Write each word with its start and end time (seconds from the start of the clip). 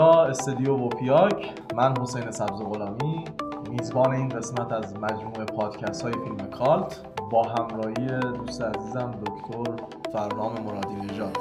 استدیو 0.00 0.76
وپیاک. 0.76 1.52
من 1.74 1.94
حسین 2.00 2.30
سبز 2.30 2.62
غلامی 2.62 3.24
میزبان 3.70 4.12
این 4.14 4.28
قسمت 4.28 4.72
از 4.72 4.96
مجموعه 4.96 5.44
پادکست 5.44 6.02
های 6.02 6.12
فیلم 6.12 6.50
کالت 6.50 7.00
با 7.30 7.42
همراهی 7.42 8.06
دوست 8.36 8.62
عزیزم 8.62 9.10
دکتر 9.10 9.84
فرنام 10.12 10.52
مرادی 10.62 10.94
نژاد. 10.94 11.36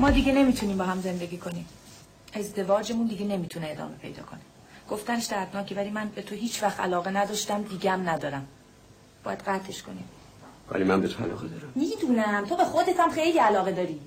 ما 0.00 0.10
دیگه 0.10 0.32
نمی‌تونیم 0.32 0.78
با 0.78 0.84
هم 0.84 1.00
زندگی 1.00 1.36
کنیم. 1.36 1.66
ازدواجمون 2.36 3.06
دیگه 3.06 3.26
نمی‌تونه 3.26 3.68
ادامه 3.70 3.96
پیدا 3.96 4.22
کنه. 4.22 4.40
گفتنش 4.90 5.24
دردناکه 5.24 5.74
ولی 5.74 5.90
من 5.90 6.08
به 6.14 6.22
تو 6.22 6.34
هیچ 6.34 6.62
وقت 6.62 6.80
علاقه 6.80 7.10
نداشتم 7.10 7.62
دیگم 7.62 8.00
ندارم. 8.08 8.46
باید 9.24 9.38
قطعش 9.38 9.82
کنیم. 9.82 10.04
ولی 10.70 10.84
من 10.84 11.00
به 11.00 11.08
تو 11.08 11.24
علاقه 11.24 11.48
دارم. 11.48 11.72
می‌دونم. 11.74 12.44
تو 12.48 12.56
به 12.56 12.64
خودت 12.64 13.00
هم 13.00 13.10
خیلی 13.10 13.38
علاقه 13.38 13.72
داری. 13.72 14.00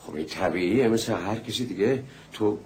خب 0.00 0.14
این 0.14 0.26
طبیعیه. 0.26 0.88
مثل 0.88 1.12
هر 1.12 1.38
کسی 1.38 1.66
دیگه. 1.66 2.02
تو 2.32 2.58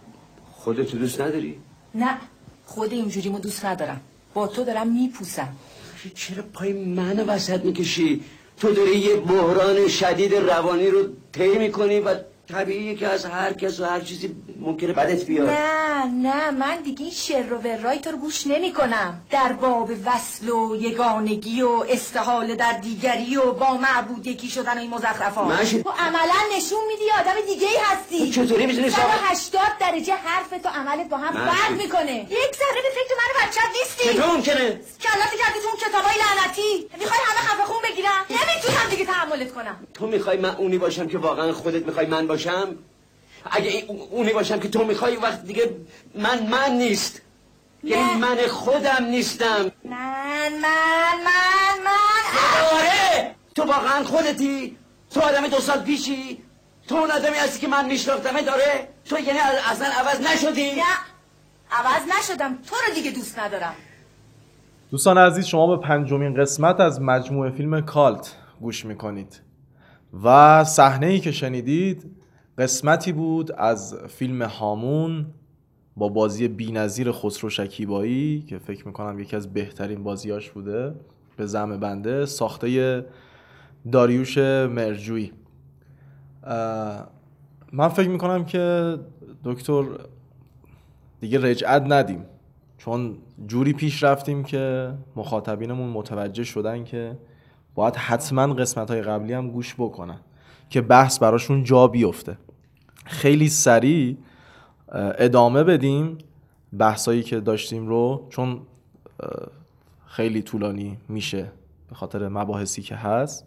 خودتو 0.52 0.98
دوست 0.98 1.20
نداری؟ 1.20 1.58
نه. 1.94 2.18
خود 2.66 2.92
اینجوریمو 2.92 3.38
دوست 3.38 3.64
ندارم. 3.64 4.00
با 4.34 4.46
تو 4.46 4.64
دارم 4.64 4.88
میپوسم. 4.92 5.56
چرا 6.14 6.42
پای 6.52 6.72
منو 6.72 7.24
وسط 7.24 7.64
می‌کشی؟ 7.64 8.24
تو 8.56 8.72
داری 8.72 8.96
یه 8.98 9.16
بحران 9.16 9.88
شدید 9.88 10.34
روانی 10.34 10.86
رو 10.86 11.08
طی 11.32 11.58
می‌کنی 11.58 12.00
و 12.00 12.14
طبیعیه 12.52 12.94
که 12.94 13.06
از 13.06 13.24
هر 13.24 13.52
کس 13.52 13.80
و 13.80 13.84
هر 13.84 14.00
چیزی 14.00 14.36
ممکنه 14.60 14.92
بدت 14.92 15.24
بیاد. 15.24 15.48
نه 15.50 16.04
نه 16.04 16.50
من 16.50 16.76
دیگه 16.76 17.02
این 17.02 17.12
شر 17.12 17.52
و 17.52 17.58
ورای 17.58 17.98
تو 17.98 18.10
رو 18.10 18.18
گوش 18.18 18.46
نمی 18.46 18.72
کنم 18.72 19.20
در 19.30 19.52
باب 19.52 19.90
وصل 20.06 20.48
و 20.48 20.76
یگانگی 20.76 21.62
و 21.62 21.84
استحاله 21.88 22.54
در 22.54 22.72
دیگری 22.72 23.36
و 23.36 23.52
با 23.52 23.76
معبود 23.76 24.26
یکی 24.26 24.48
شدن 24.48 24.78
این 24.78 24.90
مزخرفات. 24.90 25.44
ماشی. 25.46 25.82
تو 25.82 25.90
عملا 25.90 26.56
نشون 26.56 26.78
میدی 26.88 27.04
آدم 27.20 27.40
دیگه 27.54 27.66
ای 27.66 27.76
هستی 27.84 28.30
چطوری 28.30 28.66
می‌تونی 28.66 28.90
ثابت- 28.90 29.18
180 29.18 29.60
درجه 29.80 30.14
حرف 30.14 30.50
تو 30.62 30.68
عملت 30.68 31.08
با 31.08 31.16
هم. 31.16 31.32
فرق 31.50 31.70
می‌کنه. 31.82 32.14
یک 32.30 32.54
ذره 32.60 32.82
به 32.82 32.90
فکر 32.94 33.14
من 33.18 33.28
و 33.34 33.46
بچت 33.46 33.68
نیستی. 33.78 34.14
چطور 34.14 34.36
ممکنه؟ 34.36 34.70
کلت 35.00 35.32
کردی 35.38 35.58
تو 35.62 35.68
اون 35.68 35.76
کتابای 35.88 36.14
لعنتی. 36.22 36.88
می‌خوای 36.98 37.20
همه 37.26 37.48
خفه 37.48 37.64
خون 37.64 37.82
بگیرم 37.90 38.24
نمی‌تونم 38.30 38.90
دیگه 38.90 39.04
تحملت 39.04 39.52
کنم. 39.52 39.86
تو 39.94 40.06
می‌خوای 40.06 40.36
من 40.38 40.56
اونی 40.56 40.78
باشم 40.78 41.06
که 41.08 41.18
واقعا 41.18 41.52
خودت 41.52 41.86
می‌خوای 41.86 42.06
من 42.06 42.26
باشم 42.26 42.37
اگه 43.50 43.70
این- 43.70 43.84
اونی 44.10 44.32
باشم 44.32 44.60
که 44.60 44.68
تو 44.68 44.84
می‌خوای 44.84 45.16
وقت 45.16 45.44
دیگه 45.44 45.76
من 46.14 46.46
من 46.46 46.72
نیست. 46.72 47.20
یعنی 47.84 48.14
من 48.20 48.36
خودم 48.48 49.04
نیستم. 49.10 49.70
من 49.84 50.52
من 50.62 51.14
من 51.24 51.84
من. 51.84 52.24
آره 52.76 53.34
تو 53.54 53.62
واقعا 53.62 54.04
خودتی؟ 54.04 54.76
تو 55.10 55.20
آدم 55.20 55.48
دو 55.48 55.60
سال 55.60 55.80
پیشی؟ 55.80 56.38
تو 56.88 56.94
اون 56.94 57.10
آدمی 57.10 57.36
هستی 57.36 57.60
که 57.60 57.68
من 57.68 57.86
میشناختمه 57.86 58.42
داره؟ 58.42 58.88
تو 59.04 59.18
یعنی 59.18 59.38
اصلا 59.70 59.86
عوض 59.86 60.20
نشدی؟ 60.20 60.70
نه. 60.70 60.82
عوض 61.70 62.02
نشدم. 62.18 62.58
تو 62.66 62.76
رو 62.88 62.94
دیگه 62.94 63.10
دوست 63.10 63.38
ندارم. 63.38 63.74
دوستان 64.90 65.18
عزیز 65.18 65.46
شما 65.46 65.76
به 65.76 65.86
پنجمین 65.88 66.34
قسمت 66.40 66.80
از 66.80 67.00
مجموعه 67.00 67.50
فیلم 67.50 67.80
کالت 67.80 68.34
گوش 68.60 68.84
می‌کنید. 68.84 69.40
و 70.24 70.64
صحنه 70.64 71.06
ای 71.06 71.20
که 71.20 71.32
شنیدید 71.32 72.17
قسمتی 72.58 73.12
بود 73.12 73.52
از 73.52 73.94
فیلم 74.08 74.42
هامون 74.42 75.26
با 75.96 76.08
بازی 76.08 76.48
بینظیر 76.48 77.12
خسرو 77.12 77.50
شکیبایی 77.50 78.42
که 78.48 78.58
فکر 78.58 78.86
می‌کنم 78.86 79.18
یکی 79.18 79.36
از 79.36 79.52
بهترین 79.52 80.02
بازیاش 80.02 80.50
بوده 80.50 80.94
به 81.36 81.46
زم 81.46 81.80
بنده 81.80 82.26
ساخته 82.26 83.06
داریوش 83.92 84.38
مرجویی. 84.38 85.32
اه، 86.44 87.08
من 87.72 87.88
فکر 87.88 88.08
می‌کنم 88.08 88.44
که 88.44 88.96
دکتر 89.44 89.84
دیگه 91.20 91.42
رجعت 91.42 91.82
ندیم 91.88 92.24
چون 92.78 93.18
جوری 93.46 93.72
پیش 93.72 94.02
رفتیم 94.02 94.44
که 94.44 94.94
مخاطبینمون 95.16 95.88
متوجه 95.90 96.44
شدن 96.44 96.84
که 96.84 97.18
باید 97.74 97.96
حتما 97.96 98.54
قسمت 98.54 98.90
های 98.90 99.02
قبلی 99.02 99.32
هم 99.32 99.50
گوش 99.50 99.74
بکنن 99.78 100.20
که 100.70 100.80
بحث 100.80 101.18
براشون 101.18 101.64
جا 101.64 101.86
بیفته. 101.86 102.38
خیلی 103.08 103.48
سریع 103.48 104.16
ادامه 105.18 105.64
بدیم 105.64 106.18
بحثایی 106.78 107.22
که 107.22 107.40
داشتیم 107.40 107.88
رو 107.88 108.26
چون 108.28 108.60
خیلی 110.06 110.42
طولانی 110.42 110.98
میشه 111.08 111.52
به 111.88 111.94
خاطر 111.94 112.28
مباحثی 112.28 112.82
که 112.82 112.96
هست. 112.96 113.46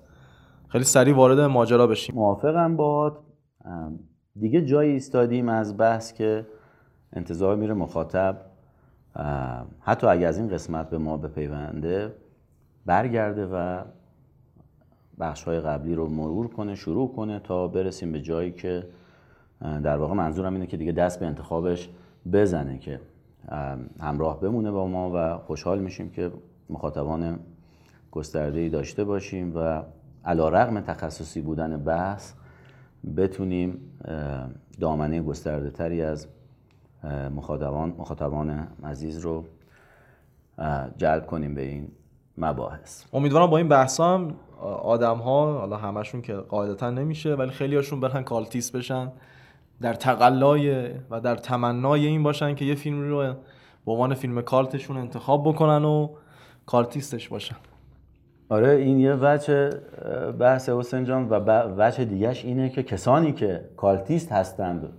خیلی 0.68 0.84
سریع 0.84 1.16
وارد 1.16 1.40
ماجرا 1.40 1.88
بشیم. 1.88 2.16
موافقم 2.16 2.80
ام، 2.80 4.00
دیگه 4.40 4.66
جایی 4.66 4.92
ایستادیم 4.92 5.50
از 5.50 5.78
بحث 5.78 6.14
که 6.14 6.48
انتظار 7.14 7.56
میره 7.56 7.74
مخاطب. 7.74 8.38
حتی 9.80 10.08
اگه 10.08 10.28
از 10.28 10.38
این 10.38 10.48
قسمت 10.48 10.90
به 10.90 10.98
ما 10.98 11.18
بپیونده 11.18 12.16
برگرده 12.86 13.46
و 13.46 13.84
بخش 15.20 15.44
های 15.44 15.60
قبلی 15.60 15.96
رو 15.96 16.10
مرور 16.10 16.48
کنه 16.48 16.76
شروع 16.76 17.14
کنه 17.16 17.40
تا 17.40 17.68
برسیم 17.68 18.12
به 18.12 18.22
جایی 18.22 18.52
که 18.52 18.88
در 19.62 19.98
واقع 19.98 20.14
منظورم 20.14 20.54
اینه 20.54 20.68
که 20.68 20.78
دیگه 20.78 20.92
دست 20.92 21.20
به 21.20 21.26
انتخابش 21.26 21.90
بزنه 22.34 22.78
که 22.78 23.00
همراه 24.00 24.40
بمونه 24.40 24.72
با 24.72 24.88
ما 24.88 25.12
و 25.16 25.38
خوشحال 25.38 25.80
میشیم 25.80 26.10
که 26.10 26.32
مخاطبان 26.70 27.40
گسترده‌ای 28.12 28.70
داشته 28.70 29.04
باشیم 29.04 29.56
و 29.56 29.84
علا 30.26 30.50
رغم 30.50 30.80
تخصصی 30.80 31.42
بودن 31.42 31.78
بحث 31.78 32.34
بتونیم 33.18 33.80
دامنه 34.80 35.22
گسترده 35.22 35.72
تری 35.72 36.02
از 36.02 36.28
مخاطبان 37.36 37.96
مخاطبان 37.98 38.68
عزیز 38.84 39.18
رو 39.20 39.46
جلب 40.98 41.26
کنیم 41.26 41.56
به 41.56 41.62
این 41.62 41.88
مباحث. 42.38 43.04
امیدوارم 43.14 43.50
با 43.50 43.58
این 43.58 43.68
بحثا 43.68 44.14
هم 44.14 44.36
آدم 44.84 45.18
ها 45.18 45.60
حالا 45.60 45.78
همشون 45.78 46.22
که 46.22 46.34
قاعدتا 46.34 46.90
نمیشه 46.90 47.36
ولی 47.36 47.52
خیلی 47.52 47.76
هاشون 47.76 48.00
برن 48.00 48.24
کالتیس 48.24 48.72
بشن. 48.72 49.12
در 49.82 49.94
تقلای 49.94 50.90
و 51.10 51.20
در 51.20 51.36
تمنای 51.36 52.08
این 52.08 52.24
باشن 52.24 52.56
که 52.56 52.66
یه 52.66 52.76
فیلم 52.76 53.10
رو 53.10 53.34
به 53.86 53.92
عنوان 53.92 54.14
فیلم 54.14 54.42
cult 54.42 54.70
شون 54.70 54.98
انتخاب 54.98 55.48
بکنن 55.48 55.86
و 55.86 56.10
cultist 56.66 57.15
ش 57.15 57.30
باشن. 57.30 57.56
آره 58.50 58.70
این 58.70 59.00
یه 59.00 59.14
وجه 59.22 59.70
بحث 60.40 60.70
حسین 60.70 61.06
جان 61.06 61.30
و 61.30 61.40
وجه 61.78 62.06
دیگهش 62.06 62.46
اینه 62.46 62.70
که 62.70 62.84
کسانی 62.84 63.32
که 63.32 63.66
cultist 63.78 64.32
هستند 64.32 64.90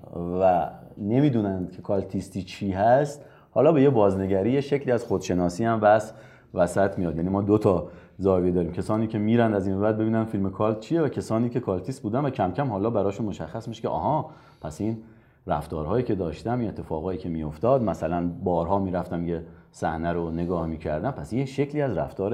و 0.40 0.70
نمی‌دونند 0.98 1.72
که 1.72 1.82
cultist 1.82 2.35
ی 2.35 2.42
چی 2.42 2.72
هست 2.72 3.24
حالا 3.50 3.72
به 3.72 3.82
یه 3.82 3.90
بازنگری 3.90 4.52
یه 4.52 4.60
شکلی 4.60 4.92
از 4.92 5.04
خودشناسی 5.04 5.64
هم 5.64 5.80
بحث 5.80 6.12
وسط 6.54 6.98
میاد. 6.98 7.16
یعنی 7.16 7.28
ما 7.28 7.42
دو 7.42 7.58
تا 7.58 7.88
زاویه 8.22 8.52
داریم. 8.52 8.72
کسانی 8.72 9.06
که 9.06 9.18
میرن 9.18 9.54
از 9.54 9.66
این 9.66 9.80
بعد 9.80 9.98
ببینن 9.98 10.24
فیلم 10.24 10.50
cult 10.50 10.80
چیه 10.80 11.02
و 11.02 11.08
کسانی 11.08 11.48
که 11.48 11.60
cultist 11.60 12.02
بودن 12.02 12.20
و 12.20 12.30
کم 12.30 12.52
کم 12.52 12.70
حالا 12.70 12.90
براشون 12.90 13.26
مشخص 13.26 13.68
میشه 13.68 13.82
که 13.82 13.88
آها 13.88 14.30
پس 14.60 14.80
این 14.80 14.98
رفتارهایی 15.46 16.04
که 16.04 16.14
داشتم 16.14 16.60
این 16.60 16.68
اتفاقایی 16.68 17.18
که 17.18 17.28
میافتاد 17.28 17.82
مثلا 17.82 18.30
بارها 18.44 18.78
می‌رفتم 18.78 19.28
یه 19.28 19.42
صحنه 19.72 20.12
رو 20.12 20.30
نگاه 20.30 20.66
می‌کردم 20.66 21.10
پس 21.10 21.32
یه 21.32 21.44
شکلی 21.44 21.82
از 21.82 21.96
رفتار 21.96 22.30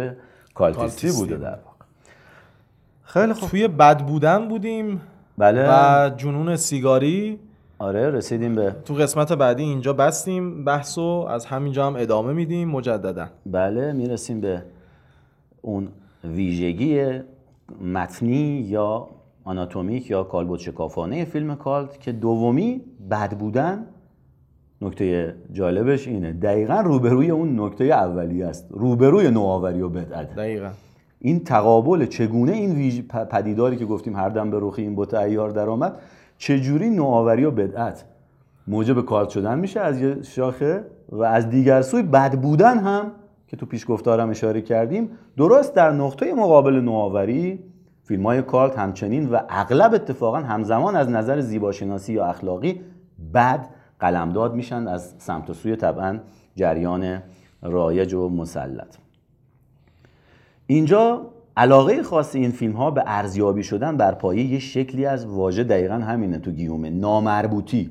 کالتیستی 0.55 0.81
کالتیستی 0.81 1.21
بوده 1.21 1.35
بود. 1.35 1.45
در 1.45 1.51
واقع. 1.51 1.85
خیلی 3.03 3.33
خوب. 3.33 3.49
توی 3.51 3.69
بد 3.69 4.07
بودن 4.07 4.49
بودیم 4.49 5.01
بله. 5.39 5.67
و 5.71 6.11
جنون 6.17 6.57
سیگاری. 6.57 7.39
آره 7.79 8.11
رسیدیم 8.11 8.55
به 8.55 8.77
تو 8.85 8.95
قسمت 8.95 9.33
بعدی 9.33 9.63
اینجا 9.63 9.93
بستیم. 9.93 10.65
بحث 10.65 10.99
و 10.99 11.27
از 11.31 11.47
همینجا 11.47 11.87
هم 11.87 11.97
ادامه 11.97 12.33
میدیم 12.33 12.69
مجددا. 12.69 13.27
بله 13.47 13.93
می‌رسیم 13.93 14.41
به 14.41 14.63
اون 15.63 15.89
ویژگی 16.25 17.21
متنی 17.95 18.67
یا 18.69 19.09
آناتومیک 19.45 20.11
یا 20.11 20.25
کالبد 20.25 20.59
شکافانه 20.59 21.25
فیلم 21.25 21.55
کالت 21.55 22.01
که 22.01 22.13
دومی 22.13 22.81
بد 23.11 23.39
بودن 23.39 23.87
نکته 24.83 25.35
جالبش 25.53 26.09
اینه. 26.09 26.33
دقیقا 26.33 26.81
روبروی 26.81 27.31
اون 27.31 27.61
نکته 27.61 27.85
اولیه 27.85 28.47
است. 28.47 28.67
روبروی 28.71 29.31
نوآوری 29.31 29.81
و 29.81 29.89
بدعت. 29.89 30.35
دقیقا. 30.35 30.71
این 31.21 31.45
تقابل 31.45 32.07
چگونه 32.07 32.53
این 32.53 33.03
پدیداری 33.31 33.77
که 33.77 33.87
گفتیم 33.87 34.17
هر 34.17 34.29
دم 34.29 34.51
به 34.51 34.59
رخی 34.61 34.83
این 34.83 34.97
بت 34.97 35.15
ایار 35.15 35.51
درآمد 35.51 35.99
چجوری 36.39 36.91
نوآوری 36.91 37.45
و 37.45 37.51
بدعت 37.51 38.05
موجب 38.69 39.01
کالت 39.01 39.29
شدن 39.29 39.59
میشه 39.59 39.81
از 39.81 40.01
یه 40.01 40.23
شاخه 40.23 40.85
و 41.13 41.23
از 41.23 41.51
دیگر 41.51 41.83
سوی 41.83 42.03
بد 42.03 42.41
بودن 42.41 42.79
هم 42.79 43.13
که 43.49 43.57
تو 43.57 43.67
پیش 43.67 43.87
گفتارم 43.89 44.31
اشاره 44.31 44.63
کردیم 44.63 45.11
درست 45.37 45.75
در 45.75 45.93
نقطه 45.93 46.35
مقابل 46.35 46.75
نوآوری 46.75 47.59
فیلم 48.05 48.27
های 48.27 48.43
کالت 48.43 48.79
همچنین 48.79 49.29
و 49.29 49.41
اغلب 49.49 49.95
اتفاقا 49.95 50.39
همزمان 50.39 50.97
از 50.97 51.09
نظر 51.09 51.41
زیباشناسی 51.41 52.13
یا 52.13 52.27
اخلاقی 52.27 52.81
بد 53.35 53.67
قلمداد 54.01 54.55
میشن 54.55 54.89
از 54.89 55.15
سمت 55.19 55.51
و 55.51 55.55
سوی 55.55 55.77
طبعا 55.77 56.19
جریان 56.55 57.23
رایج 57.63 58.15
و 58.15 58.29
مسلط. 58.29 58.97
اینجا 60.67 61.27
علاقه 61.57 62.03
خاص 62.03 62.35
این 62.35 62.51
فیلم 62.51 62.73
ها 62.73 62.91
به 62.91 63.03
ارزیابی 63.07 63.63
شدن 63.63 63.97
بر 63.97 64.15
پایه 64.15 64.45
یه 64.45 64.59
شکلی 64.59 65.07
از 65.07 65.27
واژه 65.27 65.65
دقیقا 65.65 65.95
همینه 65.95 66.39
تو 66.39 66.51
گیومه 66.51 66.91
نامربوطی. 66.91 67.91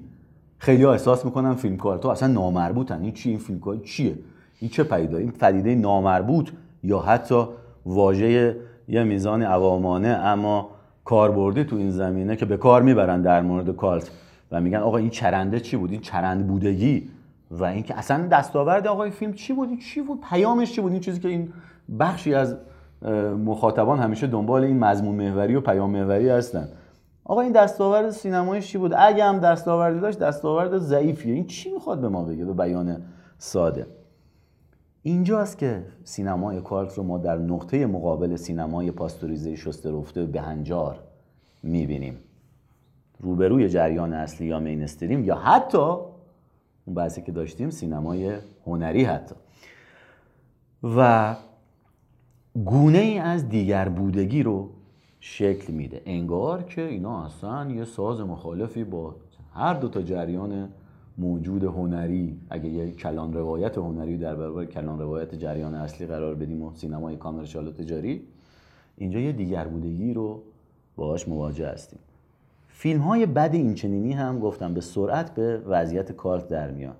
خیلی 0.57 0.83
ها 0.83 0.91
احساس 0.91 1.25
می‌کنن 1.25 1.53
فیلم 1.53 1.77
کار 1.77 1.97
تو 1.97 2.07
اصلا 2.07 2.27
نامربوطن. 2.27 3.01
این 3.01 3.11
چی؟ 3.11 3.29
این 3.29 3.39
فیلم 3.39 3.59
کار 3.59 3.77
چیه؟ 3.77 4.15
این 4.59 4.69
چه 4.69 4.83
پیدا 4.83 5.17
این 5.17 5.31
پدیده 5.31 5.75
نامربوط 5.75 6.49
یا 6.83 6.99
حتی 6.99 7.45
واژه 7.85 8.55
یه 8.87 9.03
میزان 9.03 9.43
عوامانه 9.43 10.07
اما 10.07 10.69
کاربردی 11.05 11.63
تو 11.63 11.75
این 11.75 11.91
زمینه 11.91 12.35
که 12.35 12.45
به 12.45 12.57
کار 12.57 12.81
می‌برن 12.81 13.21
در 13.21 13.41
مورد 13.41 13.75
کالت. 13.75 14.11
و 14.51 14.61
میگن 14.61 14.77
آقا 14.77 14.97
این 14.97 15.09
چرنده 15.09 15.59
چی 15.59 15.77
بود؟ 15.77 15.91
این 15.91 16.01
چرند 16.01 16.47
بودگی. 16.47 17.09
و 17.51 17.63
اینکه 17.63 17.97
اصلا 17.97 18.27
دستاورد 18.27 18.87
آقا 18.87 19.03
این 19.03 19.13
فیلم 19.13 19.33
چی 19.33 19.53
بود؟ 19.53 19.79
چی 19.79 20.01
بود؟ 20.01 20.19
پیامش 20.29 20.71
چی 20.71 20.81
بود؟ 20.81 20.91
این 20.91 21.01
چیزی 21.01 21.19
که 21.19 21.27
این 21.27 21.53
بخشی 21.99 22.33
از 22.33 22.55
مخاطبان 23.45 23.99
همیشه 23.99 24.27
دنبال 24.27 24.63
این 24.63 24.79
مضمون 24.79 25.15
محوری 25.15 25.55
و 25.55 25.61
پیام 25.61 25.89
محوری 25.89 26.29
هستن. 26.29 26.67
آقا 27.23 27.41
این 27.41 27.51
دستاورد 27.51 28.09
سینمایی 28.09 28.61
چی 28.61 28.77
بود؟ 28.77 28.93
اگه 28.97 29.23
هم 29.23 29.39
دستاوردی 29.39 29.99
داشت 29.99 30.19
دستاورد 30.19 30.77
ضعیفیه. 30.77 31.33
این 31.33 31.47
چی 31.47 31.73
می‌خواد 31.73 32.01
به 32.01 32.09
ما 32.09 32.23
بگه؟ 32.23 32.45
به 32.45 32.53
بیان 32.53 32.97
ساده. 33.37 33.87
اینجاست 35.07 35.57
که 35.57 35.83
سینمای 36.03 36.61
کارت 36.61 36.93
رو 36.93 37.03
ما 37.03 37.17
در 37.17 37.37
نقطه 37.37 37.85
مقابل 37.85 38.35
سینمای 38.35 38.91
پاستوریزه 38.91 39.55
شسته 39.55 39.91
رفته 39.91 40.25
به 40.25 40.41
هنجار 40.41 40.99
می‌بینیم. 41.63 42.17
روبروی 43.19 43.69
جریان 43.69 44.13
اصلی 44.13 44.47
یا 44.47 44.59
مینستریم 44.59 45.23
یا 45.23 45.35
حتی 45.35 45.77
اون 45.77 46.95
بحثی 46.95 47.21
که 47.21 47.31
داشتیم 47.31 47.69
سینمای 47.69 48.37
هنری 48.65 49.03
حتی. 49.03 49.35
و 50.83 51.35
گونه 52.65 52.97
ای 52.97 53.17
از 53.17 53.49
دیگر 53.49 53.89
بودگی 53.89 54.43
رو 54.43 54.69
شکل 55.19 55.73
میده. 55.73 56.01
انگار 56.05 56.63
که 56.63 56.81
اینا 56.81 57.25
اصلا 57.25 57.71
یه 57.71 57.85
ساز 57.85 58.21
مخالفی 58.21 58.83
با 58.83 59.15
هر 59.53 59.73
دو 59.73 59.89
تا 59.89 60.01
جریان 60.01 60.69
موجود 61.17 61.63
هنری 61.63 62.39
اگه 62.49 62.69
یه 62.69 62.91
کلان 62.91 63.33
روایت 63.33 63.77
هنری 63.77 64.17
در 64.17 64.35
برابر 64.35 64.65
کلان 64.65 64.99
روایت 64.99 65.35
جریان 65.35 65.73
اصلی 65.73 66.07
قرار 66.07 66.35
بدیم 66.35 66.61
و 66.61 66.71
سینمای 66.75 67.15
کامرشال 67.15 67.67
و 67.67 67.71
تجاری 67.71 68.21
اینجا 68.97 69.19
یه 69.19 69.31
دیگر 69.31 69.67
بودگی 69.67 70.13
رو 70.13 70.43
باهاش 70.95 71.27
مواجه 71.27 71.67
هستیم. 71.67 71.99
فیلم 72.67 73.01
های 73.01 73.25
بد 73.25 73.49
اینچنینی 73.53 74.13
هم 74.13 74.39
گفتم 74.39 74.73
به 74.73 74.81
سرعت 74.81 75.35
به 75.35 75.61
وضعیت 75.67 76.11
کارت 76.11 76.47
در 76.47 76.71
میان. 76.71 76.95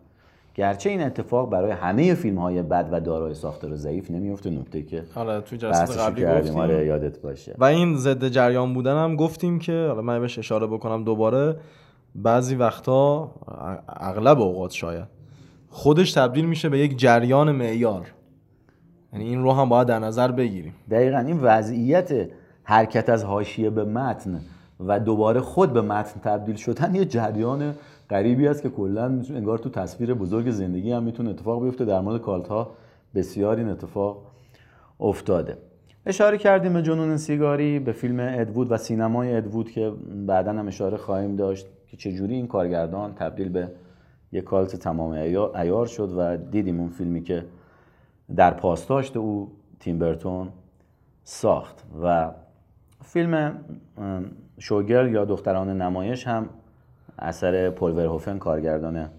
گرچه 0.55 0.89
این 0.89 1.01
اتفاق 1.01 1.49
برای 1.49 1.71
همه 1.71 2.13
فیلم 2.13 2.37
های 2.37 2.61
بد 2.61 2.89
و 2.91 2.99
دارای 2.99 3.33
ساختار 3.33 3.75
ضعیف 3.75 4.11
نمیفته 4.11 4.49
نکته 4.49 4.81
که 4.81 5.03
حالا 5.15 5.41
تو 5.41 5.55
جلسه 5.55 5.93
قبلی 5.93 6.21
کردیم. 6.21 6.41
گفتیم. 6.41 6.59
آره 6.59 6.85
یادت 6.85 7.19
باشه. 7.19 7.55
و 7.57 7.63
این 7.63 7.97
ضد 7.97 8.27
جریان 8.27 8.73
بودن 8.73 9.03
هم 9.03 9.15
گفتیم 9.15 9.59
که 9.59 9.85
حالا 9.87 10.01
من 10.01 10.19
بهش 10.19 10.39
اشاره 10.39 10.67
بکنم 10.67 11.03
دوباره 11.03 11.55
بعضی 12.17 12.55
وقتا 12.55 13.31
اغلب 13.87 14.41
اوقات 14.41 14.71
شاید 14.71 15.05
خودش 15.69 16.11
تبدیل 16.11 16.45
میشه 16.45 16.69
به 16.69 16.79
یک 16.79 16.97
جریان 16.97 17.51
معیار. 17.51 18.07
یعنی 19.13 19.25
این 19.25 19.43
رو 19.43 19.51
هم 19.51 19.69
باید 19.69 19.87
در 19.87 19.99
نظر 19.99 20.31
بگیریم. 20.31 20.73
دقیقا 20.91 21.17
این 21.17 21.39
وضعیت 21.41 22.29
حرکت 22.63 23.09
از 23.09 23.23
حاشیه 23.23 23.69
به 23.69 23.83
متن 23.85 24.41
و 24.79 24.99
دوباره 24.99 25.41
خود 25.41 25.73
به 25.73 25.81
متن 25.81 26.19
تبدیل 26.19 26.55
شدن 26.55 26.95
یه 26.95 27.05
جریان 27.05 27.73
غریبی 28.09 28.47
است 28.47 28.61
که 28.61 28.69
کلا 28.69 29.03
انگار 29.29 29.57
تو 29.57 29.69
تصویر 29.69 30.13
بزرگ 30.13 30.51
زندگی 30.51 30.91
هم 30.91 31.03
می‌تونه 31.03 31.29
اتفاق 31.29 31.63
بیفته. 31.63 31.85
در 31.85 32.01
مورد 32.01 32.21
کالت 32.21 32.47
ها 32.47 32.71
بسیار 33.15 33.57
این 33.57 33.69
اتفاق 33.69 34.17
افتاده. 34.99 35.57
اشاره 36.05 36.37
کردیم 36.37 36.73
به 36.73 36.81
جنون 36.81 37.17
سیگاری 37.17 37.79
به 37.79 37.91
فیلم 37.91 38.17
ادوود 38.19 38.71
و 38.71 38.77
سینمای 38.77 39.35
ادوود 39.35 39.71
که 39.71 39.93
بعدا 40.27 40.51
هم 40.51 40.67
اشاره 40.67 40.97
خواهیم 40.97 41.35
داشت. 41.35 41.67
که 41.87 41.97
چجوری 41.97 42.35
این 42.35 42.47
کارگردان 42.47 43.13
تبدیل 43.13 43.49
به 43.49 43.71
یک 44.31 44.43
کالت 44.43 44.75
تمام 44.75 45.11
ایار 45.55 45.85
شد 45.85 46.13
و 46.17 46.37
دیدیم 46.37 46.79
اون 46.79 46.89
فیلمی 46.89 47.23
که 47.23 47.45
در 48.35 48.51
پاسداشت 48.51 49.17
او 49.17 49.51
تیم 49.79 49.99
برتون 49.99 50.49
ساخت. 51.23 51.83
و 52.03 52.31
فیلم 53.03 53.59
شوگر 54.59 55.07
یا 55.07 55.25
دختران 55.25 55.81
نمایش 55.81 56.27
هم 56.27 56.49
اثر 57.19 57.69
پول 57.69 57.91
ورهوفن 57.91 58.37
کارگردان 58.37 59.09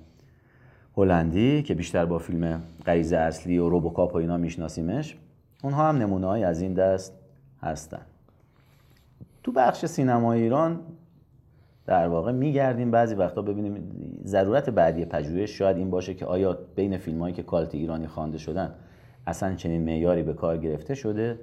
هلندی 0.96 1.62
که 1.62 1.74
بیشتر 1.74 2.04
با 2.04 2.18
فیلم 2.18 2.62
غریزه 2.86 3.16
اصلی 3.16 3.58
و 3.58 3.68
روبوکاپ 3.68 4.14
و 4.14 4.16
اینا 4.16 4.36
میشناسیمش 4.36 5.16
اونها 5.62 5.88
هم 5.88 5.96
نمونه 5.96 6.46
از 6.46 6.60
این 6.60 6.74
دست 6.74 7.12
هستن. 7.62 8.00
تو 9.42 9.52
بخش 9.52 9.86
سینمای 9.86 10.42
ایران 10.42 10.80
در 11.88 12.08
واقع 12.08 12.32
میگردیم 12.32 12.90
بعضی 12.90 13.14
وقتا 13.14 13.42
ببینیم 13.42 13.90
ضرورت 14.24 14.70
بعدی 14.70 15.04
پژوهش 15.04 15.58
شاید 15.58 15.76
این 15.76 15.90
باشه 15.90 16.14
که 16.14 16.26
آیا 16.26 16.58
بین 16.76 16.98
فیلم 16.98 17.20
هایی 17.20 17.34
که 17.34 17.42
کالت 17.42 17.74
ایرانی 17.74 18.06
خوانده 18.06 18.38
شدن 18.38 18.74
اصلا 19.26 19.54
چنین 19.54 19.82
معیاری 19.82 20.22
به 20.22 20.32
کار 20.32 20.56
گرفته 20.56 20.94
شده 20.94 21.38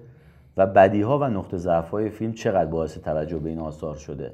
و 0.58 0.66
بدی 0.66 1.02
ها 1.02 1.20
و 1.20 1.24
نقطه 1.24 1.58
ضعف 1.58 1.90
های 1.90 2.10
فیلم 2.10 2.34
چقدر 2.34 2.66
باعث 2.66 2.98
توجه 2.98 3.38
به 3.38 3.50
این 3.50 3.60
آثار 3.60 3.96
شده 3.96 4.34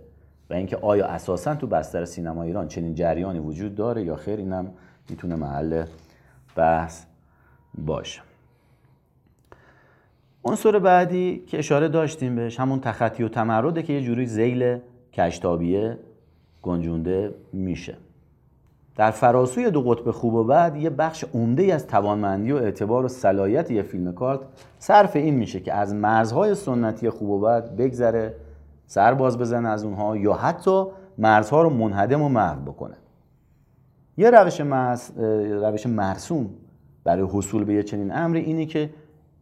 و 0.50 0.54
اینکه 0.54 0.78
آیا 0.78 1.06
اساسا 1.06 1.56
تو 1.56 1.68
بستر 1.68 2.06
سینما 2.06 2.44
ایران 2.44 2.68
چنین 2.68 2.96
جریانی 2.96 3.40
وجود 3.40 3.76
داره 3.76 4.04
یا 4.04 4.16
خیر 4.16 4.40
اینم 4.40 4.72
می‌تونه 5.10 5.36
محل 5.36 5.86
بحث 6.56 7.06
باشه. 7.78 8.22
عنصر 10.46 10.80
بعدی 10.80 11.44
که 11.48 11.60
اشاره 11.60 11.88
داشتیم 11.88 12.36
بهش 12.36 12.60
همون 12.60 12.80
تخطی 12.80 13.24
و 13.24 13.30
تمرده 13.30 13.84
که 13.84 13.94
یه 13.94 14.02
جوری 14.02 14.26
زیل 14.26 14.80
کشتابیه 15.14 15.98
گنجونده 16.62 17.36
میشه. 17.54 17.98
در 18.96 19.12
فراسوی 19.12 19.72
دو 19.72 19.82
قطب 19.82 20.12
خوب 20.12 20.34
و 20.34 20.44
بعد 20.44 20.76
یه 20.76 20.90
بخش 20.90 21.26
عمده 21.34 21.74
از 21.74 21.88
توانمندی 21.88 22.52
و 22.52 22.56
اعتبار 22.56 23.06
و 23.06 23.08
صلاحیت 23.08 23.72
یه 23.72 23.82
فیلم 23.82 24.14
کارت 24.14 24.40
صرف 24.80 25.16
این 25.16 25.34
میشه 25.36 25.60
که 25.60 25.74
از 25.74 25.94
مرزهای 25.94 26.56
سنتی 26.56 27.10
خوب 27.10 27.30
و 27.30 27.40
بعد 27.40 27.76
بگذره 27.76 28.36
سر 28.88 29.14
باز 29.14 29.38
بزنه 29.38 29.70
از 29.70 29.84
اونها 29.84 30.18
یا 30.18 30.34
حتی 30.34 30.86
مرزها 31.18 31.62
رو 31.62 31.70
منهدم 31.70 32.22
و 32.22 32.30
محو 32.30 32.62
بکنه. 32.62 32.96
یه 34.18 34.30
روش, 34.30 34.62
مرس، 34.62 35.12
روش 35.62 35.86
مرسوم 35.86 36.50
برای 37.04 37.28
حصول 37.32 37.64
به 37.64 37.74
یه 37.74 37.84
چنین 37.84 38.12
امری 38.12 38.40
اینه 38.40 38.66
که 38.66 38.90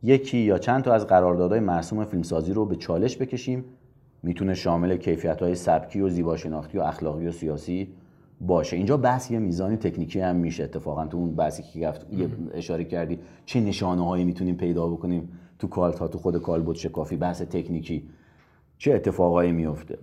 یکی 0.04 0.38
یا 0.38 0.58
چند 0.58 0.84
تا 0.84 0.94
از 0.94 1.08
قراردادهای 1.08 1.60
مرسوم 1.60 2.06
فیلمسازی 2.06 2.54
رو 2.54 2.66
به 2.66 2.76
چالش 2.76 3.18
بکشیم 3.18 3.66
می‌تونه 4.24 4.54
شامل 4.54 4.98
کیفیت 4.98 5.42
های 5.42 5.56
سبکی 5.56 6.02
و 6.02 6.10
زیباشناختی 6.10 6.78
و 6.78 6.82
اخلاقی 6.82 7.28
و 7.28 7.32
سیاسی 7.32 7.88
باشه. 8.42 8.78
اینجا 8.78 8.98
بحث 8.98 9.32
یه 9.32 9.40
میزانی 9.40 9.78
تکنیکی 9.78 10.20
هم 10.20 10.36
میشه. 10.36 10.64
اتفاقا 10.64 11.06
تو 11.06 11.18
اون 11.18 11.36
بحثی 11.36 11.64
که 11.64 11.88
گفت 11.88 12.06
اشاره 12.54 12.84
کردی 12.84 13.20
چه 13.46 13.60
نشانه 13.60 14.08
هایی 14.08 14.26
می‌تونیم 14.26 14.56
پیدا 14.56 14.88
بکنیم 14.88 15.30
تو 15.60 15.68
cult 15.68 16.00
ها 16.00 16.08
تو 16.08 16.18
خود 16.18 16.38
کالبد 16.38 16.76
شکافی 16.76 17.16
بحث 17.16 17.42
تکنیکی. 17.42 18.10
چه 18.78 18.94
اتفاقایی 18.94 19.52
میفته 19.52 19.98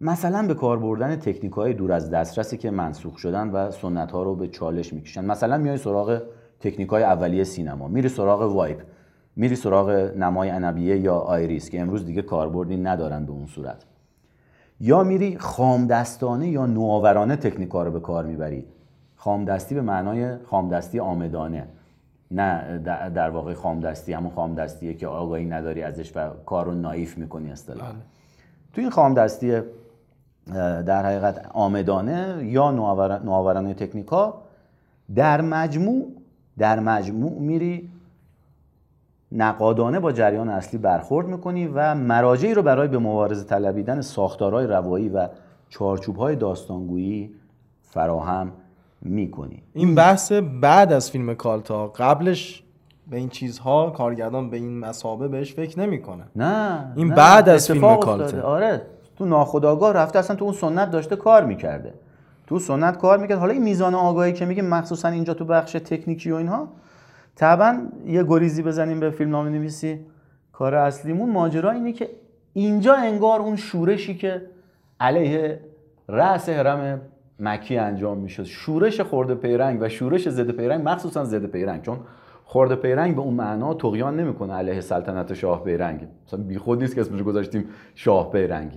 مثلا 0.00 0.46
به 0.46 0.54
کار 0.54 0.78
بردن 0.78 1.16
تکنیک 1.16 1.52
های 1.52 1.74
دور 1.74 1.92
از 1.92 2.10
دسترسی 2.10 2.56
که 2.56 2.70
منسوخ 2.70 3.18
شدن 3.18 3.50
و 3.50 3.70
سنت 3.70 4.12
ها 4.12 4.22
رو 4.22 4.34
به 4.34 4.48
چالش 4.48 4.92
می‌کشن. 4.92 5.24
مثلا 5.24 5.58
میای 5.58 5.76
سراغ 5.76 6.22
تکنیک 6.60 6.88
های 6.88 7.02
اولیه 7.02 7.44
سینما. 7.44 7.88
میری 7.88 8.08
سراغ 8.08 8.42
wipe. 8.54 8.82
میری 9.36 9.56
سراغ 9.56 9.90
نمای 10.16 10.50
عنبیه 10.50 10.96
یا 10.98 11.14
iris 11.14 11.70
که 11.70 11.80
امروز 11.80 12.06
دیگه 12.06 12.22
کاربردی 12.22 12.76
ندارن 12.76 13.26
به 13.26 13.32
اون 13.32 13.46
صورت. 13.46 13.84
یا 14.80 15.04
میری 15.04 15.38
خامدستانه 15.38 16.48
یا 16.48 16.66
نوآورانه 16.66 17.36
تکنیکا 17.36 17.82
رو 17.82 17.90
به 17.90 18.00
کار 18.00 18.26
می‌بری. 18.26 18.64
خامدستی 19.16 19.74
به 19.74 19.80
معنای 19.80 20.36
خامدستی 20.44 21.00
عامدانه. 21.00 21.66
نه 22.30 22.78
در 23.14 23.30
واقع 23.30 23.54
خامدستی 23.54 24.12
همون 24.12 24.30
خامدستیه 24.30 24.94
که 24.94 25.06
آگاهی 25.06 25.44
نداری 25.44 25.82
ازش 25.82 26.16
و 26.16 26.30
کار 26.46 26.66
رو 26.66 26.74
نایف 26.74 27.18
می‌کنی 27.18 27.50
اصطلاحا. 27.50 27.92
بله. 27.92 28.00
تو 28.72 28.80
این 28.80 28.90
خامدستی 28.90 29.60
در 30.86 31.06
حقیقت 31.06 31.50
آمدانه 31.54 32.44
یا 32.44 32.70
نوآورانه 32.70 33.74
تکنیکا 33.74 34.42
در 35.14 35.40
مجموع 35.40 36.06
در 36.58 36.80
مجموع 36.80 37.40
میری 37.40 37.90
نقادانه 39.32 40.00
با 40.00 40.12
جریان 40.12 40.48
اصلی 40.48 40.78
برخورد 40.78 41.26
می‌کنی 41.26 41.66
و 41.66 41.94
مراجعی 41.94 42.54
رو 42.54 42.62
برای 42.62 42.88
به 42.88 42.98
مبارزه 42.98 43.44
طلبیدن 43.44 44.00
ساختارهای 44.00 44.66
روایی 44.66 45.08
و 45.08 45.28
چارچوبهای 45.68 46.36
داستانگویی 46.36 47.30
فراهم 47.82 48.52
می‌کنی 49.02 49.62
این 49.72 49.94
بحث 49.94 50.32
بعد 50.60 50.92
از 50.92 51.10
فیلم 51.10 51.34
کالتا 51.34 51.86
قبلش 51.88 52.62
به 53.10 53.16
این 53.16 53.28
چیزها 53.28 53.90
کارگردان 53.90 54.50
به 54.50 54.56
این 54.56 54.78
مسابه 54.78 55.28
بهش 55.28 55.54
فکر 55.54 55.80
نمی‌کنه 55.80 56.24
نه 56.36 56.92
این 56.96 57.08
نه. 57.08 57.14
بعد 57.14 57.48
از 57.48 57.66
فیلم. 57.70 57.84
افتاده. 57.84 58.42
آره 58.42 58.82
تو 59.16 59.24
ناخداگاه 59.24 59.92
رفته 59.92 60.18
اصلا 60.18 60.36
تو 60.36 60.44
اون 60.44 60.54
سنت 60.54 60.90
داشته 60.90 61.16
کار 61.16 61.44
می‌کرده 61.44 61.94
تو 62.46 62.58
سنت 62.58 62.98
کار 62.98 63.18
می‌کرد 63.18 63.38
حالا 63.38 63.52
این 63.52 63.62
میزان 63.62 63.94
آگاهی 63.94 64.32
که 64.32 64.44
میگه 64.44 64.62
مخصوصا 64.62 65.08
اینجا 65.08 65.34
تو 65.34 65.44
بخش 65.44 65.72
تکنیکی 65.72 66.30
و 66.30 66.34
اینها 66.34 66.68
طبعا 67.36 67.88
یه 68.06 68.24
گریزی 68.24 68.62
بزنیم 68.62 69.00
به 69.00 69.10
فیلم 69.10 69.30
نام 69.30 69.48
نویسی 69.48 70.00
کار 70.52 70.74
اصلیمون. 70.74 71.30
ماجرا 71.30 71.70
اینه 71.70 71.92
که 71.92 72.08
اینجا 72.52 72.94
انگار 72.94 73.40
اون 73.40 73.56
شورشی 73.56 74.14
که 74.14 74.42
علیه 75.00 75.60
رأس 76.08 76.48
حرم 76.48 77.00
مکی 77.40 77.78
انجام 77.78 78.18
می‌شد 78.18 78.44
شورش 78.44 79.00
خورده 79.00 79.34
پیرنگ 79.34 79.78
و 79.82 79.88
شورش 79.88 80.28
ضد 80.28 80.50
پیرنگ 80.50 80.88
مخصوصا 80.88 81.24
ضد 81.24 81.46
پیرنگ 81.46 81.82
چون 81.82 81.98
خورده 82.44 82.76
پیرنگ 82.76 83.14
به 83.14 83.20
اون 83.20 83.34
معنا 83.34 83.74
تقیان 83.74 84.20
نمی‌کنه 84.20 84.54
علیه 84.54 84.80
سلطنت 84.80 85.34
شاه 85.34 85.64
پیرنگ. 85.64 86.08
مثلا 86.26 86.40
بیخود 86.40 86.80
نیست 86.80 86.94
که 86.94 87.00
اسمش 87.00 87.22
گذاشتیم 87.22 87.64
شاه 87.94 88.30
پیرنگ. 88.30 88.72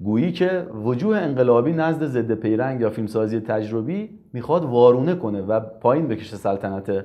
گویی 0.00 0.32
که 0.32 0.66
وجوه 0.84 1.16
انقلابی 1.16 1.72
نزد 1.72 2.06
ضد 2.06 2.32
پیرنگ 2.32 2.80
یا 2.80 2.90
فیلمسازی 2.90 3.40
تجربی 3.40 4.18
می‌خواد 4.32 4.64
وارونه 4.64 5.14
کنه 5.14 5.42
و 5.42 5.60
پایین 5.60 6.08
بکشه 6.08 6.36
سلطنت 6.36 7.04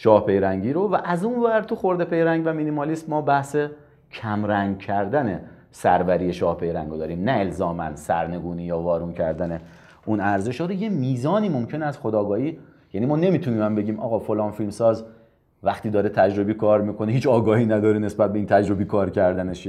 شاه 0.00 0.26
پیرنگی 0.26 0.72
رو 0.72 0.88
و 0.88 0.96
از 1.04 1.24
اون 1.24 1.42
ور 1.42 1.60
تو 1.60 1.74
خورده 1.74 2.04
پیرنگ 2.04 2.42
و 2.46 2.52
مینیمالیسم 2.52 3.10
ما 3.10 3.22
بحث 3.22 3.56
کمرنگ 4.12 4.78
کردن 4.78 5.40
سروری 5.70 6.32
شاه 6.32 6.56
پیرنگ 6.56 6.90
رو 6.90 6.96
داریم. 6.96 7.24
نه 7.24 7.32
الزاما 7.32 7.96
سرنگونی 7.96 8.62
یا 8.62 8.78
وارون 8.78 9.12
کردن 9.12 9.60
اون 10.06 10.20
ارزش 10.20 10.60
رو. 10.60 10.72
یه 10.72 10.88
میزانی 10.88 11.48
ممکن 11.48 11.82
از 11.82 11.98
خداگاهی. 11.98 12.58
یعنی 12.92 13.06
ما 13.06 13.16
نمی‌تونیم 13.16 13.62
هم 13.62 13.74
بگیم 13.74 14.00
آقا 14.00 14.18
فلان 14.18 14.50
فیلمساز 14.50 15.04
وقتی 15.62 15.90
داره 15.90 16.08
تجربی 16.08 16.54
کار 16.54 16.82
می‌کنه 16.82 17.12
هیچ 17.12 17.26
آگاهی 17.26 17.66
نداره 17.66 17.98
نسبت 17.98 18.32
به 18.32 18.38
این 18.38 18.46
تجربی 18.46 18.84
کار 18.84 19.10
کردنش. 19.10 19.68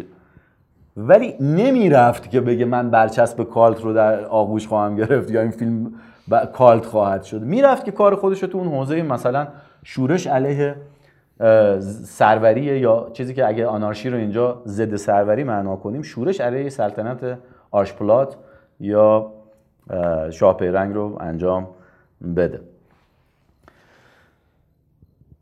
ولی 0.97 1.33
نمی‌رفت 1.39 2.29
که 2.29 2.41
بگه 2.41 2.65
من 2.65 2.89
برچسب 2.89 3.43
کالت 3.43 3.81
رو 3.81 3.93
در 3.93 4.25
آغوش 4.25 4.67
خواهم 4.67 4.95
گرفت 4.95 5.31
یا 5.31 5.41
این 5.41 5.51
فیلم 5.51 5.93
کالت 6.53 6.85
خواهد 6.85 7.23
شد. 7.23 7.41
می‌رفت 7.41 7.85
که 7.85 7.91
کار 7.91 8.15
خودش 8.15 8.43
رو 8.43 8.49
تو 8.49 8.57
اون 8.57 8.67
حوزه 8.67 9.01
مثلا 9.01 9.47
شورش 9.83 10.27
علیه 10.27 10.75
سروری 12.03 12.61
یا 12.61 13.09
چیزی 13.13 13.33
که 13.33 13.47
اگه 13.47 13.67
آنارشی 13.67 14.09
رو 14.09 14.17
اینجا 14.17 14.61
ضد 14.65 14.95
سروری 14.95 15.43
معنا 15.43 15.75
کنیم 15.75 16.01
شورش 16.01 16.41
علیه 16.41 16.69
سلطنت 16.69 17.37
آشپلات 17.71 18.37
یا 18.79 19.31
شاه 20.31 20.57
پیرنگ 20.57 20.95
رو 20.95 21.17
انجام 21.19 21.67
بده. 22.35 22.61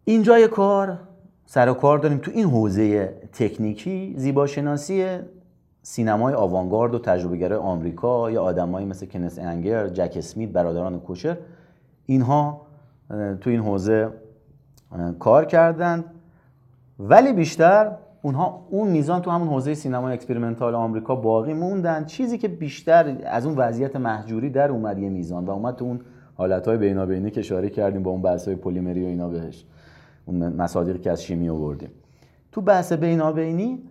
اینجای 0.06 0.48
کار 0.48 0.98
سر 1.46 1.70
و 1.70 1.74
کار 1.74 1.98
داریم 1.98 2.18
تو 2.18 2.32
این 2.32 2.46
حوزه 2.46 3.14
تکنیکی 3.34 4.14
زیباشناسی 4.18 5.06
سینمای 5.82 6.34
آوانگارد 6.34 6.96
و 6.96 7.00
تجربهگرای 7.00 7.60
آمریکا 7.60 8.32
یا 8.32 8.44
آدمایی 8.44 8.86
مثل 8.86 9.06
کنس 9.06 9.40
انگر، 9.40 9.88
جک 9.88 10.14
اسمیت، 10.18 10.50
برادران 10.50 11.00
کوشر 11.00 11.38
اینها 12.06 12.62
تو 13.42 13.50
این 13.50 13.60
حوزه 13.60 14.10
کار 15.20 15.46
کردند 15.46 16.06
ولی 17.00 17.34
بیشتر 17.34 17.92
اونها 18.22 18.68
اون 18.70 18.88
میزان 18.88 19.22
تو 19.22 19.32
همون 19.32 19.48
حوزه 19.48 19.74
سینمای 19.74 20.14
experimental 20.14 20.76
آمریکا 20.76 21.16
باقی 21.16 21.54
موندن. 21.54 22.06
چیزی 22.06 22.38
که 22.38 22.48
بیشتر 22.48 23.18
از 23.26 23.46
اون 23.46 23.56
وضعیت 23.58 23.96
مهجوری 23.96 24.50
در 24.50 24.72
اومد 24.72 25.00
یه 25.00 25.10
میزان 25.10 25.46
و 25.46 25.52
اومد 25.52 25.76
تو 25.76 25.86
اون 25.86 26.00
حالتهای 26.36 26.78
بینابینی 26.78 27.32
که 27.32 27.40
اشاره 27.40 27.70
کردیم 27.70 28.04
با 28.04 28.12
اون 28.12 28.22
بحث‌های 28.22 28.56
پلیمری 28.56 29.04
و 29.04 29.08
اینا 29.08 29.30
بهش. 29.30 29.66
اون 30.26 30.48
مصادیقی 30.48 31.00
که 31.00 31.12
از 31.12 31.24
شیمی 31.24 31.50
آوردیم. 31.50 31.90
تو 32.52 32.62
بحث 32.62 32.94
بینابینی 32.94 33.84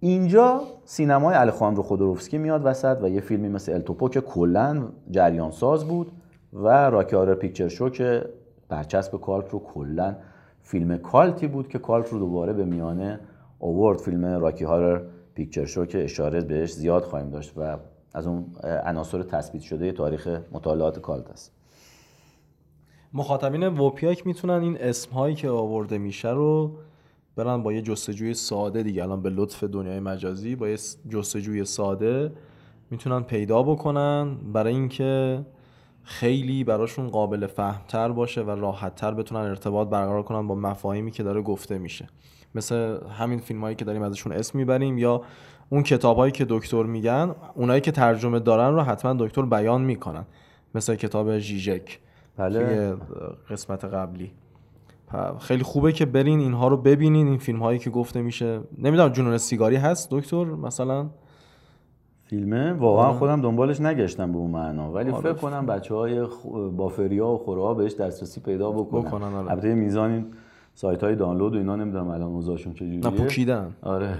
اینجا 0.00 0.60
سینمای 0.84 1.34
الخاندرو 1.34 1.82
خودروفسکی 1.82 2.38
میاد 2.38 2.60
وسط 2.64 2.98
و 3.02 3.08
یه 3.08 3.20
فیلمی 3.20 3.48
مثل 3.48 3.72
El 3.72 3.84
Topo 3.84 4.08
که 4.08 4.20
کلا 4.20 4.82
جریان 5.10 5.50
ساز 5.50 5.84
بود 5.84 6.12
و 6.52 6.68
Rocky 6.68 7.16
Horror 7.16 7.34
Picture 7.34 7.68
Show 7.68 7.88
که 7.88 8.24
برچسب 8.68 9.20
cult 9.20 9.50
رو 9.50 9.58
کلا 9.58 10.16
فیلم 10.62 10.96
cult 10.96 11.36
ی 11.36 11.46
بود 11.46 11.68
که 11.68 11.78
cult 11.78 12.08
رو 12.08 12.18
دوباره 12.18 12.52
به 12.52 12.64
میانه 12.64 13.20
آورد 13.58 13.98
فیلم 13.98 14.24
Rocky 14.24 14.64
Horror 14.64 15.02
Picture 15.34 15.64
Show 15.64 15.86
که 15.86 16.04
اشاره 16.04 16.40
بهش 16.40 16.72
زیاد 16.72 17.02
خواهیم 17.02 17.30
داشت 17.30 17.52
و 17.56 17.76
از 18.14 18.26
اون 18.26 18.46
عناصر 18.62 19.22
تثبیت 19.22 19.62
شده 19.62 19.92
تاریخ 19.92 20.40
مطالعات 20.52 20.98
cult 20.98 21.30
است. 21.30 21.52
مخاطبین 23.14 23.68
ووپیاک 23.68 24.26
می‌تونن 24.26 24.62
این 24.62 24.76
اسم 24.80 25.10
هایی 25.10 25.34
که 25.34 25.48
آورده 25.48 25.98
میشه 25.98 26.30
رو 26.30 26.76
برن 27.36 27.62
با 27.62 27.72
یه 27.72 27.82
جستجوی 27.82 28.34
ساده 28.34 28.82
دیگه. 28.82 29.02
الان 29.02 29.22
به 29.22 29.30
لطف 29.30 29.64
دنیای 29.64 30.00
مجازی 30.00 30.56
با 30.56 30.68
یه 30.68 30.76
جستجوی 31.08 31.64
ساده 31.64 32.32
می‌تونن 32.90 33.22
پیدا 33.22 33.62
بکنن. 33.62 34.36
برای 34.52 34.74
اینکه 34.74 35.44
خیلی 36.04 36.64
براشون 36.64 37.08
قابل 37.08 37.46
فهمتر 37.46 38.12
باشه 38.12 38.42
و 38.42 38.50
راحتتر 38.50 39.14
بتونن 39.14 39.40
ارتباط 39.40 39.88
برقرار 39.88 40.22
کنن 40.22 40.46
با 40.46 40.54
مفاهیمی 40.54 41.10
که 41.10 41.22
داره 41.22 41.42
گفته 41.42 41.78
میشه. 41.78 42.06
مثل 42.54 42.98
همین 43.18 43.38
فیلم 43.38 43.60
هایی 43.60 43.76
که 43.76 43.84
داریم 43.84 44.02
ازشون 44.02 44.32
اسم 44.32 44.58
می‌بریم 44.58 44.98
یا 44.98 45.22
اون 45.70 45.82
کتاب 45.82 46.16
هایی 46.16 46.32
که 46.32 46.46
دکتر 46.48 46.82
میگن 46.82 47.34
اونایی 47.54 47.80
که 47.80 47.92
ترجمه 47.92 48.38
دارن 48.40 48.74
رو 48.74 48.82
حتما 48.82 49.14
دکتر 49.18 49.42
بیان 49.42 49.82
می‌کنن. 49.82 50.26
مثل 50.74 50.94
کتاب 50.94 51.38
جیجک 51.38 51.98
بله. 52.36 52.94
قسمت 53.50 53.84
قبلی. 53.84 54.32
خیلی 55.40 55.62
خوبه 55.62 55.92
که 55.92 56.06
برین 56.06 56.40
اینها 56.40 56.68
رو 56.68 56.76
ببینین. 56.76 57.26
این 57.28 57.38
فیلم 57.38 57.62
هایی 57.62 57.78
که 57.78 57.90
گفته 57.90 58.22
میشه 58.22 58.60
نمی‌دونم 58.78 59.08
جنون 59.08 59.38
سیگاری 59.38 59.76
هست 59.76 60.08
دکتر 60.10 60.44
مثلا؟ 60.44 61.10
فیلمه 62.34 62.72
واقعا 62.72 63.12
خودم 63.12 63.40
دنبالش 63.40 63.80
نگشتم 63.80 64.32
به 64.32 64.38
اون 64.38 64.50
معنا. 64.50 64.92
ولی 64.92 65.10
آره. 65.10 65.22
فکر 65.22 65.32
کنم 65.32 65.66
بچه 65.66 65.94
های 65.94 66.26
بافریا 66.76 67.28
و 67.28 67.38
خوره 67.38 67.74
بهش 67.74 67.94
دسترسی 67.94 68.40
پیدا 68.40 68.70
بکنن, 68.70 69.02
بکنن 69.02 69.34
آره. 69.34 69.50
البته 69.50 69.74
میزان 69.74 70.26
سایت 70.74 71.04
های 71.04 71.16
دانلود 71.16 71.54
و 71.54 71.58
اینا 71.58 71.76
نمی‌دونم 71.76 72.08
الان 72.08 72.32
اوضاعشون 72.32 72.72
چجوریه. 72.72 72.98
نپوکیدن 72.98 73.72
آره. 73.82 74.14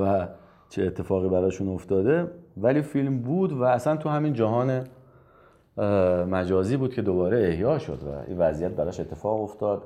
و 0.00 0.28
چه 0.68 0.82
اتفاقی 0.82 1.28
براشون 1.28 1.68
افتاده. 1.68 2.26
ولی 2.56 2.82
فیلم 2.82 3.18
بود 3.18 3.52
و 3.52 3.62
اصلا 3.62 3.96
تو 3.96 4.08
همین 4.08 4.32
جهان 4.32 4.84
مجازی 6.30 6.76
بود 6.76 6.94
که 6.94 7.02
دوباره 7.02 7.48
احیا 7.48 7.78
شد 7.78 7.98
و 8.02 8.28
این 8.28 8.38
وضعیت 8.38 8.70
براش 8.70 9.00
اتفاق 9.00 9.42
افتاد. 9.42 9.82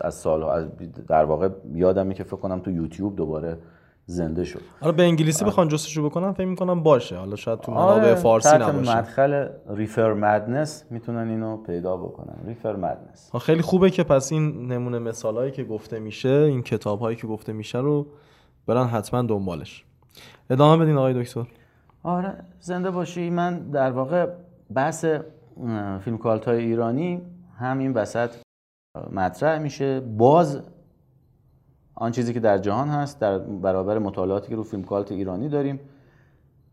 از 0.00 0.14
سال 0.14 0.68
در 1.08 1.24
واقع 1.24 1.48
یادمه 1.74 2.14
که 2.14 2.24
فکر 2.24 2.36
کنم 2.36 2.60
تو 2.60 2.70
یوتیوب 2.70 3.16
دوباره 3.16 3.58
زنده 4.10 4.44
شد. 4.44 4.60
حالا 4.80 4.92
به 4.92 5.02
انگلیسی 5.02 5.44
بخوان 5.44 5.68
جستجو 5.68 6.08
بکنم 6.08 6.32
فکر 6.32 6.46
می‌کنم 6.46 6.82
باشه. 6.82 7.16
حالا 7.16 7.36
شاید 7.36 7.60
تو 7.60 7.72
منابع 7.72 7.92
آره، 7.92 8.14
فارسی 8.14 8.56
نباشه. 8.56 8.96
مدخل 8.96 9.48
ریفر 9.68 10.12
مدنس 10.12 10.84
می‌تونن 10.90 11.28
اینو 11.28 11.56
پیدا 11.56 11.96
بکنن. 11.96 12.34
ریفر 12.46 12.76
مدنس 12.76 13.36
خیلی 13.36 13.62
خوبه 13.62 13.90
که 13.90 14.02
پس 14.02 14.32
این 14.32 14.72
نمونه 14.72 14.98
مثالهایی 14.98 15.50
که 15.50 15.64
گفته 15.64 15.98
میشه 15.98 16.28
این 16.28 16.62
کتاب 16.62 17.00
هایی 17.00 17.16
که 17.16 17.26
گفته 17.26 17.52
میشه 17.52 17.78
رو 17.78 18.06
برن 18.66 18.86
حتما 18.86 19.22
دنبالش. 19.22 19.84
ادامه 20.50 20.84
بدین 20.84 20.96
آقای 20.96 21.22
دکتر. 21.22 21.44
آره 22.02 22.34
زنده 22.60 22.90
باشی. 22.90 23.30
من 23.30 23.70
در 23.70 23.90
واقع 23.90 24.26
بحث 24.74 25.04
فیلم 26.00 26.18
کالت 26.18 26.44
های 26.44 26.64
ایرانی 26.64 27.22
همین 27.58 27.92
وسط 27.92 28.30
مطرح 29.12 29.58
میشه. 29.58 30.00
باز 30.00 30.62
آن 32.00 32.12
چیزی 32.12 32.34
که 32.34 32.40
در 32.40 32.58
جهان 32.58 32.88
هست 32.88 33.20
در 33.20 33.38
برابر 33.38 33.98
مطالعاتی 33.98 34.48
که 34.48 34.56
رو 34.56 34.62
فیلم 34.62 34.82
کالت 34.82 35.12
ایرانی 35.12 35.48
داریم. 35.48 35.80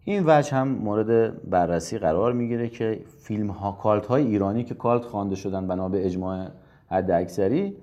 این 0.04 0.24
وجه 0.26 0.56
هم 0.56 0.68
مورد 0.68 1.42
بررسی 1.50 1.98
قرار 1.98 2.34
می‌گیره 2.34 2.70
که 2.70 3.00
فیلم 3.18 3.48
ها 3.48 3.72
کالت 3.72 4.06
های 4.06 4.24
ایرانی 4.24 4.64
که 4.64 4.76
کالت 4.76 5.06
خوانده 5.06 5.36
شدن 5.36 5.68
بنا 5.68 5.90
به 5.90 6.06
اجماع 6.06 6.48
حد 6.88 7.12
اکثری 7.12 7.78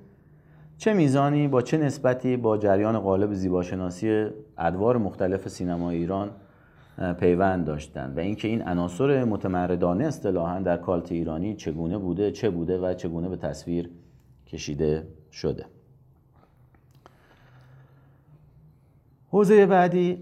چه 0.79 0.93
میزانی 0.93 1.49
با 1.49 1.63
چه 1.63 1.79
نسبتی 1.79 2.37
با 2.37 2.59
جریان 2.59 2.99
قالب 2.99 3.33
زیباشناسی 3.33 4.27
ادوار 4.59 4.97
مختلف 4.97 5.49
سینما 5.49 5.91
ایران 5.91 6.31
پیوند 7.21 7.65
داشتن 7.65 8.13
و 8.17 8.21
اینکه 8.21 8.49
این 8.49 8.63
عناصر 8.63 9.25
متمردانه 9.25 10.05
اصطلاحا 10.05 10.61
در 10.61 10.77
کالت 10.77 11.13
ایرانی 11.13 11.55
چگونه 11.55 11.99
بوده 11.99 12.31
چه 12.31 12.51
بوده 12.51 12.79
و 12.79 12.95
چگونه 12.95 13.29
به 13.29 13.37
تصویر 13.37 13.91
کشیده 14.47 15.07
شده. 15.33 15.67
حوزه 19.33 19.67
بعدی. 19.67 20.19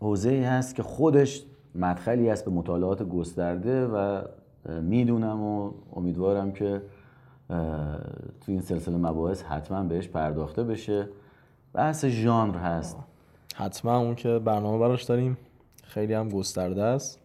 حوزه 0.00 0.30
هست 0.30 0.74
که 0.74 0.82
خودش 0.82 1.44
مدخلی 1.74 2.30
است 2.30 2.44
به 2.44 2.50
مطالعات 2.50 3.02
گسترده 3.02 3.86
و 3.86 4.22
می‌دونم 4.80 5.42
و 5.42 5.72
امیدوارم 5.96 6.52
که 6.52 6.82
تو 8.40 8.52
این 8.52 8.60
سلسله 8.60 8.96
مباحث 8.96 9.42
حتما 9.42 9.82
بهش 9.82 10.08
پرداخته 10.08 10.64
بشه. 10.64 11.08
بحث 11.72 12.04
ژانر 12.04 12.56
هست. 12.56 12.96
حتما 13.54 13.98
اون 13.98 14.14
که 14.14 14.38
برنامه 14.44 14.78
براش 14.78 15.02
داریم 15.02 15.36
خیلی 15.84 16.14
هم 16.14 16.28
گسترده 16.28 16.82
است. 16.82 17.18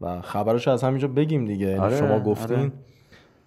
و 0.00 0.20
خبرش 0.20 0.68
از 0.68 0.82
همینجا 0.82 1.08
بگیم 1.08 1.44
دیگه. 1.44 1.66
یعنی 1.66 1.80
آره، 1.80 1.96
شما 1.96 2.20
گفتین 2.20 2.58
آره. 2.58 2.72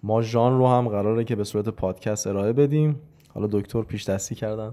ما 0.02 0.22
ژان 0.22 0.58
رو 0.58 0.66
هم 0.66 0.88
قراره 0.88 1.24
که 1.24 1.36
به 1.36 1.44
صورت 1.44 1.68
پادکست 1.68 2.26
ارائه 2.26 2.52
بدیم. 2.52 3.00
حالا 3.34 3.46
دکتر 3.46 3.82
پیش 3.82 4.08
دستی 4.08 4.34
کردن. 4.34 4.72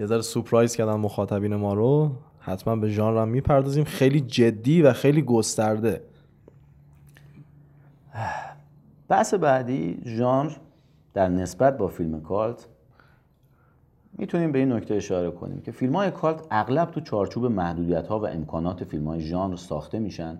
یه 0.00 0.06
ذره 0.06 0.22
سورپرایز 0.22 0.76
کردن 0.76 0.94
مخاطبین 0.94 1.56
ما 1.56 1.74
رو. 1.74 2.10
حتما 2.38 2.76
به 2.76 2.88
ژانر 2.88 3.24
می‌پردازیم. 3.24 3.84
خیلی 3.84 4.20
جدی 4.20 4.82
و 4.82 4.92
خیلی 4.92 5.22
گسترده. 5.22 6.02
بحث 9.08 9.34
بعدی 9.34 10.02
ژانر 10.04 10.52
در 11.14 11.28
نسبت 11.28 11.78
با 11.78 11.88
فیلم 11.88 12.20
کالت 12.20 12.66
می‌تونیم 14.12 14.52
به 14.52 14.58
این 14.58 14.72
نکته 14.72 14.94
اشاره 14.94 15.30
کنیم 15.30 15.60
که 15.60 15.72
فیلم 15.72 15.96
های 15.96 16.10
کالت 16.10 16.46
اغلب 16.50 16.90
تو 16.90 17.00
چارچوب 17.00 17.46
محدودیت 17.46 18.06
ها 18.06 18.20
و 18.20 18.26
امکانات 18.26 18.84
فیلم 18.84 19.08
های 19.08 19.20
ژانر 19.20 19.56
ساخته 19.56 19.98
میشن. 19.98 20.38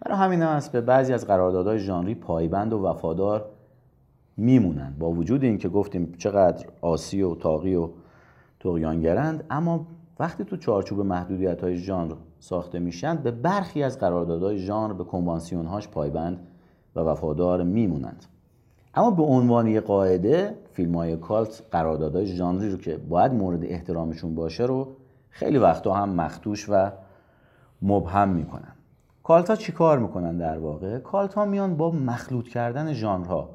برای 0.00 0.18
همین 0.18 0.42
هم 0.42 0.48
است 0.48 0.72
به 0.72 0.80
بعضی 0.80 1.12
از 1.12 1.26
قراردادهای 1.26 1.78
ژانری 1.78 2.14
پایبند 2.14 2.72
و 2.72 2.78
وفادار 2.78 3.48
میمونن. 4.36 4.94
با 4.98 5.10
وجود 5.10 5.44
اینکه 5.44 5.68
گفتیم 5.68 6.14
چقدر 6.18 6.66
آسی 6.80 7.22
و 7.22 7.34
تاقی 7.34 7.74
و 7.74 7.88
تقیانگرند 8.68 9.44
اما 9.50 9.86
وقتی 10.18 10.44
تو 10.44 10.56
چارچوب 10.56 11.00
محدودیت 11.00 11.64
های 11.64 11.76
ژانر 11.76 12.14
ساخته 12.40 12.78
میشن 12.78 13.16
به 13.16 13.30
برخی 13.30 13.82
از 13.82 13.98
قراردادهای 13.98 14.58
ژانر 14.58 14.92
به 14.92 15.04
کنوانسیون 15.04 15.66
هاش 15.66 15.88
پایبند 15.88 16.46
و 16.96 17.00
وفادار 17.00 17.62
میمونند. 17.62 18.24
اما 18.94 19.10
به 19.10 19.22
عنوان 19.22 19.66
یک 19.66 19.84
قاعده 19.84 20.54
فیلم 20.72 20.94
های 20.94 21.16
کالت 21.16 21.62
قراردادهای 21.70 22.26
ژانری 22.26 22.70
رو 22.70 22.78
که 22.78 22.96
باید 22.96 23.32
مورد 23.32 23.64
احترامشون 23.64 24.34
باشه 24.34 24.64
رو 24.64 24.96
خیلی 25.30 25.58
وقتا 25.58 25.94
هم 25.94 26.08
مختوش 26.08 26.66
و 26.68 26.90
مبهم 27.82 28.28
می‌کنن. 28.28 28.72
کالت 29.22 29.50
ها 29.50 29.56
چی 29.56 29.72
کار 29.72 29.98
می‌کنن 29.98 30.36
در 30.36 30.58
واقع؟ 30.58 30.98
کالت 30.98 31.34
ها 31.34 31.44
میان 31.44 31.76
با 31.76 31.90
مخلوط 31.90 32.48
کردن 32.48 32.92
ژانرها 32.92 33.50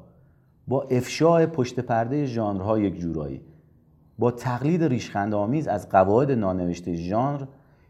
با 0.68 0.82
افشاء 0.82 1.46
پشت 1.46 1.80
پرده 1.80 2.26
ژانرها 2.26 2.78
یک 2.78 2.98
جورایی. 2.98 3.40
با 4.18 4.30
تقلید 4.30 4.84
ریشخند 4.84 5.34
آمیز 5.34 5.68
از 5.68 5.88
قواعد 5.88 6.30
نانوشته 6.30 6.94
ژانر 6.94 7.40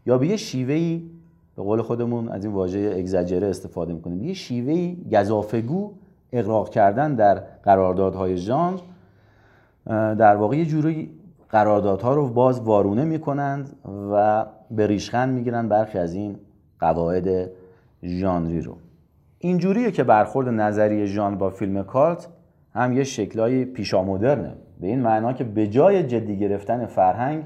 یا 0.05 0.17
به 0.17 0.27
یه 0.27 0.37
شیوهی 0.37 1.11
به 1.55 1.63
قول 1.63 1.81
خودمون 1.81 2.29
از 2.29 2.45
این 2.45 2.53
واژه 2.53 2.93
اگزاجره 2.97 3.47
استفاده 3.47 3.93
می‌کنیم 3.93 4.23
یه 4.23 4.33
شیوهی 4.33 5.05
گزافگو 5.11 5.93
اقراق 6.31 6.69
کردن 6.69 7.15
در 7.15 7.35
قراردادهای 7.63 8.37
ژانر 8.37 8.79
در 10.15 10.35
واقع 10.35 10.57
یه 10.57 10.65
جوری 10.65 11.11
قراردادها 11.49 12.13
رو 12.13 12.29
باز 12.29 12.59
وارونه 12.59 13.03
می‌کنند 13.03 13.75
و 14.11 14.45
به 14.71 14.87
ریشخند 14.87 15.33
می‌گیرن 15.33 15.69
برخی 15.69 15.97
از 15.97 16.13
این 16.13 16.35
قواعد 16.79 17.49
ژانری 18.03 18.61
رو. 18.61 18.77
اینجوریه 19.39 19.91
که 19.91 20.03
برخورد 20.03 20.47
نظری 20.49 21.07
ژان 21.07 21.37
با 21.37 21.49
فیلم 21.49 21.83
کالت 21.83 22.27
هم 22.73 22.93
یه 22.93 23.03
شکلای 23.03 23.65
پیشامدرنه. 23.65 24.55
به 24.81 24.87
این 24.87 25.01
معنا 25.01 25.33
که 25.33 25.43
به 25.43 25.67
جای 25.67 26.03
جدی 26.03 26.39
گرفتن 26.39 26.85
فرهنگ 26.85 27.43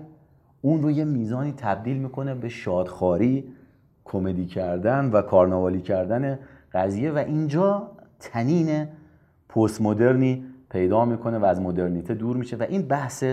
اون 0.62 0.82
رو 0.82 0.92
یه 0.92 1.04
میزانی 1.04 1.54
تبدیل 1.58 1.98
می‌کنه 1.98 2.36
به 2.36 2.50
شادخاری 2.50 3.54
کمدی 4.06 4.46
کردن 4.46 5.10
و 5.12 5.22
کارناوالی 5.22 5.82
کردن 5.82 6.40
قضیه 6.74 7.12
و 7.12 7.18
اینجا 7.18 7.92
تنین 8.20 8.88
پست 9.50 9.82
مدرنی 9.82 10.44
پیدا 10.70 11.06
می‌کنه 11.06 11.38
و 11.38 11.46
از 11.46 11.62
مدرنیته 11.62 12.14
دور 12.14 12.38
میشه 12.38 12.58
و 12.58 12.66
این 12.70 12.82
بحث 12.82 13.24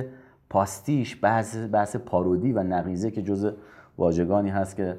پاستیش 0.50 1.18
بحث, 1.22 1.56
بحث 1.72 1.96
پارودی 1.96 2.52
و 2.52 2.62
نقیزه 2.62 3.10
که 3.10 3.22
جز 3.22 3.52
واژگانی 3.98 4.50
هست 4.50 4.76
که 4.76 4.96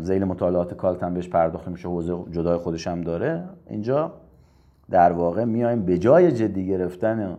زیل 0.00 0.24
مطالعات 0.24 0.74
کالت 0.74 1.02
هم 1.02 1.14
بهش 1.14 1.28
پرداخته 1.28 1.70
میشه 1.70 1.88
حوزه 1.88 2.16
جدای 2.30 2.58
خودش 2.58 2.86
هم 2.86 3.00
داره. 3.00 3.44
اینجا 3.68 4.12
در 4.90 5.12
واقع 5.12 5.44
میایم 5.44 5.82
به 5.82 5.98
جای 5.98 6.32
جدی 6.32 6.66
گرفتن 6.66 7.36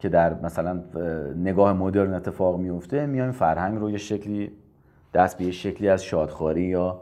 که 0.00 0.08
در 0.08 0.40
مثلا 0.40 0.80
نگاه 1.36 1.72
مدرن 1.72 2.14
اتفاق 2.14 2.58
میفته 2.58 3.06
میایم 3.06 3.32
فرهنگ 3.32 3.78
رو 3.78 3.90
یه 3.90 3.98
شکلی 3.98 4.50
دست 5.14 5.38
به 5.38 5.44
یه 5.44 5.50
شکلی 5.50 5.88
از 5.88 6.04
شادخاری 6.04 6.62
یا 6.62 7.00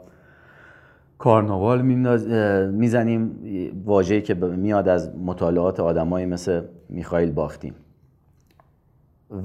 کارناوال 1.17 1.81
می‌زنیم 2.71 3.35
واژه‌ای 3.85 4.21
که 4.21 4.33
میاد 4.33 4.87
از 4.87 5.15
مطالعات 5.15 5.79
آدمایی 5.79 6.25
مثل 6.25 6.61
میخائیل 6.89 7.31
باختیم 7.31 7.75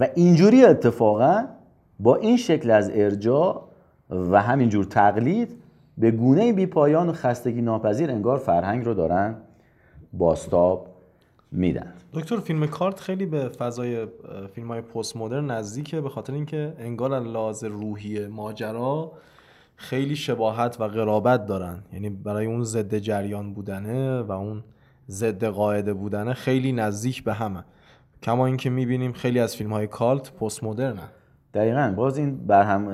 و 0.01 0.09
اینجوری 0.15 0.65
اتفاقا 0.65 1.45
با 2.01 2.17
این 2.17 2.37
شکل 2.37 2.71
از 2.71 2.91
ارجاع 2.95 3.69
و 4.11 4.43
همینجور 4.43 4.85
تقلید 4.85 5.57
به 5.99 6.11
گونه 6.11 6.53
بی 6.53 6.67
پایان 6.67 7.09
و 7.09 7.13
خستگی 7.13 7.63
ناپذیر 7.63 8.11
انگار 8.11 8.39
فرهنگ 8.39 8.85
رو 8.85 8.95
دارن 8.95 9.37
باستاب 10.13 10.94
میدن. 11.55 11.93
دکتر 12.13 12.37
فیلم 12.37 12.67
کارت 12.67 13.01
خیلی 13.01 13.27
به 13.27 13.49
فضای 13.49 14.07
فیلم 14.53 14.69
های 14.69 14.81
پست 14.81 15.17
مدرن 15.17 15.51
نزدیکه 15.51 16.01
به 16.01 16.09
خاطر 16.09 16.33
اینکه 16.33 16.75
انگار 16.79 17.21
لحاظ 17.21 17.65
روحی 17.65 18.27
ماجرا 18.27 19.13
خیلی 19.77 20.17
شباهت 20.17 20.81
و 20.81 20.85
قرابت 20.85 21.47
دارن. 21.47 21.83
یعنی 21.93 22.11
برای 22.11 22.47
اون 22.47 22.65
ضد 22.65 22.99
جریان 22.99 23.55
بودنه 23.55 24.21
و 24.21 24.33
اون 24.33 24.65
ضد 25.09 25.45
قاعده 25.45 25.95
بودنه 25.95 26.35
خیلی 26.35 26.73
نزدیک 26.73 27.25
به 27.25 27.35
همه. 27.35 27.65
کما 28.23 28.47
اینکه 28.47 28.71
می‌بینیم 28.71 29.13
خیلی 29.13 29.41
از 29.41 29.57
فیلم 29.57 29.73
های 29.73 29.87
کالت 29.87 30.33
پست 30.33 30.65
مدرنن 30.65 31.09
دقیقا. 31.55 31.95
باز 31.97 32.19
این 32.19 32.47
برهم 32.47 32.87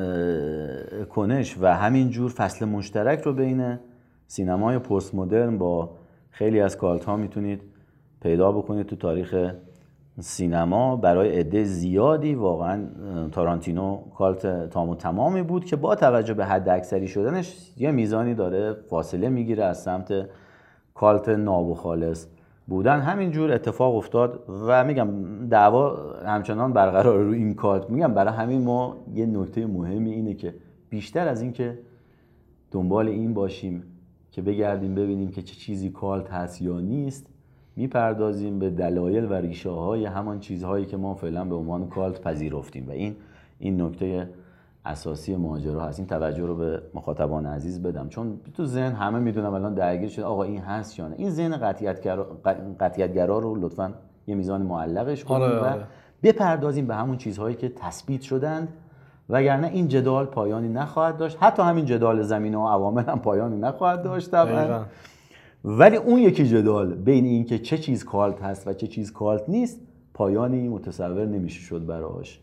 کنش 1.04 1.56
و 1.60 1.76
همین 1.76 2.10
جور 2.10 2.30
فصل 2.30 2.64
مشترک 2.64 3.20
رو 3.22 3.32
بین 3.32 3.78
سینمای 4.26 4.78
پست 4.78 5.14
مدرن 5.14 5.58
با 5.58 5.96
خیلی 6.30 6.60
از 6.60 6.76
کالت 6.76 7.04
ها 7.04 7.16
می‌تونید 7.16 7.62
پیدا 8.20 8.52
بکنید 8.52 8.86
تو 8.86 8.96
تاریخ 8.96 9.52
سینما. 10.20 10.96
برای 10.96 11.38
عده 11.38 11.64
زیادی 11.64 12.34
واقعا 12.34 12.86
تارانتینو 13.32 13.98
کالت 14.14 14.70
تام 14.70 14.88
و 14.88 14.94
تمامی 14.94 15.42
بود 15.42 15.64
که 15.64 15.76
با 15.76 15.94
توجه 15.94 16.34
به 16.34 16.46
حد 16.46 16.68
اکثری 16.68 17.08
شدنش 17.08 17.72
یه 17.76 17.90
میزانی 17.90 18.34
داره 18.34 18.72
فاصله 18.72 19.28
می‌گیره 19.28 19.64
از 19.64 19.82
سمت 19.82 20.12
کالت 20.94 21.28
ناب 21.28 21.66
و 21.66 21.74
خالص 21.74 22.26
بودن. 22.66 23.00
همینجور 23.00 23.52
اتفاق 23.52 23.96
افتاد 23.96 24.44
و 24.66 24.84
میگم 24.84 25.08
دعوا 25.48 25.96
همچنان 26.26 26.72
برقرار 26.72 27.24
رو 27.24 27.32
این 27.32 27.54
کالت 27.54 27.90
میگم 27.90 28.14
برای 28.14 28.34
همین 28.34 28.62
ما 28.62 28.96
یه 29.14 29.26
نکته 29.26 29.66
مهمی 29.66 30.10
اینه 30.10 30.34
که 30.34 30.54
بیشتر 30.88 31.28
از 31.28 31.42
اینکه 31.42 31.78
دنبال 32.70 33.08
این 33.08 33.34
باشیم 33.34 33.82
که 34.30 34.42
بگردیم 34.42 34.94
ببینیم 34.94 35.30
که 35.30 35.42
چه 35.42 35.54
چیزی 35.54 35.90
کالت 35.90 36.30
هست 36.30 36.62
یا 36.62 36.80
نیست 36.80 37.26
می‌پردازیم 37.80 38.58
به 38.58 38.70
دلایل 38.70 39.24
و 39.24 39.34
ریشه 39.34 39.70
های 39.70 40.04
همان 40.04 40.40
چیزهایی 40.40 40.86
که 40.86 40.96
ما 40.96 41.14
فعلا 41.14 41.44
به 41.44 41.54
عنوان 41.54 41.88
کالت 41.88 42.20
پذیرفتیم. 42.20 42.88
و 42.88 42.90
این 42.90 43.16
این 43.58 43.82
نکته 43.82 44.28
اساسی 44.84 45.36
ماجرا 45.36 45.80
هست. 45.80 45.98
این 45.98 46.08
توجه 46.08 46.46
رو 46.46 46.56
به 46.56 46.82
مخاطبان 46.94 47.46
عزیز 47.46 47.82
بدم. 47.82 48.08
چون 48.08 48.40
تو 48.54 48.64
ذهن 48.64 48.92
همه 48.92 49.18
می‌دونم 49.18 49.54
الان 49.54 49.74
درگیر 49.74 50.08
شده. 50.08 50.24
آقا 50.24 50.42
این 50.42 50.60
هست 50.60 50.98
یا 50.98 51.08
نه؟ 51.08 51.14
این 51.18 51.30
ذهن 51.30 51.56
قطعیتگرا 52.80 53.38
رو 53.38 53.54
لطفا 53.54 53.92
یه 54.26 54.34
میزان 54.34 54.62
معلقش 54.62 55.24
کنیم 55.24 55.42
آره، 55.42 55.60
و 55.60 55.64
آره. 55.64 55.84
بپردازیم 56.22 56.86
به 56.86 56.94
همون 56.94 57.16
چیزهایی 57.16 57.56
که 57.56 57.68
تثبیت 57.68 58.20
شدند. 58.20 58.68
وگرنه 59.28 59.66
این 59.68 59.88
جدال 59.88 60.26
پایانی 60.26 60.68
نخواهد 60.68 61.16
داشت. 61.16 61.38
حتی 61.40 61.62
همین 61.62 61.84
جدال 61.84 62.22
زمینه 62.22 62.58
و 62.58 62.68
عوامل 62.68 63.04
هم 63.04 63.18
پایانی 63.18 63.56
نخواهد 63.56 64.02
داشت 64.02 64.30
ولی 65.64 65.96
اون 65.96 66.18
یکی 66.18 66.46
جدال 66.46 66.94
بین 66.94 67.24
اینکه 67.24 67.58
چه 67.58 67.78
چیز 67.78 68.04
کالت 68.04 68.42
هست 68.42 68.68
و 68.68 68.72
چه 68.72 68.86
چیز 68.86 69.12
کالت 69.12 69.48
نیست 69.48 69.80
پایانی 70.14 70.68
متصور 70.68 71.26
نمیشه 71.26 71.60
شد 71.60 71.86
براش. 71.86 72.40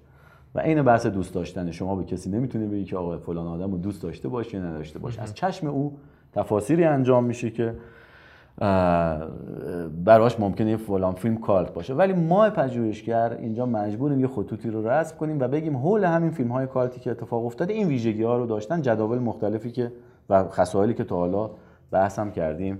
و 0.56 0.60
این 0.60 0.82
بحث 0.82 1.06
دوست 1.06 1.34
داشتن 1.34 1.72
شما 1.72 1.96
به 1.96 2.04
کسی 2.04 2.30
نمی‌تونه 2.30 2.68
بگی 2.68 2.84
که 2.84 2.98
آقا 2.98 3.18
فلان 3.18 3.48
آدم 3.48 3.72
رو 3.72 3.78
دوست 3.78 4.04
داشته 4.04 4.28
باش 4.28 4.54
یا 4.54 4.62
نداشته 4.62 5.00
باش. 5.00 5.20
از 5.20 5.34
چشم 5.34 5.68
او 5.68 5.98
تفاسیری 6.34 6.84
انجام 6.84 7.24
میشه 7.24 7.50
که 7.50 7.74
براش 10.06 10.40
ممکنه 10.40 10.78
فلان 10.78 11.14
فیلم 11.14 11.38
کالت 11.38 11.74
باشه. 11.74 11.94
ولی 11.94 12.14
ما 12.14 12.50
پژوهشگر 12.50 13.34
اینجا 13.34 13.66
مجبوریم 13.66 14.20
یه 14.20 14.28
خطوطی 14.28 14.70
رو 14.70 14.88
رسم 14.88 15.18
کنیم 15.18 15.40
و 15.40 15.48
بگیم 15.48 15.78
حول 15.78 16.04
همین 16.04 16.32
فیلم 16.32 16.52
های 16.52 16.68
کالتی 16.68 17.00
که 17.00 17.12
اتفاق 17.12 17.46
افتاده 17.46 17.74
این 17.74 17.88
ویژگی 17.88 18.24
ها 18.24 18.38
رو 18.38 18.46
داشتن 18.46 18.82
جداول 18.82 19.20
مختلفی 19.20 19.72
که 19.72 19.92
و 20.30 20.44
خصایلی 20.44 20.94
که 20.94 21.04
تا 21.04 21.16
حالا 21.16 21.50
بحث 21.92 22.20
هم 22.20 22.32
کردیم. 22.32 22.80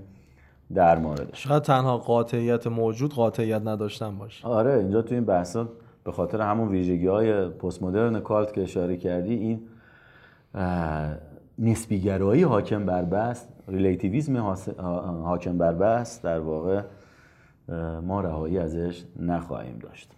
در 0.74 0.98
موردش. 0.98 1.44
شاید 1.44 1.62
تنها 1.62 1.98
قاطعیت 1.98 2.66
موجود 2.66 3.14
قاطعیت 3.14 3.62
نداشتن 3.64 4.18
باشه. 4.18 4.46
آره 4.46 4.72
اینجا 4.72 5.02
تو 5.02 5.14
این 5.14 5.24
بحثا 5.24 5.68
به 6.04 6.12
خاطر 6.12 6.40
همون 6.40 6.68
ویژگی 6.68 7.06
های 7.06 7.48
پست 7.48 7.82
مدرن 7.82 8.20
کالت 8.20 8.52
که 8.52 8.62
اشاره 8.62 8.96
کردی 8.96 9.34
این 9.34 9.60
نسبیگرایی 11.58 12.42
حاکم 12.42 12.86
بر 12.86 13.02
بحث 13.02 13.44
relativism 13.68 14.36
حاکم 15.24 15.58
بر 15.58 15.72
بحث 15.72 16.22
در 16.24 16.40
واقع 16.40 16.82
ما 18.02 18.20
رهایی 18.20 18.58
ازش 18.58 19.04
نخواهیم 19.20 19.78
داشت. 19.78 20.10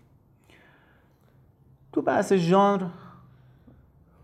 تو 1.93 2.03
بحث 2.03 2.33
ژانر 2.33 2.87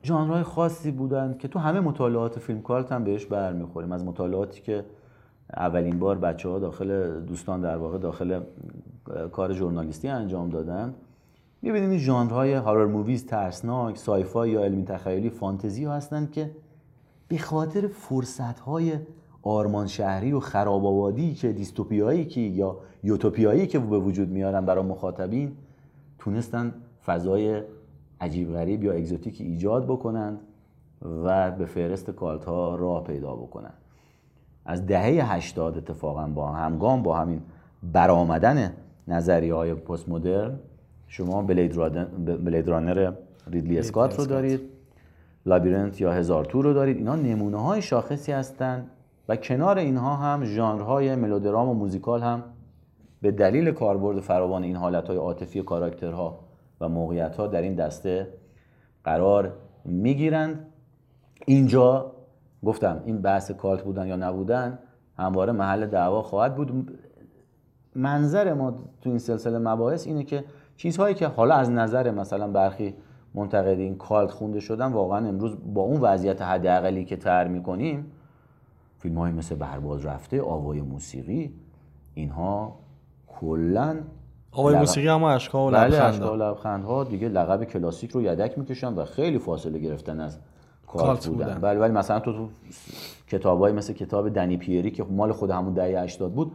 ژانرهای 0.05 0.43
خاصی 0.43 0.91
بودند 0.91 1.39
که 1.39 1.49
تو 1.49 1.59
همه 1.59 1.81
مطالعات 1.81 2.39
فیلم 2.39 2.63
کالت 2.63 2.93
هم 2.93 3.05
بهش 3.05 3.27
برمیخوریم. 3.27 3.93
از 3.93 4.05
مطالعاتی 4.05 4.61
که 4.61 4.85
اولین 5.53 5.99
بار 5.99 6.19
بچه 6.19 6.49
ها 6.49 6.59
داخل 6.59 7.21
دوستان 7.21 7.61
در 7.61 7.77
واقع 7.77 7.99
داخل 7.99 8.41
کار 9.33 9.53
ژورنالیستی 9.53 10.09
انجام 10.09 10.49
دادن. 10.49 10.95
می‌بینیم 11.63 11.91
این 11.91 11.99
ژانرهای 11.99 12.55
horror 12.55 12.87
movies 12.87 13.27
ترسناک 13.27 13.99
sci-fi 13.99 14.51
یا 14.51 14.65
علمی 14.65 14.85
تخیلی 14.85 15.31
فانتزی 15.31 15.85
ها 15.85 15.95
هستند 15.95 16.33
که 16.33 16.51
به 17.29 17.39
خاطر 17.39 17.87
فرصت 17.87 18.61
های 18.61 18.99
آرمان 19.43 19.87
شهری 19.87 20.33
و 20.33 20.41
خراب 20.41 20.87
آبادی 20.87 21.35
که 21.35 21.53
dystopia 21.53 22.10
یی 22.10 22.25
که 22.25 22.41
یا 22.41 22.79
یوتوپیایی 23.03 23.67
که 23.67 23.79
به 23.79 23.99
وجود 23.99 24.29
میارن 24.29 24.67
برای 24.67 24.85
مخاطبین 24.85 25.57
تونستن 26.19 26.75
فضای 27.07 27.63
عجیب 28.21 28.53
غریب 28.53 28.85
یا 28.85 28.93
اگزوتیک 28.93 29.41
ایجاد 29.41 29.85
بکنند 29.85 30.41
و 31.25 31.51
به 31.51 31.67
فهرست 31.67 32.11
کالت 32.11 32.45
ها 32.45 32.75
راه 32.75 33.05
پیدا 33.05 33.37
بکنند. 33.37 33.86
از 34.67 34.87
دهه 34.87 35.35
80 35.35 35.77
اتفاقا 35.77 36.27
با 36.27 36.49
همگام 36.49 37.03
با 37.03 37.17
همین 37.17 37.43
برآمدن 37.83 38.73
نظریه 39.09 39.55
های 39.55 39.75
پست 39.75 40.09
مدرن 40.09 40.59
شما 41.09 41.43
بلید 41.43 42.69
رانر 42.69 43.13
ریدلی 43.51 43.79
اسکات 43.79 44.19
رو 44.19 44.27
دارید 44.27 44.61
لابیرنت 45.47 46.01
یا 46.01 46.13
هزار 46.13 46.45
تور 46.45 46.65
رو 46.65 46.73
دارید. 46.73 46.97
اینا 46.97 47.17
نمونه 47.17 47.57
های 47.57 47.83
شاخصی 47.83 48.33
هستند 48.33 48.91
و 49.29 49.37
کنار 49.37 49.79
اینها 49.79 50.17
هم 50.17 50.45
ژانرهای 50.45 51.15
ملودرام 51.15 51.69
و 51.69 51.75
موزیکال 51.75 52.23
هم 52.23 52.43
به 53.23 53.31
دلیل 53.31 53.73
کاربرد 53.73 54.21
فراوان 54.21 54.63
این 54.63 54.77
حالتهای 54.77 55.17
عاطفی 55.19 55.63
کاراکترها 55.63 56.39
و 56.81 56.89
موقعیتها 56.89 57.47
در 57.47 57.63
این 57.63 57.75
دسته 57.75 58.29
قرار 59.05 59.53
می‌گیرند. 59.85 60.67
اینجا 61.47 62.13
گفتم 62.65 63.01
این 63.05 63.23
بحث 63.23 63.51
کالت 63.51 63.83
بودن 63.83 64.07
یا 64.07 64.17
نبودن 64.17 64.79
همواره 65.19 65.53
محل 65.53 65.87
دعوا 65.87 66.23
خواهد 66.23 66.57
بود. 66.57 66.99
منظر 67.95 68.55
ما 68.55 68.71
تو 69.03 69.11
این 69.11 69.19
سلسله 69.19 69.59
مباحث 69.59 70.07
اینه 70.07 70.25
که 70.25 70.45
چیزهایی 70.77 71.15
که 71.15 71.27
حالا 71.27 71.55
از 71.55 71.71
نظر 71.71 72.11
مثلا 72.11 72.49
برخی 72.49 72.95
منتقدین 73.35 73.97
کالت 73.97 74.31
خونده 74.31 74.61
شدن 74.61 74.93
واقعا 74.93 75.29
امروز 75.29 75.57
با 75.75 75.83
اون 75.83 76.01
وضعیت 76.01 76.43
حداقلی 76.43 77.05
که 77.05 77.17
تر 77.17 77.49
می‌کنیم 77.49 78.13
فیلم 78.99 79.19
های 79.19 79.33
مثل 79.33 79.55
برباز 79.55 80.07
رفته 80.07 80.43
آوای 80.43 80.81
موسیقی 80.81 81.55
اینها 82.15 82.79
کلا 83.27 83.97
آوای 84.53 84.75
لقب- 84.75 84.81
موسیقی 84.81 85.09
اما 85.09 85.31
اشکا 85.31 85.67
و 85.67 85.71
بله 85.71 85.87
لبخند 85.87 86.23
لبخندها 86.23 87.05
دیگه 87.05 87.29
لقب 87.29 87.65
کلاسیک 87.65 88.11
رو 88.11 88.23
یدک 88.23 88.59
می‌کشن 88.59 88.95
و 88.95 89.05
خیلی 89.05 89.39
فاصله 89.39 89.79
گرفتن 89.79 90.21
از 90.21 90.39
کالت 90.97 91.27
بودن. 91.27 91.59
بله 91.61 91.81
ولی 91.81 91.93
مثلا 91.93 92.21
تو 92.21 92.33
تو 92.33 92.49
کتابای 93.29 93.73
مثل 93.73 93.93
کتاب 93.93 94.29
دنی 94.29 94.57
پیری 94.57 94.91
که 94.91 95.05
مال 95.11 95.33
خود 95.33 95.51
همون 95.51 95.75
دهه 95.75 96.01
80 96.03 96.33
بود 96.33 96.53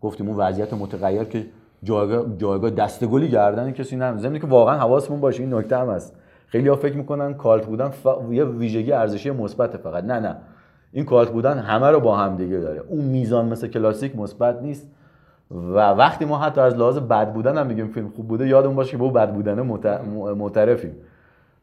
گفتیم 0.00 0.28
اون 0.28 0.36
وضعیت 0.36 0.74
متغیر 0.74 1.24
که 1.24 1.46
جایگاه 1.82 2.36
جایگاه 2.38 2.70
دستگلی 2.70 3.28
گردن 3.28 3.70
کسی 3.70 3.96
نه 3.96 4.16
ضمن 4.16 4.38
که 4.38 4.46
واقعا 4.46 4.78
حواسمون 4.78 5.20
باشه 5.20 5.42
این 5.42 5.54
نکته 5.54 5.76
هم 5.78 5.90
هست. 5.90 6.14
خیلی 6.46 6.68
ها 6.68 6.76
فکر 6.76 6.96
می‌کنن 6.96 7.34
کالت 7.34 7.66
بودن 7.66 7.88
ف... 7.88 8.06
یه 8.30 8.44
ویژگی 8.44 8.92
ارزشی 8.92 9.30
مثبت 9.30 9.76
فقط. 9.76 10.04
نه 10.04 10.20
نه. 10.20 10.36
این 10.92 11.04
کالت 11.04 11.30
بودن 11.30 11.58
همه 11.58 11.90
رو 11.90 12.00
با 12.00 12.16
هم 12.16 12.36
دیگه 12.36 12.58
داره. 12.58 12.80
اون 12.88 13.04
میزان 13.04 13.48
مثل 13.48 13.68
کلاسیک 13.68 14.16
مثبت 14.16 14.62
نیست. 14.62 14.88
و 15.50 15.74
وقتی 15.74 16.24
ما 16.24 16.38
حتی 16.38 16.60
از 16.60 16.74
لحاظ 16.74 16.98
بد 16.98 17.32
بودن 17.32 17.58
هم 17.58 17.66
میگیم 17.66 17.88
فیلم 17.88 18.08
خوب 18.08 18.28
بوده 18.28 18.48
یادمون 18.48 18.76
باشه 18.76 18.90
که 18.90 18.96
با 18.96 19.08
بد 19.08 19.32
بودن 19.34 19.68
مت- 19.68 20.04
معترفیم. 20.36 20.94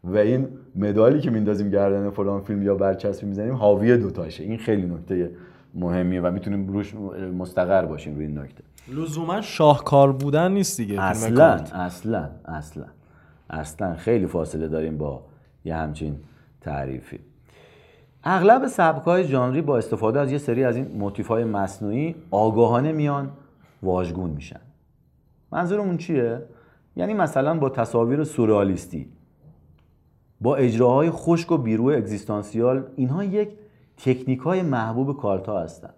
و 0.04 0.18
این 0.18 0.48
مدالی 0.76 1.20
که 1.20 1.30
میندازیم 1.32 1.70
گردن 1.70 2.10
فلان 2.10 2.42
فیلم 2.42 2.64
یا 2.64 2.76
برچسبی 2.76 3.28
می‌زنیم 3.28 3.54
حاوی 3.54 3.98
دوتاشه 3.98 4.44
این 4.44 4.58
خیلی 4.58 4.88
نکته 4.88 5.32
مهمیه 5.74 6.22
و 6.22 6.32
می‌تونیم 6.32 6.68
روش 6.68 6.96
مستقر 7.38 7.86
باشیم 7.86 8.16
روی 8.16 8.26
این 8.26 8.38
نکته. 8.38 8.64
لزوما 8.88 9.42
شاهکار 9.42 10.12
بودن 10.12 10.52
نیست 10.52 10.78
دیگه 10.78 11.02
اصلا. 11.02 11.46
اصلا 11.74 12.30
اصلا 12.46 12.86
اصلا 13.50 13.96
خیلی 13.96 14.28
فاصله 14.28 14.68
داریم 14.68 14.98
با 14.98 15.24
یه 15.66 15.76
همچین 15.76 16.16
تعریفی. 16.62 17.20
اغلب 18.24 18.68
سبک 18.68 19.04
های 19.04 19.24
ژانری 19.24 19.62
با 19.62 19.78
استفاده 19.78 20.20
از 20.20 20.32
یه 20.32 20.38
سری 20.38 20.64
از 20.64 20.76
این 20.76 20.88
موتیف 20.98 21.28
های 21.28 21.44
مصنوعی 21.44 22.16
آگاهانه 22.32 22.92
میان 22.92 23.30
واژگون 23.84 24.30
میشن. 24.30 24.60
منظورمون 25.52 25.98
چیه؟ 25.98 26.42
یعنی 26.96 27.14
مثلا 27.14 27.60
با 27.60 27.70
تصاویر 27.70 28.24
سورئالیستی 28.24 29.08
با 30.42 30.56
اجراهای 30.56 31.12
خشک 31.12 31.52
و 31.52 31.58
بیروی 31.58 31.96
اگزیستانسیال 31.96 32.84
اینها 32.96 33.24
یک 33.24 33.50
تکنیک 33.98 34.40
های 34.40 34.62
محبوب 34.62 35.18
کالتا 35.18 35.60
هستن. 35.60 35.90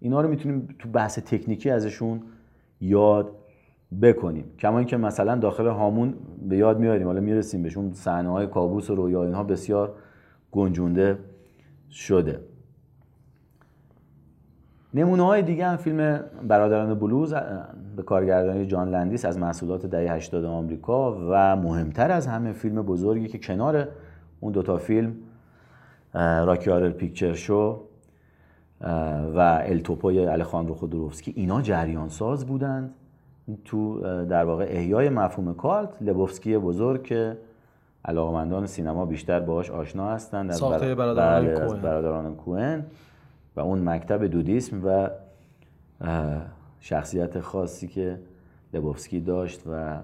اینا 0.00 0.20
رو 0.20 0.28
می‌تونیم 0.28 0.68
تو 0.78 0.88
بحث 0.88 1.18
تکنیکی 1.18 1.70
ازشون 1.70 2.22
یاد 2.80 3.32
بکنیم. 4.02 4.44
کما 4.58 4.78
اینکه 4.78 4.96
مثلا 4.96 5.36
داخل 5.36 5.66
هامون 5.66 6.14
به 6.48 6.56
یاد 6.56 6.78
میاریم 6.78 7.06
حالا 7.06 7.20
می‌رسیم 7.20 7.62
بهشون 7.62 7.92
صحنه 7.92 8.28
های 8.28 8.46
کابوس 8.46 8.90
و 8.90 8.94
رویا 8.94 9.24
اینها 9.24 9.42
بسیار 9.42 9.94
گنجونده 10.52 11.18
شده. 11.90 12.40
نمونه 14.94 15.22
های 15.22 15.42
دیگه 15.42 15.66
هم 15.66 15.76
فیلم 15.76 16.20
برادران 16.48 16.94
بلوز 16.94 17.34
به 17.96 18.02
کارگردانی 18.02 18.66
جان 18.66 18.90
لندیس 18.90 19.24
از 19.24 19.38
محصولات 19.38 19.86
دهه 19.86 20.12
80 20.12 20.44
آمریکا 20.44 21.28
و 21.30 21.56
مهمتر 21.56 22.10
از 22.10 22.26
همه 22.26 22.52
فیلم 22.52 22.82
بزرگی 22.82 23.28
که 23.28 23.38
کنار 23.38 23.88
اون 24.40 24.52
دوتا 24.52 24.76
فیلم 24.76 25.14
Rocky 26.14 26.70
Horror 26.70 26.90
Picture 26.90 27.32
Show 27.32 27.80
و 29.34 29.62
El 29.64 29.85
Topo 29.85 30.26
ی 30.26 30.31
آلخاندرو 30.31 30.74
خودوروفسکی 30.74 31.32
اینا 31.36 31.62
جریان 31.62 32.08
ساز 32.08 32.46
بودند 32.46 32.94
تو 33.64 34.00
در 34.24 34.44
واقع 34.44 34.66
احیای 34.68 35.08
مفهوم 35.08 35.54
کالت 35.54 35.88
لبوفسکی 36.00 36.58
بزرگ 36.58 37.02
که 37.02 37.36
علاقمندان 38.04 38.66
سینما 38.66 39.06
بیشتر 39.06 39.40
باهاش 39.40 39.70
آشنا 39.70 40.10
هستند 40.10 40.50
از 40.50 40.62
برادران 40.62 41.54
بله،. 41.54 41.80
برادران 41.80 42.34
کوهن 42.34 42.84
و 43.58 43.60
اون 43.60 43.88
مکتب 43.88 44.24
دودیسم 44.24 44.80
و 44.84 45.10
شخصیت 46.80 47.40
خاصی 47.40 47.88
که 47.88 48.18
لبوفسکی 48.74 49.20
داشت 49.20 49.62
و 49.66 49.98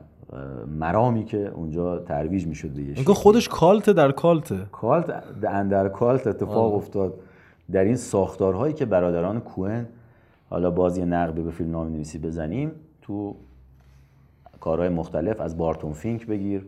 مرامی 0.67 1.25
که 1.25 1.49
اونجا 1.49 1.99
ترویج 1.99 2.47
می‌شد 2.47 2.69
انگار 2.77 2.95
شکلی. 2.95 3.14
خودش 3.14 3.49
کالت 3.49 3.90
در 3.90 4.12
کالته 4.12 4.59
کالت 4.73 5.23
اندر 5.49 5.88
کالت 5.88 6.27
اتفاق 6.27 6.75
افتاد. 6.75 7.14
در 7.73 7.85
این 7.85 7.97
ساختارهایی 7.97 8.75
که 8.75 8.85
برادران 8.85 9.40
کوهن 9.40 9.87
حالا 10.51 10.71
باز 10.71 10.99
یه 10.99 11.05
نقبی 11.05 11.43
به 11.43 11.51
فیلمنامه 11.51 11.88
نویسی 11.88 12.19
بزنیم 12.19 12.73
تو 13.03 13.37
کارهای 14.61 14.88
مختلف 14.88 15.40
از 15.40 15.59
بارتون 15.59 15.93
فینک 15.93 16.27
بگیر. 16.27 16.67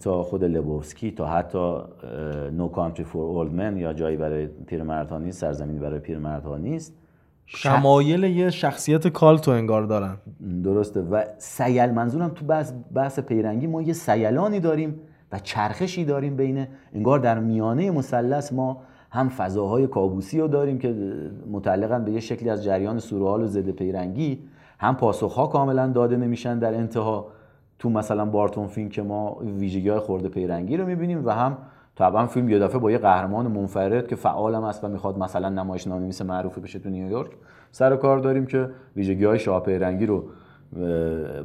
تا 0.00 0.22
خود 0.22 0.44
لبوفسکی 0.44 1.10
تا 1.10 1.26
حتی 1.26 1.76
No 2.52 2.68
Country 2.68 3.04
for 3.04 3.24
Old 3.24 3.52
Men 3.52 3.76
یا 3.76 3.92
جایی 3.92 4.16
برای 4.16 4.46
پیرمردها 4.46 5.18
نیست 5.18 5.40
سرزمینی 5.40 5.78
برای 5.78 5.98
پیرمردها 5.98 6.56
نیست. 6.56 6.94
شمایل 7.46 8.24
یه 8.24 8.50
شخصیت 8.50 9.08
کالت 9.08 9.48
رو 9.48 9.54
انگار 9.54 9.82
دارن. 9.82 10.16
درسته. 10.64 11.00
و 11.00 11.24
سیل 11.38 11.90
منظورم 11.90 12.28
تو 12.28 12.44
بحث, 12.44 12.72
بحث 12.94 13.18
پیرنگی 13.18 13.66
ما 13.66 13.82
یه 13.82 13.92
سیلانی 13.92 14.60
داریم 14.60 15.00
و 15.32 15.38
چرخشی 15.38 16.04
داریم 16.04 16.36
بین 16.36 16.66
انگار 16.94 17.18
در 17.18 17.38
میانه 17.38 17.90
مثلث 17.90 18.52
ما 18.52 18.82
هم 19.10 19.28
فضاهای 19.28 19.86
کابوسی 19.86 20.40
رو 20.40 20.48
داریم 20.48 20.78
که 20.78 20.94
متعلقن 21.50 22.04
به 22.04 22.12
یه 22.12 22.20
شکلی 22.20 22.50
از 22.50 22.64
جریان 22.64 22.98
سورئال 22.98 23.42
و 23.42 23.46
ضد 23.46 23.70
پیرنگی 23.70 24.38
هم 24.78 24.96
پاسخها 24.96 25.46
کاملا 25.46 25.86
داده 25.86 26.16
نمیشن 26.16 26.58
در 26.58 26.74
انتها. 26.74 27.26
تو 27.80 27.90
مثلا 27.90 28.24
بارتون 28.24 28.66
فینک 28.66 28.92
که 28.92 29.02
ما 29.02 29.36
ویژگی 29.58 29.88
های 29.88 29.98
خورده 29.98 30.28
پیرنگی 30.28 30.76
رو 30.76 30.86
می‌بینیم 30.86 31.26
و 31.26 31.30
هم 31.30 31.58
طبعا 31.96 32.26
فیلم 32.26 32.48
یه 32.48 32.58
دفعه 32.58 32.78
با 32.78 32.90
یه 32.90 32.98
قهرمان 32.98 33.46
منفرد 33.46 34.08
که 34.08 34.16
فعالم 34.16 34.64
است 34.64 34.84
و 34.84 34.88
می‌خواد 34.88 35.18
مثلا 35.18 35.48
نمایش 35.48 35.86
نویس 35.86 36.22
معروفی 36.22 36.60
بشه 36.60 36.78
تو 36.78 36.90
نیویورک 36.90 37.30
سر 37.70 37.96
کار 37.96 38.18
داریم 38.18 38.46
که 38.46 38.70
ویژگی 38.96 39.24
های 39.24 39.38
شاه 39.38 39.62
پیرنگی 39.62 40.06
رو 40.06 40.24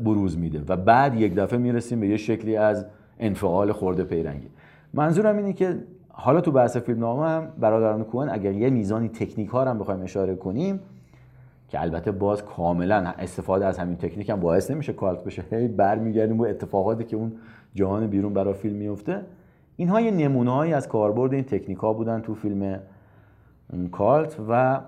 بروز 0.04 0.38
میده 0.38 0.64
و 0.68 0.78
بعد 0.78 1.16
یک 1.16 1.36
دفعه 1.36 1.60
می‌رسیم 1.60 2.00
به 2.00 2.08
یه 2.08 2.18
شکلی 2.18 2.58
از 2.58 2.86
انفعال 3.20 3.72
خورده 3.72 4.04
پیرنگی. 4.04 4.48
منظورم 4.94 5.38
اینه 5.38 5.54
که 5.54 5.76
حالا 6.10 6.42
تو 6.42 6.52
بحث 6.52 6.78
فیلمنامه 6.78 7.28
هم 7.28 7.48
برادران 7.60 8.04
کوهن 8.04 8.30
اگر 8.30 8.52
یه 8.52 8.70
میزانی 8.70 9.10
تکنیک 9.10 9.50
ها 9.50 9.66
هم 9.66 9.80
بخوایم 9.80 10.02
اشاره 10.02 10.36
کنیم 10.36 10.80
که 11.76 11.82
البته 11.82 12.12
باز 12.12 12.46
کاملا 12.46 12.96
استفاده 12.96 13.66
از 13.66 13.78
همین 13.78 13.98
تکنیک 13.98 14.30
هم 14.30 14.40
باعث 14.40 14.72
نمیشه 14.72 14.94
کالت 14.94 15.24
بشه. 15.24 15.44
هی 15.52 15.68
برمیگردیم 15.68 16.38
به 16.38 16.50
اتفاقاتی 16.50 17.04
که 17.04 17.16
اون 17.16 17.32
جهان 17.74 18.08
بیرون 18.08 18.34
برای 18.34 18.54
فیلم 18.54 18.76
میفته 18.76 19.22
اینها 19.76 20.02
یه 20.02 20.12
نمونه‌هایی 20.12 20.74
از 20.74 20.88
کاربرد 20.88 21.34
این 21.34 21.44
تکنیک 21.44 21.78
ها 21.78 21.94
بودن 21.94 22.22
تو 22.22 22.36
فیلم 22.36 22.80
کالت 23.92 24.38
و 24.50 24.82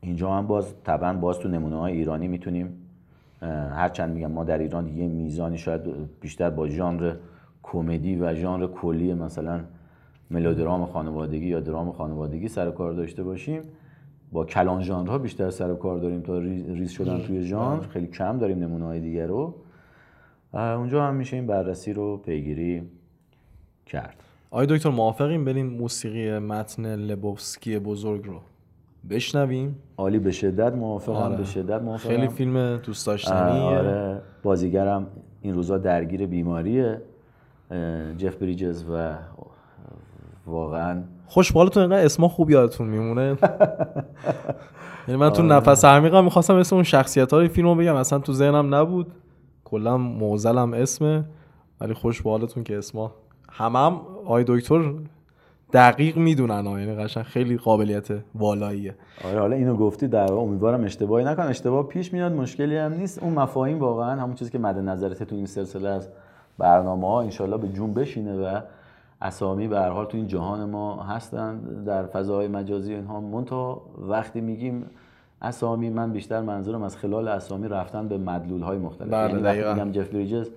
اینجا 0.00 0.30
هم 0.30 0.46
باز 0.46 0.74
طبعا 0.84 1.12
باز 1.12 1.38
تو 1.38 1.48
نمونه 1.48 1.76
های 1.76 1.92
ایرانی 1.92 2.28
می‌تونیم 2.28 2.72
هرچند 3.70 4.14
میگم 4.14 4.32
ما 4.32 4.44
در 4.44 4.58
ایران 4.58 4.88
یه 4.88 5.08
میزانی 5.08 5.58
شاید 5.58 5.80
بیشتر 6.20 6.50
با 6.50 6.68
ژانر 6.68 7.14
کمدی 7.62 8.16
و 8.16 8.34
ژانر 8.34 8.66
کلی 8.66 9.14
مثلا 9.14 9.60
ملودرام 10.30 10.86
خانوادگی 10.86 11.46
یا 11.46 11.60
درام 11.60 11.92
خانوادگی 11.92 12.48
سر 12.48 12.70
کار 12.70 12.92
داشته 12.92 13.22
باشیم. 13.22 13.62
با 14.32 14.44
کلان 14.44 14.82
ژانرها 14.82 15.18
بیشتر 15.18 15.50
سر 15.50 15.70
و 15.70 15.76
کار 15.76 15.98
داریم 15.98 16.20
تا 16.20 16.38
ریز 16.38 16.90
شدن 16.90 17.18
توی 17.18 17.42
ژانر. 17.42 17.80
خیلی 17.80 18.06
کم 18.06 18.38
داریم 18.38 18.58
نمونه 18.58 18.84
های 18.84 19.00
دیگر 19.00 19.26
رو. 19.26 19.54
اونجا 20.52 21.04
هم 21.04 21.14
میشه 21.14 21.36
این 21.36 21.46
بررسی 21.46 21.92
رو 21.92 22.16
پیگیری 22.16 22.82
کرد. 23.86 24.22
آقای 24.50 24.66
دکتر 24.66 24.90
موافقیم 24.90 25.44
بریم 25.44 25.66
موسیقی 25.66 26.38
متن 26.38 26.96
لبوفسکی 26.96 27.78
بزرگ 27.78 28.26
رو 28.26 28.40
بشنویم؟ 29.10 29.76
عالی 29.96 30.18
به 30.18 30.30
شدت 30.32 30.72
موافقم 30.72 31.14
آره. 31.14 31.36
به 31.36 31.44
شدت 31.44 31.82
موافقم. 31.82 32.08
خیلی 32.08 32.28
فیلم 32.28 32.76
دوست 32.76 33.06
داشتنیه. 33.06 33.62
آره. 33.62 34.22
بازیگرم 34.42 35.06
این 35.40 35.54
روزا 35.54 35.78
درگیر 35.78 36.26
بیماریه. 36.26 37.00
جف 38.18 38.36
بریجز 38.36 38.84
و 38.90 39.14
واقعا 40.46 41.02
خوش 41.26 41.52
بالاتون 41.52 41.82
اینقدر 41.82 42.04
اسما 42.04 42.28
خوب 42.28 42.50
یادتون 42.50 42.86
میمونه؟ 42.86 43.22
یعنی 45.08 45.20
من 45.20 45.30
تو 45.30 45.42
نفس 45.42 45.84
عمیقم 45.84 46.24
می‌خواستم 46.24 46.54
اسم 46.54 46.76
اون 46.76 46.82
شخصیت 46.82 47.32
های 47.32 47.48
فیلم 47.48 47.68
رو 47.68 47.74
بگم. 47.74 47.94
اصلا 47.94 48.18
تو 48.18 48.32
ذهنم 48.32 48.74
نبود. 48.74 49.12
کلا 49.64 49.96
موزلم 49.96 50.74
اسمه. 50.74 51.24
ولی 51.80 51.94
خوش 51.94 52.22
که 52.64 52.78
اسما. 52.78 53.12
همه 53.52 53.78
هم 53.78 54.00
آی 54.26 54.44
دکتر 54.48 54.92
دقیق 55.72 56.16
می‌دونن. 56.16 56.64
یعنی 56.64 56.94
قشنگ 56.94 57.24
خیلی 57.24 57.56
قابلیت 57.56 58.08
والاییه. 58.34 58.94
آره 59.24 59.40
حالا 59.40 59.56
اینو 59.56 59.76
گفتی 59.76 60.08
در 60.08 60.32
امیدوارم 60.32 60.84
اشتباهی 60.84 61.24
نکن 61.24 61.42
اشتباه 61.42 61.88
پیش 61.88 62.12
میاد 62.12 62.32
مشکلی 62.32 62.76
هم 62.76 62.92
نیست. 62.92 63.22
اون 63.22 63.32
مفاهیم 63.32 63.78
واقعا 63.78 64.22
همون 64.22 64.34
چیزی 64.34 64.50
که 64.50 64.58
مد 64.58 64.78
نظرت 64.78 65.22
تو 65.22 65.36
این 65.36 65.46
سلسله 65.46 65.88
از 65.88 66.08
برنامه 66.58 67.06
ها 67.06 67.22
انشالله 67.22 67.56
به 67.56 67.68
جون 67.68 67.94
بشینه 67.94 68.36
و 68.36 68.60
اسامی 69.22 69.68
به 69.68 69.78
هر 69.78 69.88
حال 69.88 70.06
تو 70.06 70.16
این 70.16 70.26
جهان 70.26 70.70
ما 70.70 71.02
هستن 71.02 71.58
در 71.58 72.06
فضاهای 72.06 72.48
مجازی 72.48 72.94
اینها 72.94 73.20
منتها 73.20 73.82
وقتی 73.98 74.40
میگیم 74.40 74.86
اسامی 75.42 75.90
من 75.90 76.12
بیشتر 76.12 76.40
منظورم 76.40 76.82
از 76.82 76.96
خلال 76.96 77.28
اسامی 77.28 77.68
رفتن 77.68 78.08
به 78.08 78.18
مدلول 78.18 78.62
های 78.62 78.78
مختلف 78.78 79.08
بله، 79.08 79.56
یعنی. 79.56 79.72
میگم 79.72 79.92
جف 79.92 80.08
بریجز 80.08 80.50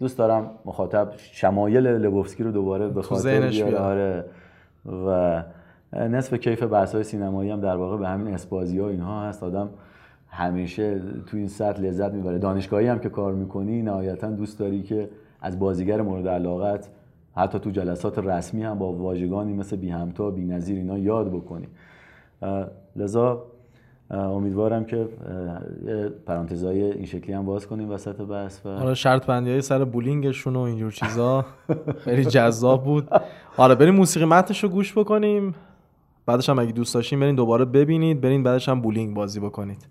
دوست 0.00 0.18
دارم 0.18 0.50
مخاطب 0.64 1.12
شمایل 1.16 1.86
لبوفسکی 1.86 2.42
رو 2.42 2.50
دوباره 2.52 2.88
به 2.88 3.02
خاطر. 3.02 3.48
بیاره. 3.48 3.78
آره 3.78 4.24
و 5.06 5.42
نصف 5.92 6.34
کیف 6.34 6.62
بحث 6.62 6.94
های 6.94 7.04
سینمایی 7.04 7.50
هم 7.50 7.60
در 7.60 7.76
واقع 7.76 7.96
به 7.96 8.08
همین 8.08 8.34
اسپازی 8.34 8.78
ها 8.78 8.88
اینها 8.88 9.22
هست 9.22 9.42
آدم 9.42 9.68
همیشه 10.28 11.00
تو 11.26 11.36
این 11.36 11.48
سطح 11.48 11.82
لذت 11.82 12.12
می‌بره 12.12 12.38
دانشگاهی 12.38 12.86
هم 12.86 12.98
که 12.98 13.08
کار 13.08 13.32
می‌کنی 13.32 13.82
نهایتا 13.82 14.30
دوست 14.30 14.58
داری 14.58 14.82
که 14.82 15.08
از 15.40 15.58
بازیگر 15.58 16.02
مورد 16.02 16.28
علاقت 16.28 16.88
حتی 17.34 17.58
تو 17.58 17.70
جلسات 17.70 18.18
رسمی 18.18 18.62
هم 18.62 18.78
با 18.78 18.92
واژگانی 18.92 19.52
مثل 19.52 19.76
بی 19.76 19.88
همتا 19.88 20.30
بی 20.30 20.44
نظیر 20.44 20.76
اینا 20.76 20.98
یاد 20.98 21.32
بکنی. 21.32 21.68
اه، 22.42 22.66
لذا 22.96 23.44
امیدوارم 24.10 24.84
که 24.84 25.08
پرانتزای 26.26 26.82
این 26.82 27.04
شکلی 27.04 27.32
هم 27.32 27.46
باز 27.46 27.66
کنیم 27.66 27.90
وسط 27.90 28.16
بحث 28.16 28.66
و 28.66 28.68
آره 28.68 28.94
شرط 28.94 29.26
بندی 29.26 29.50
های 29.50 29.60
سر 29.60 29.84
بولینگشون 29.84 30.56
و 30.56 30.60
اینجور 30.60 30.92
چیزا. 30.92 31.44
خیلی 31.98 32.24
جذاب 32.24 32.84
بود. 32.84 33.08
آره 33.56 33.74
بریم 33.74 33.94
موسیقی 33.94 34.26
متنش 34.26 34.64
رو 34.64 34.68
گوش 34.68 34.98
بکنیم. 34.98 35.54
بعدش 36.26 36.48
هم 36.48 36.58
اگه 36.58 36.72
دوست 36.72 36.94
داشتین 36.94 37.20
برین 37.20 37.34
دوباره 37.34 37.64
ببینید. 37.64 38.20
برین 38.20 38.42
بعدش 38.42 38.68
هم 38.68 38.80
بولینگ 38.80 39.14
بازی 39.14 39.40
بکنید. 39.40 39.86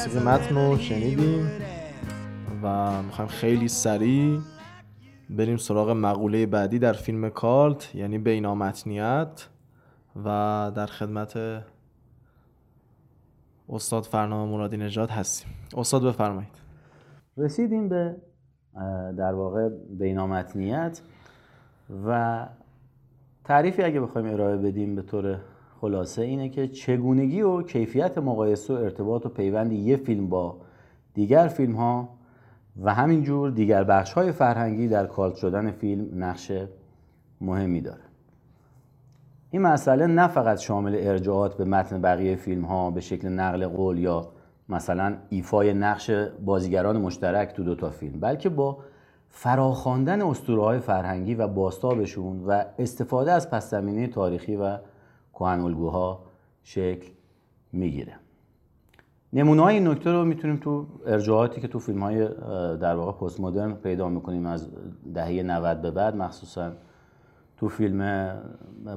موسیقی 0.00 0.24
متن 0.24 0.54
رو 0.54 0.78
شنیدیم 0.78 1.50
و 2.62 3.02
می‌خوایم 3.02 3.30
خیلی 3.30 3.68
سریع 3.68 4.40
بریم 5.30 5.56
سراغ 5.56 5.90
مقوله 5.90 6.46
بعدی 6.46 6.78
در 6.78 6.92
فیلم 6.92 7.28
کالت 7.30 7.94
یعنی 7.94 8.18
بینامتنیت 8.18 9.48
و 10.24 10.28
در 10.76 10.86
خدمت 10.86 11.62
استاد 13.68 14.04
فرنامه 14.04 14.52
مرادی 14.52 14.76
نژاد 14.76 15.10
هستیم. 15.10 15.48
استاد 15.76 16.04
بفرمایید. 16.04 16.54
رسیدیم 17.36 17.88
به 17.88 18.16
در 19.18 19.34
واقع 19.34 19.68
بینامتنیت 19.98 21.00
و 22.06 22.46
تعریفی 23.44 23.82
اگه 23.82 24.00
بخوایم 24.00 24.32
ارائه 24.32 24.56
بدیم 24.56 24.96
به 24.96 25.02
طور 25.02 25.40
خلاصه 25.80 26.22
اینه 26.22 26.48
که 26.48 26.68
چگونگی 26.68 27.42
و 27.42 27.62
کیفیت 27.62 28.18
مقایسه 28.18 28.74
و 28.74 28.76
ارتباط 28.76 29.26
و 29.26 29.28
پیوند 29.28 29.72
یه 29.72 29.96
فیلم 29.96 30.28
با 30.28 30.56
دیگر 31.14 31.48
فیلم 31.48 31.76
ها 31.76 32.08
و 32.82 32.94
همینجور 32.94 33.50
دیگر 33.50 33.84
بخش 33.84 34.12
های 34.12 34.32
فرهنگی 34.32 34.88
در 34.88 35.06
کالت 35.06 35.34
شدن 35.34 35.70
فیلم 35.70 36.24
نقش 36.24 36.52
مهمی 37.40 37.80
داره. 37.80 38.00
این 39.50 39.62
مسئله 39.62 40.06
نه 40.06 40.28
فقط 40.28 40.58
شامل 40.58 40.96
ارجاعات 40.98 41.56
به 41.56 41.64
متن 41.64 42.02
بقیه 42.02 42.36
فیلم 42.36 42.64
ها 42.64 42.90
به 42.90 43.00
شکل 43.00 43.28
نقل 43.28 43.66
قول 43.66 43.98
یا 43.98 44.28
مثلا 44.68 45.16
ایفای 45.28 45.74
نقش 45.74 46.10
بازیگران 46.44 47.00
مشترک 47.00 47.52
تو 47.52 47.64
دوتا 47.64 47.90
فیلم 47.90 48.20
بلکه 48.20 48.48
با 48.48 48.78
فراخواندن 49.28 50.22
اسطوره 50.22 50.78
فرهنگی 50.78 51.34
و 51.34 51.48
باستابشون 51.48 52.44
و 52.46 52.64
استفاده 52.78 53.32
از 53.32 53.50
پس 53.50 53.70
زمینه 53.70 54.06
تاریخی 54.06 54.56
و 54.56 54.78
کهن 55.40 55.60
الگوها 55.60 56.24
شکل 56.62 57.10
می‌گیره. 57.72 58.14
نمونه 59.32 59.62
های 59.62 59.74
این 59.74 59.88
نکته 59.88 60.12
رو 60.12 60.24
می‌تونیم 60.24 60.56
تو 60.56 60.86
ارجاعاتی 61.06 61.60
که 61.60 61.68
تو 61.68 61.78
فیلم 61.78 62.02
های 62.02 62.28
در 62.76 62.96
واقع 62.96 63.12
پست 63.12 63.40
مدرن 63.40 63.72
پیدا 63.72 64.08
می‌کنیم 64.08 64.46
از 64.46 64.68
دهه 65.14 65.42
90 65.42 65.82
به 65.82 65.90
بعد 65.90 66.16
مخصوصا 66.16 66.72
تو 67.56 67.68
فیلم 67.68 68.30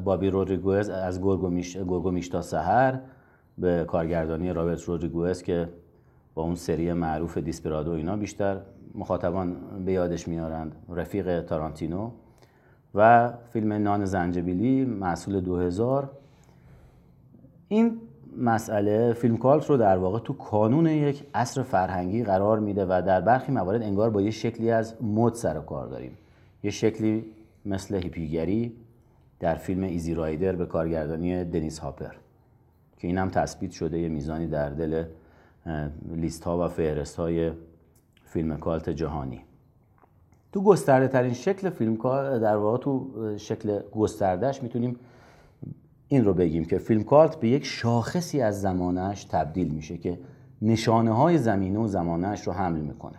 بابی 0.04 0.30
رودریگوز 0.30 0.90
از 0.90 1.22
گرگو 1.22 1.50
میش 1.50 1.78
گرگو 1.78 2.12
میشتا 2.12 2.42
سحر 2.42 3.00
به 3.58 3.86
کارگردانی 3.88 4.54
رابرت 4.54 4.84
رودریگوز 4.84 5.42
که 5.42 5.70
با 6.34 6.44
اون 6.44 6.56
سری 6.56 6.94
معروف 6.94 7.38
دیسپرادو 7.38 7.92
اینا 7.92 8.16
بیشتر 8.16 8.62
مخاطبان 8.96 9.56
به 9.86 9.92
یادش 9.92 10.28
میارند 10.28 10.76
رفیق 10.90 11.42
تارانتینو. 11.42 12.12
و 12.96 13.34
فیلم 13.50 13.74
نان 13.74 14.06
زنجبیلی 14.06 14.86
محصول 14.86 15.40
2000 15.40 16.12
این 17.68 18.02
مسئله 18.38 19.14
فیلم 19.14 19.38
کالت 19.38 19.70
رو 19.70 19.78
در 19.78 19.98
واقع 19.98 20.20
تو 20.20 20.34
کانون 20.34 20.86
یک 20.88 21.24
عصر 21.34 21.64
فرهنگی 21.64 22.24
قرار 22.24 22.60
میده 22.60 22.86
و 22.86 23.02
در 23.06 23.22
برخی 23.22 23.52
موارد 23.52 23.82
انگار 23.82 24.10
با 24.10 24.22
یه 24.22 24.32
شکلی 24.32 24.72
از 24.72 25.04
مد 25.04 25.34
سر 25.34 25.58
و 25.58 25.62
کار 25.62 25.88
داریم. 25.88 26.18
یه 26.64 26.72
شکلی 26.72 27.26
مثل 27.66 27.96
هیپیگری 27.96 28.74
در 29.40 29.56
فیلم 29.56 29.84
ایزی 29.84 30.14
رایدر 30.14 30.56
به 30.56 30.66
کارگردانی 30.66 31.44
دنیس 31.44 31.80
هاپر 31.80 32.14
که 32.98 33.08
این 33.08 33.18
هم 33.18 33.30
تثبیت 33.30 33.72
شده 33.72 34.00
یه 34.00 34.10
میزانی 34.10 34.48
در 34.48 34.70
دل 34.70 35.04
لیست 36.16 36.44
ها 36.44 36.66
و 36.66 36.68
فهرست 36.68 37.16
های 37.16 37.52
فیلم 38.26 38.58
کالت 38.58 38.90
جهانی. 38.90 39.42
تو 40.52 40.64
گسترده 40.64 41.08
ترین 41.08 41.34
شکل 41.34 41.70
فیلم 41.70 41.98
کالت 41.98 42.42
در 42.42 42.56
واقع 42.56 42.78
تو 42.78 43.08
شکل 43.38 43.80
گستردهش 43.92 44.64
می‌تونیم 44.64 45.00
این 46.14 46.26
رو 46.26 46.34
بگیم 46.34 46.66
که 46.66 46.78
فیلم 46.78 47.04
کالت 47.04 47.36
به 47.36 47.48
یک 47.48 47.66
شاخصی 47.66 48.42
از 48.42 48.62
زمانش 48.62 49.24
تبدیل 49.24 49.68
میشه 49.68 49.98
که 49.98 50.20
نشانه 50.62 51.12
های 51.12 51.38
زمینه 51.38 51.80
و 51.80 51.88
زمانش 51.88 52.48
رو 52.48 52.54
حمل 52.54 52.80
می‌کنه. 52.80 53.16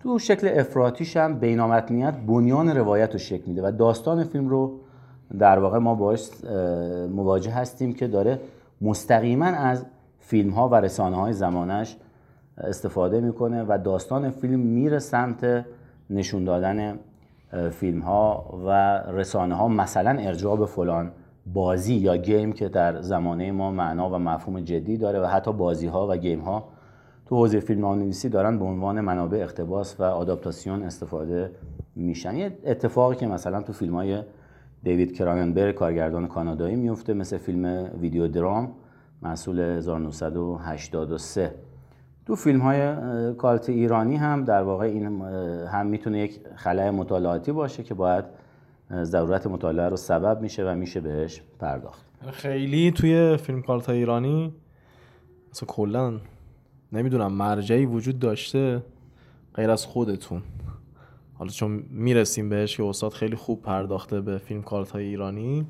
تو 0.00 0.18
شکل 0.18 0.50
افراتیش 0.60 1.16
هم 1.16 1.38
بینامتنیت 1.38 2.14
بنیان 2.26 2.68
روایت 2.68 3.12
رو 3.12 3.18
شکل 3.18 3.42
میده 3.46 3.62
و 3.68 3.70
داستان 3.70 4.24
فیلم 4.24 4.48
رو 4.48 4.80
در 5.38 5.58
واقع 5.58 5.78
ما 5.78 5.94
باش 5.94 6.28
مواجه 7.10 7.50
هستیم 7.50 7.92
که 7.92 8.06
داره 8.06 8.40
مستقیما 8.80 9.46
از 9.46 9.84
فیلم 10.18 10.50
ها 10.50 10.68
و 10.68 10.74
رسانه 10.74 11.16
های 11.16 11.32
زمانش 11.32 11.96
استفاده 12.58 13.20
می‌کنه 13.20 13.64
و 13.68 13.78
داستان 13.84 14.30
فیلم 14.30 14.60
میره 14.60 14.98
سمت 14.98 15.64
نشون 16.10 16.44
دادن 16.44 16.98
فیلم 17.70 18.00
ها 18.00 18.60
و 18.66 18.70
رسانه 19.12 19.54
ها 19.54 19.68
مثلا 19.68 20.10
ارجاع 20.10 20.56
به 20.56 20.66
فلان 20.66 21.10
بازی 21.46 21.94
یا 21.94 22.16
گیم 22.16 22.52
که 22.52 22.68
در 22.68 23.00
زمانه 23.00 23.52
ما 23.52 23.70
معنا 23.70 24.10
و 24.10 24.18
مفهوم 24.18 24.60
جدی 24.60 24.96
داره 24.96 25.20
و 25.20 25.26
حتی 25.26 25.52
بازی 25.52 25.86
ها 25.86 26.08
و 26.10 26.16
گیم 26.16 26.40
ها 26.40 26.68
تو 27.26 27.36
حوزه 27.36 27.60
فیلم 27.60 27.86
نویسی 27.86 28.28
دارن 28.28 28.58
به 28.58 28.64
عنوان 28.64 29.00
منابع 29.00 29.38
اقتباس 29.38 30.00
و 30.00 30.02
آداپتاسیون 30.02 30.82
استفاده 30.82 31.50
میشن. 31.96 32.36
یه 32.36 32.58
اتفاقی 32.64 33.16
که 33.16 33.26
مثلا 33.26 33.62
تو 33.62 33.72
فیلم 33.72 33.94
های 33.94 34.22
دیوید 34.82 35.16
کراننبرگ 35.16 35.74
کارگردان 35.74 36.26
کانادایی 36.26 36.76
میفته 36.76 37.14
مثل 37.14 37.38
فیلم 37.38 37.90
ویدیو 38.00 38.28
درام 38.28 38.72
محصول 39.22 39.60
1983 39.60 41.54
تو 42.26 42.36
فیلم 42.36 42.60
های 42.60 42.94
کالت 43.34 43.68
ایرانی 43.68 44.16
هم 44.16 44.44
در 44.44 44.62
واقع 44.62 44.84
این 44.84 45.22
هم 45.66 45.86
می‌تونه 45.86 46.18
یک 46.18 46.40
خلای 46.56 46.90
مطالعاتی 46.90 47.52
باشه 47.52 47.82
که 47.82 47.94
باید 47.94 48.24
ضرورت 48.92 49.46
مطالعه 49.46 49.88
رو 49.88 49.96
سبب 49.96 50.40
میشه 50.40 50.64
و 50.64 50.74
میشه 50.74 51.00
بهش 51.00 51.42
پرداخت. 51.58 52.04
خیلی 52.32 52.90
توی 52.90 53.36
فیلم 53.36 53.62
کارت 53.62 53.88
ایرانی 53.88 54.54
اصلا 55.52 55.66
کلا 55.66 56.20
نمی‌دونم 56.92 57.32
مرجعی 57.32 57.86
وجود 57.86 58.18
داشته 58.18 58.82
غیر 59.54 59.70
از 59.70 59.86
خودتون. 59.86 60.42
حالا 61.34 61.50
چون 61.50 61.84
می‌رسیم 61.90 62.48
بهش 62.48 62.76
که 62.76 62.84
استاد 62.84 63.12
خیلی 63.12 63.36
خوب 63.36 63.62
پرداخته 63.62 64.20
به 64.20 64.38
فیلم 64.38 64.62
کالت 64.62 64.90
های 64.90 65.04
ایرانی 65.04 65.66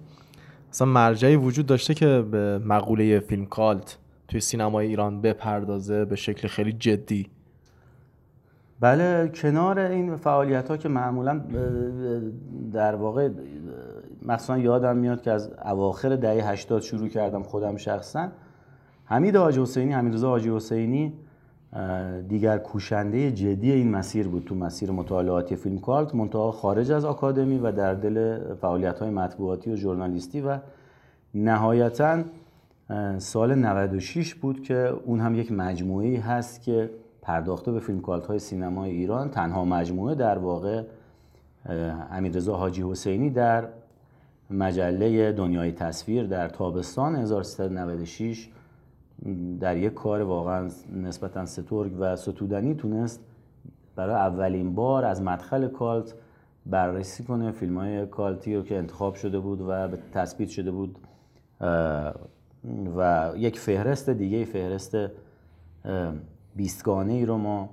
اصلا 0.71 0.87
مرجعی 0.87 1.37
وجود 1.37 1.67
داشته 1.67 1.95
که 1.95 2.25
به 2.31 2.59
مقوله 2.59 3.21
فیلم 3.21 3.47
کالت 3.47 3.99
توی 4.29 4.41
سینمای 4.41 4.87
ایران 4.87 5.21
بپردازه 5.21 6.05
به 6.05 6.17
شکل 6.17 6.49
خیلی 6.49 6.73
جدی. 6.73 7.31
بله 8.83 9.29
کنار 9.29 9.79
این 9.79 10.17
فعالیت 10.17 10.71
ها 10.71 10.77
که 10.77 10.89
معمولا 10.89 11.41
در 12.73 12.95
واقع 12.95 13.29
مخصوصا 14.23 14.59
یادم 14.59 14.97
میاد 14.97 15.23
که 15.23 15.31
از 15.31 15.51
اواخر 15.65 16.17
دهه 16.17 16.51
80 16.51 16.83
شروع 16.83 17.09
کردم 17.09 17.43
خودم 17.43 17.77
شخصا. 17.77 18.29
حمید 19.05 19.37
حاجی 19.37 19.61
حسینی 19.61 19.93
حمیدرضا 19.93 20.29
حاجی 20.29 20.51
حسینی 20.51 21.13
دیگر 22.29 22.59
کوشنده 22.59 23.33
جدی 23.33 23.73
این 23.73 23.91
مسیر 23.91 24.29
بود 24.29 24.45
تو 24.45 24.55
مسیر 24.55 24.91
مطالعاتی 24.91 25.57
فیلم 25.57 25.79
کالت 25.79 26.15
منتها 26.15 26.53
خارج 26.53 26.91
از 26.93 27.05
آکادمی 27.05 27.59
و 27.59 27.73
در 27.73 27.95
دل 27.95 28.39
فعالیت 28.55 28.99
های 28.99 29.11
مطبوعاتی 29.11 29.73
و 29.73 29.77
ژورنالیستی 29.77 30.41
و 30.41 30.59
نهایتا 31.35 32.23
سال 33.19 33.55
96 33.55 34.35
بود 34.35 34.63
که 34.63 34.95
اون 35.05 35.21
هم 35.21 35.35
یک 35.35 35.53
مجموعه 35.53 36.21
هست 36.21 36.63
که 36.63 36.91
پرداخته 37.23 37.73
به 37.73 37.81
فیلم 37.81 38.01
کالت 38.01 38.27
های 38.27 38.39
سینمای 38.39 38.91
ایران. 38.91 39.31
تنها 39.31 39.65
مجموعه 39.65 40.15
در 40.15 40.39
واقع 40.39 40.83
امیررضا 42.11 42.57
حاجی 42.57 42.83
حسینی 42.83 43.31
در 43.31 43.69
مجله 44.51 45.33
دنیای 45.33 45.73
تصویر 45.73 46.27
در 46.27 46.49
تابستان 46.49 47.17
1396 47.17 48.49
در 49.61 49.77
یک 49.77 49.95
کار 49.95 50.23
واقعا 50.23 50.69
نسبتا 50.93 51.47
سترگ 51.47 51.93
و 51.99 52.17
ستودنی 52.17 52.75
تونست 52.75 53.21
برای 53.97 54.15
اولین 54.15 54.75
بار 54.75 55.05
از 55.05 55.23
مدخل 55.23 55.69
کالت 55.69 56.15
بررسی 56.67 57.25
کنه. 57.25 57.53
فیلم 57.53 57.79
های 57.79 58.07
کالتی 58.07 58.57
رو 58.57 58.63
که 58.63 58.79
انتخاب 58.79 59.15
شده 59.15 59.39
بود 59.39 59.61
و 59.61 59.89
تثبیت 60.13 60.49
شده 60.49 60.71
بود 60.71 60.99
و 62.97 63.31
یک 63.37 63.59
فهرست 63.59 64.11
دیگه 64.11 64.45
فهرست 64.45 64.97
بیستگانه 66.57 67.13
ای 67.13 67.27
رو 67.27 67.39
ما 67.39 67.71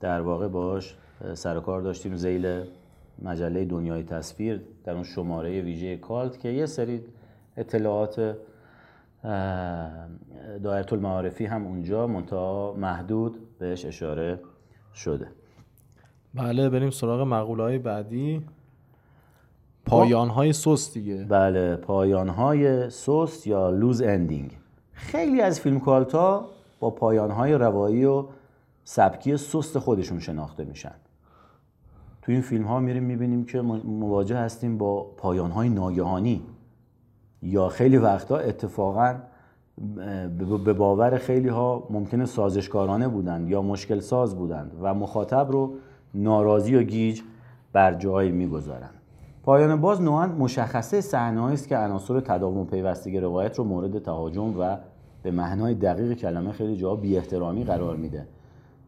در 0.00 0.20
واقع 0.20 0.48
باش 0.48 0.96
سر 1.34 1.60
کار 1.60 1.80
داشتیم. 1.80 2.16
زیل 2.16 2.64
مجله 3.22 3.64
دنیای 3.64 4.02
تصویر 4.02 4.62
در 4.84 4.92
اون 4.92 5.02
شماره 5.02 5.60
ویژه 5.60 5.96
کالت 5.96 6.40
که 6.40 6.48
یه 6.48 6.66
سری 6.66 7.00
اطلاعات 7.56 8.36
دایره 10.62 10.92
المعارفی 10.92 11.46
هم 11.46 11.66
اونجا 11.66 12.06
منتها 12.06 12.74
محدود 12.78 13.58
بهش 13.58 13.84
اشاره 13.84 14.40
شده. 14.94 15.28
بله 16.34 16.68
بریم 16.68 16.90
سراغ 16.90 17.20
مقوله 17.20 17.62
های 17.62 17.78
بعدی. 17.78 18.42
پایان 19.86 20.28
های 20.28 20.52
سست 20.52 20.94
دیگه. 20.94 21.24
بله 21.28 21.76
پایان 21.76 22.28
های 22.28 22.90
سست 22.90 23.46
یا 23.46 23.70
loose 23.70 24.02
ending. 24.02 24.58
خیلی 24.92 25.40
از 25.40 25.60
فیلم 25.60 25.80
کالتا 25.80 26.50
با 26.82 26.90
پایان 26.90 27.30
های 27.30 27.54
روایی 27.54 28.04
و 28.04 28.24
سبکی 28.84 29.36
سست 29.36 29.78
خودشون 29.78 30.20
شناخته 30.20 30.64
میشن. 30.64 30.94
تو 32.22 32.32
این 32.32 32.40
فیلم 32.40 32.64
ها 32.64 32.80
میریم 32.80 33.02
می‌بینیم 33.02 33.44
که 33.44 33.60
مواجه 33.60 34.36
هستیم 34.36 34.78
با 34.78 35.02
پایان 35.16 35.50
های 35.50 35.68
ناگهانی. 35.68 36.42
یا 37.42 37.68
خیلی 37.68 37.96
وقتا 37.96 38.36
اتفاقا 38.36 39.14
به 40.64 40.72
باور 40.72 41.18
خیلی 41.18 41.48
ها 41.48 41.86
ممکنه 41.90 42.24
سازشکارانه 42.26 43.08
بودند 43.08 43.48
یا 43.48 43.62
مشکل 43.62 44.00
ساز 44.00 44.36
بودند 44.36 44.72
و 44.80 44.94
مخاطب 44.94 45.50
رو 45.50 45.74
ناراضی 46.14 46.76
و 46.76 46.82
گیج 46.82 47.20
بر 47.72 47.94
جایی 47.94 48.32
می‌گذارند 48.32 48.94
پایان 49.42 49.80
باز 49.80 50.02
نوعا 50.02 50.26
مشخصه 50.26 51.00
صحنه‌ای 51.00 51.54
است 51.54 51.68
که 51.68 51.76
عناصر 51.76 52.20
تداوم 52.20 52.58
و 52.58 52.64
پیوستگی 52.64 53.20
روایت 53.20 53.58
رو 53.58 53.64
مورد 53.64 53.98
تهاجم 53.98 54.60
و 54.60 54.76
به 55.22 55.30
معنای 55.30 55.74
دقیق 55.74 56.12
کلمه 56.12 56.52
خیلی 56.52 56.76
جا 56.76 56.96
بی 56.96 57.16
احترامی 57.16 57.64
قرار 57.64 57.96
میده. 57.96 58.26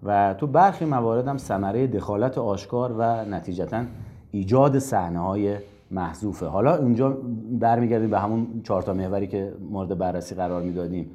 و 0.03 0.35
تو 0.35 0.47
برخی 0.47 0.85
موارد 0.85 1.29
هم 1.29 1.39
ثمره 1.39 1.87
دخالت 1.87 2.39
آشکار 2.39 2.95
و 2.99 3.25
نتیجتا 3.25 3.85
ایجاد 4.31 4.79
صحنه 4.79 5.19
های 5.19 5.57
محذوفه. 5.91 6.47
حالا 6.47 6.77
اونجا 6.77 7.17
برمیگردیم 7.51 8.11
به 8.11 8.21
همون 8.21 8.61
چهار 8.65 8.83
تا 8.83 8.95
محوری 8.95 9.27
که 9.27 9.53
مورد 9.71 9.99
بررسی 9.99 10.35
قرار 10.35 10.63
می‌دادیم. 10.63 11.11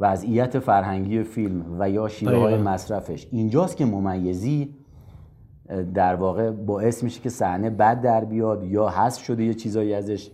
وضعیت 0.00 0.58
فرهنگی 0.58 1.22
فیلم 1.22 1.64
و 1.78 1.90
یا 1.90 2.08
شیوه 2.08 2.36
های. 2.36 2.56
مصرفش. 2.56 3.26
اینجاست 3.30 3.76
که 3.76 3.84
ممیزی 3.84 4.74
در 5.94 6.14
واقع 6.14 6.50
باعث 6.50 7.02
میشه 7.02 7.20
که 7.20 7.28
صحنه 7.28 7.70
بد 7.70 8.00
در 8.00 8.24
بیاد 8.24 8.64
یا 8.64 8.88
حذف 8.88 9.22
شده 9.22 9.44
یه 9.44 9.54
چیزایی 9.54 9.94
ازش 9.94 10.30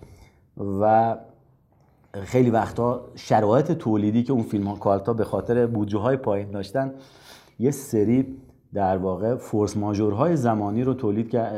و 0.81 1.17
خیلی 2.23 2.51
وقتا 2.51 3.01
شرایط 3.15 3.73
تولیدی 3.73 4.23
که 4.23 4.33
اون 4.33 4.43
فیلم 4.43 4.67
ها 4.67 4.75
کالتا 4.75 5.13
به 5.13 5.25
خاطر 5.25 5.67
بودجه 5.67 5.99
های 5.99 6.17
پایین 6.17 6.51
داشتن 6.51 6.93
یه 7.59 7.71
سری 7.71 8.37
در 8.75 8.97
واقع 8.97 9.35
فورس 9.35 9.77
ماژورهای 9.77 10.37
زمانی 10.37 10.83
رو 10.83 10.95
تولید 10.95 11.31
که 11.31 11.49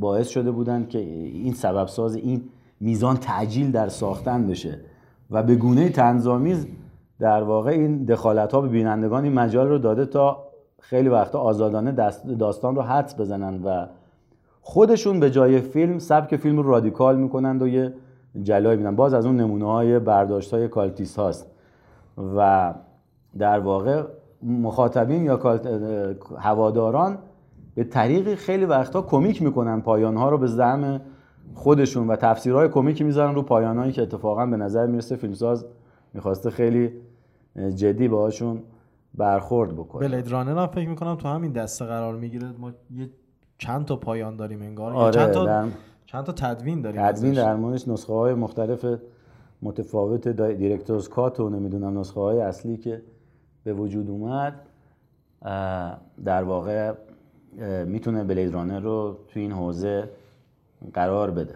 باعث 0.00 0.28
شده 0.28 0.50
بودن 0.50 0.86
که 0.86 0.98
این 0.98 1.54
سبب 1.54 1.86
ساز 1.86 2.14
این 2.14 2.42
میزان 2.80 3.16
تعجیل 3.16 3.72
در 3.72 3.88
ساختن 3.88 4.46
بشه. 4.46 4.80
و 5.30 5.42
به 5.42 5.56
گونه 5.56 5.88
طنزآمیز 5.88 6.66
در 7.18 7.42
واقع 7.42 7.70
این 7.70 8.04
دخالت 8.04 8.52
ها 8.52 8.60
به 8.60 8.68
بینندگان 8.68 9.24
این 9.24 9.32
مجال 9.32 9.68
رو 9.68 9.78
داده 9.78 10.06
تا 10.06 10.44
خیلی 10.80 11.08
وقتا 11.08 11.38
آزادانه 11.38 11.92
داستان 12.38 12.76
رو 12.76 12.82
حدس 12.82 13.20
بزنن 13.20 13.62
و 13.62 13.86
خودشون 14.60 15.20
به 15.20 15.30
جای 15.30 15.60
فیلم 15.60 15.98
سبک 15.98 16.36
فیلم 16.36 16.56
رو 16.56 16.62
رادیکال 16.62 17.18
می‌کنند 17.18 17.62
و 17.62 17.68
یه 17.68 17.92
جلایی 18.42 18.76
میدن 18.76 18.96
باز 18.96 19.14
از 19.14 19.26
اون 19.26 19.36
نمونه 19.36 19.66
های 19.66 19.98
برداشت 19.98 20.54
های 20.54 20.68
کالتیست 20.68 21.18
هاست. 21.18 21.50
و 22.36 22.74
در 23.38 23.58
واقع 23.58 24.02
مخاطبین 24.42 25.24
یا 25.24 25.60
هواداران 26.38 27.18
به 27.74 27.84
طریقی 27.84 28.36
خیلی 28.36 28.64
وقتا 28.64 29.02
کمیک 29.02 29.42
می‌کنن 29.42 29.80
پایان 29.80 30.16
ها 30.16 30.30
رو 30.30 30.38
به 30.38 30.46
زعم 30.46 31.00
خودشون 31.54 32.08
و 32.08 32.16
تفسیرهای 32.16 32.68
کمیکی 32.68 33.04
می‌ذارن 33.04 33.34
رو 33.34 33.42
پایان 33.42 33.78
هایی 33.78 33.92
که 33.92 34.02
اتفاقا 34.02 34.46
به 34.46 34.56
نظر 34.56 34.86
می‌رسه 34.86 35.16
فیلمساز 35.16 35.66
می‌خواسته 36.14 36.50
خیلی 36.50 36.92
جدی 37.74 38.08
باهاشون 38.08 38.62
برخورد 39.14 39.72
بکنه. 39.72 40.08
بلید 40.08 40.28
رانر 40.28 40.58
هم 40.58 40.66
فکر 40.66 40.88
می‌کنم 40.88 41.14
تو 41.14 41.28
همین 41.28 41.52
دسته 41.52 41.84
قرار 41.84 42.14
می‌گیره. 42.14 42.46
ما 42.58 42.70
یه 42.94 43.10
چند 43.58 43.84
تا 43.84 43.96
پایان 43.96 44.36
داریم 44.36 44.62
انگار. 44.62 44.92
آره 44.92 45.12
چند 45.12 45.30
تا 45.30 45.68
چند 46.12 46.24
تا 46.24 46.32
تدوین 46.32 46.80
داریم 46.80 47.12
تدوین. 47.12 47.32
در 47.32 47.56
موردش 47.56 47.88
نسخه 47.88 48.12
های 48.12 48.34
مختلف 48.34 48.86
متفاوت 49.62 50.32
دا- 50.36 50.56
دیرکتورز 50.58 51.08
کات 51.08 51.40
و 51.40 51.48
نمی‌دونم 51.50 51.98
نسخه 51.98 52.20
های 52.20 52.40
اصلی 52.40 52.76
که 52.76 53.02
به 53.64 53.72
وجود 53.72 54.10
اومد 54.10 54.54
در 56.24 56.42
واقع 56.42 56.92
می‌تونه 57.86 58.24
بلید 58.24 58.54
رانر 58.54 58.80
رو 58.80 59.16
تو 59.28 59.40
این 59.40 59.52
حوزه 59.52 60.08
قرار 60.94 61.30
بده 61.30 61.54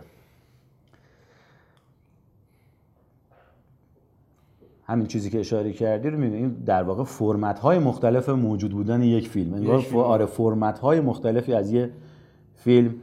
همین 4.87 5.07
چیزی 5.07 5.31
که 5.31 5.40
اشاره 5.40 5.73
کردی 5.73 6.11
رو 6.11 6.19
می‌بینیم 6.19 6.63
در 6.67 6.83
واقع 6.83 7.05
فرمت 7.05 7.59
های 7.59 7.79
مختلف 7.79 8.29
موجود 8.29 8.73
بودن 8.73 9.02
یک 9.02 9.29
فیلم 9.29 9.55
انگار. 9.55 9.85
آره 9.94 10.27
فرمت 10.27 10.79
های 10.79 11.00
مختلفی 11.00 11.52
از 11.55 11.73
یه 11.73 11.90
فیلم 12.55 12.94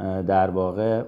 در 0.00 0.50
واقع 0.50 1.02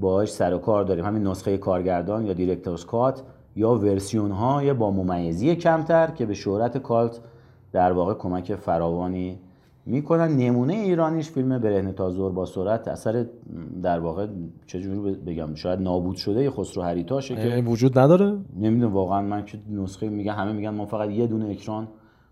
باهاش 0.00 0.32
سر 0.32 0.54
و 0.54 0.58
کار 0.58 0.84
داریم. 0.84 1.04
همین 1.04 1.26
نسخه 1.26 1.58
کارگردان 1.58 2.26
یا 2.26 2.32
دیرکتورز 2.32 2.84
کات 2.84 3.22
یا 3.56 3.74
ورسیون 3.74 4.30
های 4.30 4.72
با 4.72 4.90
ممیزی 4.90 5.56
کمتر 5.56 6.06
که 6.06 6.26
به 6.26 6.34
شهرت 6.34 6.78
کالت 6.78 7.20
در 7.72 7.92
واقع 7.92 8.14
کمک 8.14 8.54
فراوانی 8.54 9.38
می‌کنن. 9.86 10.36
نمونه 10.36 10.72
ایرانیش 10.74 11.30
فیلم 11.30 11.58
برهنه 11.58 11.92
تا 11.92 12.10
زور 12.10 12.32
با 12.32 12.44
سرعت 12.46 12.88
اثر 12.88 13.26
در 13.82 13.98
واقع 14.00 14.26
چجوری 14.66 15.14
بگم 15.14 15.54
شاید 15.54 15.80
نابود 15.80 16.16
شده 16.16 16.50
خسرو 16.50 16.82
هریتاشه 16.82 17.34
که 17.34 17.62
وجود 17.66 17.98
نداره؟ 17.98 18.38
نمی‌دونم 18.56 18.92
واقعا 18.92 19.22
من 19.22 19.44
که 19.44 19.58
نسخه 19.70 20.08
میگن 20.08 20.32
همه 20.32 20.52
میگن 20.52 20.70
ما 20.70 20.86
فقط 20.86 21.10
یه 21.10 21.26
دونه 21.26 21.50
اکران 21.50 21.88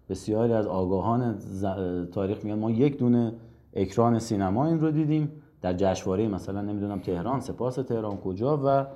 بسیاری 0.08 0.52
از 0.52 0.66
آگاهان 0.66 1.34
ز- 1.38 1.66
تاریخ 2.12 2.44
میگن 2.44 2.58
ما 2.58 2.70
یک 2.70 2.98
دونه 2.98 3.32
اکران 3.74 4.18
سینما 4.18 4.66
این 4.66 4.80
رو 4.80 4.90
دیدیم. 4.90 5.28
در 5.64 5.72
جشنواره 5.72 6.28
مثلا 6.28 6.60
نمی‌دونم 6.60 6.98
تهران 6.98 7.40
سپاس 7.40 7.74
تهران 7.74 8.16
کجا 8.16 8.60
و 8.64 8.86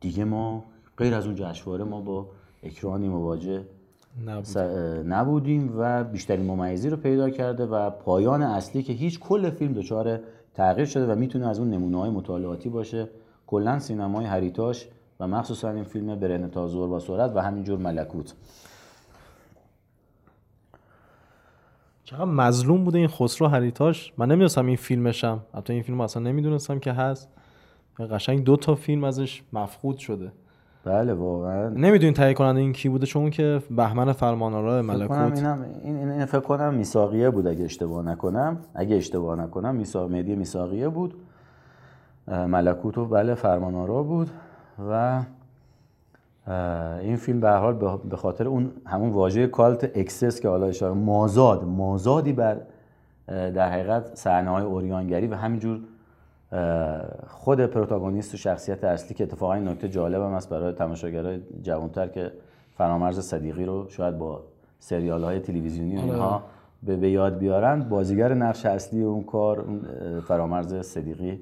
دیگه 0.00 0.24
ما 0.24 0.64
غیر 0.98 1.14
از 1.14 1.26
اون 1.26 1.34
جشنواره 1.34 1.84
ما 1.84 2.00
با 2.00 2.26
اکرانی 2.62 3.08
مواجه 3.08 3.64
نبود. 4.26 4.44
س- 4.44 4.56
نبودیم 5.06 5.74
و 5.78 6.04
بیشترین 6.04 6.46
ممیزی 6.46 6.90
رو 6.90 6.96
پیدا 6.96 7.30
کرده 7.30 7.66
و 7.66 7.90
پایان 7.90 8.42
اصلی 8.42 8.82
که 8.82 8.92
هیچ 8.92 9.20
کل 9.20 9.50
فیلم 9.50 9.72
دچار 9.72 10.20
تغییر 10.54 10.86
شده 10.86 11.12
و 11.12 11.14
می‌تونه 11.14 11.48
از 11.48 11.58
اون 11.58 11.70
نمونه 11.70 11.98
های 11.98 12.10
مطالعاتی 12.10 12.68
باشه 12.68 13.08
کلا 13.46 13.78
سینمای 13.78 14.24
هریتاش 14.24 14.88
و 15.20 15.28
مخصوصا 15.28 15.70
این 15.70 15.84
فیلم 15.84 16.14
برهنه 16.14 16.48
تا 16.48 16.66
زور 16.66 16.88
با 16.88 17.00
سرعت 17.00 17.32
و 17.34 17.38
همینجور 17.38 17.78
ملکوت 17.78 18.34
چقدر 22.04 22.24
مظلوم 22.24 22.84
بوده 22.84 22.98
این 22.98 23.08
خسرو 23.08 23.48
هریتاش 23.48 24.12
من 24.18 24.26
نمی‌دونستم 24.26 24.66
این 24.66 24.76
فیلمشم. 24.76 25.40
حتی 25.54 25.72
این 25.72 25.82
فیلم 25.82 26.00
اصلا 26.00 26.22
نمی‌دونستم 26.22 26.78
که 26.78 26.92
هست. 26.92 27.28
قشنگ 28.10 28.44
دو 28.44 28.56
تا 28.56 28.74
فیلم 28.74 29.04
ازش 29.04 29.42
مفقود 29.52 29.98
شده. 29.98 30.32
بله 30.84 31.14
واقعا. 31.14 31.68
نمی‌دونین 31.68 32.14
تهیه 32.14 32.34
کننده 32.34 32.60
این 32.60 32.72
کی 32.72 32.88
بوده 32.88 33.06
چون 33.06 33.30
که 33.30 33.62
بهمن 33.70 34.12
فرمان‌آرا 34.12 34.82
کنم 34.82 34.96
ملکوت. 34.96 35.38
اینم 35.38 35.64
این, 35.84 35.96
این, 35.96 36.10
این 36.10 36.24
فکر 36.24 36.40
کنم 36.40 36.74
میثاقیه 36.74 37.30
بود 37.30 37.46
اگه 37.46 37.64
اشتباه 37.64 38.04
نکنم. 38.04 38.58
اگه 38.74 38.96
اشتباه 38.96 39.40
نکنم 39.40 39.74
میثاق 39.74 40.10
مهدی 40.10 40.34
میثاقیه 40.34 40.88
بود. 40.88 41.14
ملکوت 42.28 42.98
و 42.98 43.04
بله 43.06 43.34
فرمان‌آرا 43.34 44.02
بود. 44.02 44.30
و 44.90 45.22
این 47.00 47.16
فیلم 47.16 47.40
به 47.40 47.48
هر 47.48 47.58
حال 47.58 47.74
به- 48.10 48.16
خاطر 48.16 48.48
اون 48.48 48.72
همون 48.86 49.10
واژه 49.10 49.46
cult 49.46 49.84
excess 49.96 50.40
که 50.40 50.48
حالا 50.48 50.66
اشاره 50.66 50.94
مازاد. 50.94 51.64
مازادی 51.64 52.32
بر 52.32 52.56
در 53.26 53.70
حقیقت 53.72 54.14
صحنه 54.14 54.50
های 54.50 54.64
اوریانگری 54.64 55.26
و 55.26 55.34
همینجور 55.34 55.80
خود 57.28 57.60
پروتاگونیست 57.60 58.34
و 58.34 58.36
شخصیت 58.36 58.84
اصلی 58.84 59.14
که 59.14 59.24
اتفاقا 59.24 59.54
این 59.54 59.68
نکته 59.68 59.88
جالب 59.88 60.22
هم 60.22 60.32
است 60.32 60.48
برای 60.50 60.72
تماشاگرای 60.72 61.40
جوانتر 61.62 62.08
که 62.08 62.32
فرامرز 62.76 63.20
صدیقی 63.20 63.64
رو 63.64 63.88
شاید 63.88 64.18
با 64.18 64.40
سریال 64.78 65.24
های 65.24 65.40
تلویزیونی 65.40 65.96
و 65.96 66.00
اینها 66.00 66.42
به 66.82 67.10
یاد 67.10 67.38
بیارن. 67.38 67.82
بازیگر 67.82 68.34
نقش 68.34 68.66
اصلی 68.66 69.02
اون 69.02 69.22
کار 69.22 69.64
فرامرز 70.28 70.74
صدیقی 70.74 71.40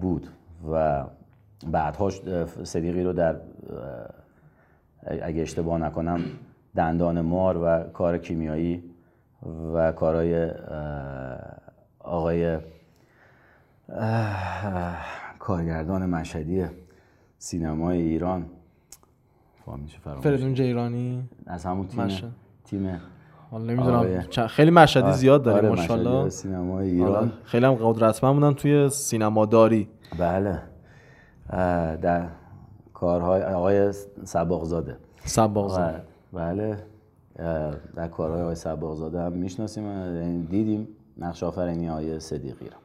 بود. 0.00 0.26
و 0.72 1.04
بعدها 1.66 2.10
صدیقی 2.62 3.02
رو 3.02 3.12
در 3.12 3.36
اگه 5.22 5.42
اشتباه 5.42 5.78
نکنم 5.78 6.20
دندان 6.76 7.20
مار 7.20 7.56
و 7.56 7.90
کار 7.92 8.18
کیمیایی 8.18 8.82
و 9.74 9.92
کارهای 9.92 10.50
آقای 11.98 12.58
کارگردان 15.38 16.06
مشهدی 16.06 16.64
سینمای 17.38 18.02
ایران 18.02 18.46
فامیلش 19.66 19.98
فریدون 19.98 20.54
جیرانی 20.54 21.28
از 21.46 21.66
همون 21.66 21.86
تیم 21.86 22.00
مشهد. 22.00 22.30
تیم 22.64 23.00
حالا 23.50 23.64
نمی‌دونم 23.64 23.96
آره. 23.96 24.46
خیلی 24.46 24.70
مشهدی 24.70 25.12
زیاد 25.12 25.42
داریم 25.42 25.70
آره، 25.70 25.80
ماشاءالله 25.80 26.28
سینمای 26.28 27.02
آره. 27.02 27.08
ایران 27.08 27.32
خیلی 27.44 27.66
هم 27.66 27.74
قدرتمند 27.74 28.34
بودن 28.34 28.52
توی 28.52 28.88
سینما 28.88 29.46
داری 29.46 29.88
بله 30.18 30.62
در 32.02 32.28
کارهای 32.94 33.42
آقای 33.42 33.92
سباقزاده 34.24 34.96
سباق 35.24 35.78
و- 35.78 35.92
بله. 36.32 36.76
در 37.96 38.08
کارهای 38.08 38.42
آقای 38.42 38.54
سباقزاده 38.54 39.20
هم 39.20 39.32
می‌شناسیم. 39.32 39.86
یعنی 39.86 40.46
دیدیم 40.46 40.88
نقش 41.18 41.42
آفرینی 41.42 41.88
آقای 41.88 42.20
صدیقی 42.20 42.64
رو. 42.64 42.76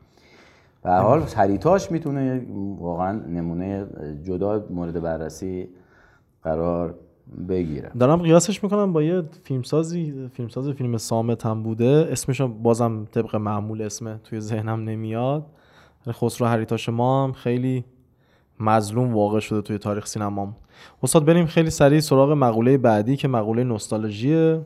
به 0.84 0.90
هر 0.90 1.02
حال 1.02 1.24
هریتاش 1.36 1.92
می‌تونه 1.92 2.46
واقعا 2.80 3.12
نمونه 3.12 3.88
جدا 4.24 4.66
مورد 4.70 5.02
بررسی 5.02 5.70
قرار 6.44 6.96
بگیره. 7.50 7.92
دارم 8.00 8.22
قیاسش 8.22 8.64
می‌کنم 8.64 8.94
با 8.94 9.04
یه 9.04 9.24
فیلمسازی 9.44 10.30
فیلمساز 10.34 10.70
فیلم 10.70 10.98
سامت 10.98 11.46
هم 11.46 11.64
بوده. 11.64 12.08
اسمش 12.12 12.42
بازم 12.42 13.06
طبق 13.12 13.36
معمول 13.36 13.82
اسمه 13.82 14.20
توی 14.24 14.40
ذهنم 14.40 14.84
نمیاد. 14.84 15.46
خسرو 16.12 16.48
هریتاش 16.48 16.90
ما 16.90 17.24
هم 17.24 17.32
خیلی 17.32 17.86
مظلوم 18.60 19.14
واقع 19.14 19.40
شده 19.40 19.62
توی 19.62 19.78
تاریخ 19.78 20.06
سینمام. 20.06 20.56
استاد 21.04 21.26
بریم 21.26 21.46
خیلی 21.46 21.70
سریع 21.70 22.00
سراغ 22.00 22.32
مقوله 22.32 22.78
بعدی 22.78 23.18
که 23.18 23.28
مقوله 23.28 23.64
نوستالژیه. 23.64 24.62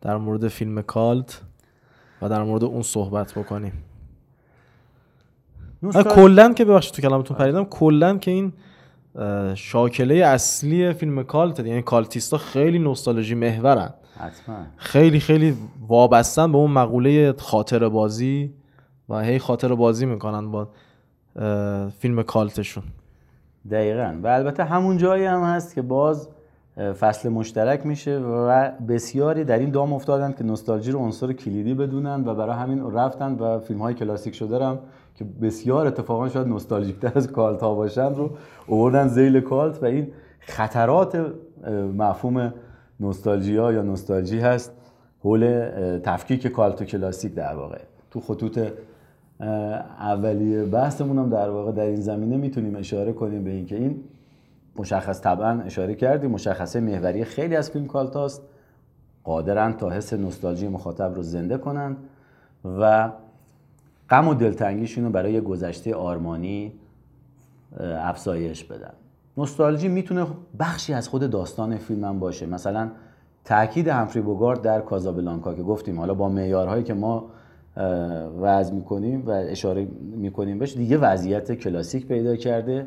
در 0.00 0.16
مورد 0.16 0.48
فیلم 0.48 0.82
کالت 0.82 1.40
و 2.22 2.28
در 2.28 2.42
مورد 2.42 2.64
اون 2.64 2.82
صحبت 2.82 3.38
بکنیم. 3.38 3.72
کلا 6.14 6.52
که 6.52 6.64
ببخشید 6.64 6.94
تو 6.94 7.02
کلامتون 7.02 7.36
پریدم 7.36 7.64
کلا 7.64 8.18
که 8.18 8.30
این 8.30 8.52
شاکله 9.54 10.14
اصلی 10.14 10.92
فیلم 10.92 11.22
کالت 11.22 11.60
یعنی 11.60 11.82
کالتیستا 11.82 12.38
خیلی 12.38 12.78
نوستالژی 12.78 13.34
محورن. 13.34 13.94
حتما. 14.18 14.56
خیلی 14.76 15.20
خیلی 15.20 15.56
وابستن 15.88 16.52
به 16.52 16.58
اون 16.58 16.70
مقوله 16.70 17.34
خاطر 17.38 17.88
بازی 17.88 18.54
و 19.08 19.20
هی 19.20 19.38
خاطر 19.38 19.74
بازی 19.74 20.06
می‌کنن 20.06 20.50
با 20.50 20.68
فیلم 21.98 22.22
کالتشون. 22.22 22.84
دقیقا. 23.70 24.14
و 24.22 24.26
البته 24.26 24.64
همون 24.64 24.96
جایی 24.96 25.24
هم 25.24 25.42
هست 25.42 25.74
که 25.74 25.82
باز 25.82 26.28
فصل 27.00 27.28
مشترک 27.28 27.86
میشه 27.86 28.18
و 28.18 28.70
بسیاری 28.88 29.44
در 29.44 29.58
این 29.58 29.70
دام 29.70 29.92
افتادن 29.92 30.32
که 30.32 30.44
نوستالژی 30.44 30.90
رو 30.90 30.98
عنصر 30.98 31.32
کلیدی 31.32 31.74
بدونن 31.74 32.28
و 32.28 32.34
برای 32.34 32.56
همین 32.56 32.92
رفتن 32.92 33.32
و 33.32 33.58
فیلم 33.58 33.80
های 33.80 33.94
کلاسیک 33.94 34.34
شده 34.34 34.64
هم 34.64 34.78
که 35.14 35.24
بسیار 35.42 35.86
اتفاقا 35.86 36.28
شاید 36.28 36.46
نوستالژیک 36.46 37.00
تر 37.00 37.12
از 37.14 37.32
کالت 37.32 37.60
ها 37.60 37.74
باشن 37.74 38.14
رو 38.14 38.30
اووردن 38.66 39.08
زیل 39.08 39.40
کالت 39.40 39.82
و 39.82 39.86
این 39.86 40.12
خطرات 40.40 41.32
مفهوم 41.98 42.54
نوستالژیا 43.00 43.72
یا 43.72 43.82
نوستالژی 43.82 44.38
هست 44.38 44.72
حول 45.24 45.70
تفکیک 46.04 46.46
کالت 46.46 46.82
و 46.82 46.84
کلاسیک 46.84 47.34
در 47.34 47.54
واقع. 47.54 47.78
تو 48.10 48.20
خطوط 48.20 48.58
اولیه 49.40 50.64
بحثمون 50.64 51.18
هم 51.18 51.30
در 51.30 51.50
واقع 51.50 51.72
در 51.72 51.82
این 51.82 52.00
زمینه 52.00 52.36
می‌تونیم 52.36 52.76
اشاره 52.76 53.12
کنیم 53.12 53.44
به 53.44 53.50
اینکه 53.50 53.76
این 53.76 54.04
مشخص 54.76 55.20
طبعا 55.20 55.60
اشاره 55.60 55.94
کردیم 55.94 56.30
مشخصه 56.30 56.80
محوری 56.80 57.24
خیلی 57.24 57.56
از 57.56 57.70
فیلم 57.70 57.86
کالتاست. 57.86 58.42
قادرن 59.24 59.72
تا 59.72 59.90
حس 59.90 60.12
نوستالژی 60.12 60.68
مخاطب 60.68 61.14
رو 61.14 61.22
زنده 61.22 61.58
کنند 61.58 61.96
و 62.78 63.10
غم 64.10 64.28
و 64.28 64.34
دلتنگیشون 64.34 65.04
رو 65.04 65.10
برای 65.10 65.40
گذشته 65.40 65.94
آرمانی 65.94 66.72
افزایش 67.80 68.64
بدن. 68.64 68.92
نوستالژی 69.36 69.88
می‌تونه 69.88 70.26
بخشی 70.58 70.92
از 70.92 71.08
خود 71.08 71.30
داستان 71.30 71.76
فیلم 71.76 72.04
هم 72.04 72.18
باشه. 72.18 72.46
مثلا 72.46 72.90
تاکید 73.44 73.88
همفری 73.88 74.22
بوگارد 74.22 74.62
در 74.62 74.80
کازابلانکا 74.80 75.54
که 75.54 75.62
گفتیم 75.62 75.98
حالا 75.98 76.14
با 76.14 76.28
معیارهایی 76.28 76.82
که 76.82 76.94
ما 76.94 77.24
وضع 78.40 78.74
می‌کنیم 78.74 79.22
و 79.26 79.30
اشاره 79.30 79.88
می‌کنیم 80.16 80.58
بهش. 80.58 80.76
دیگه 80.76 80.98
وضعیت 80.98 81.52
کلاسیک 81.52 82.06
پیدا 82.06 82.36
کرده. 82.36 82.86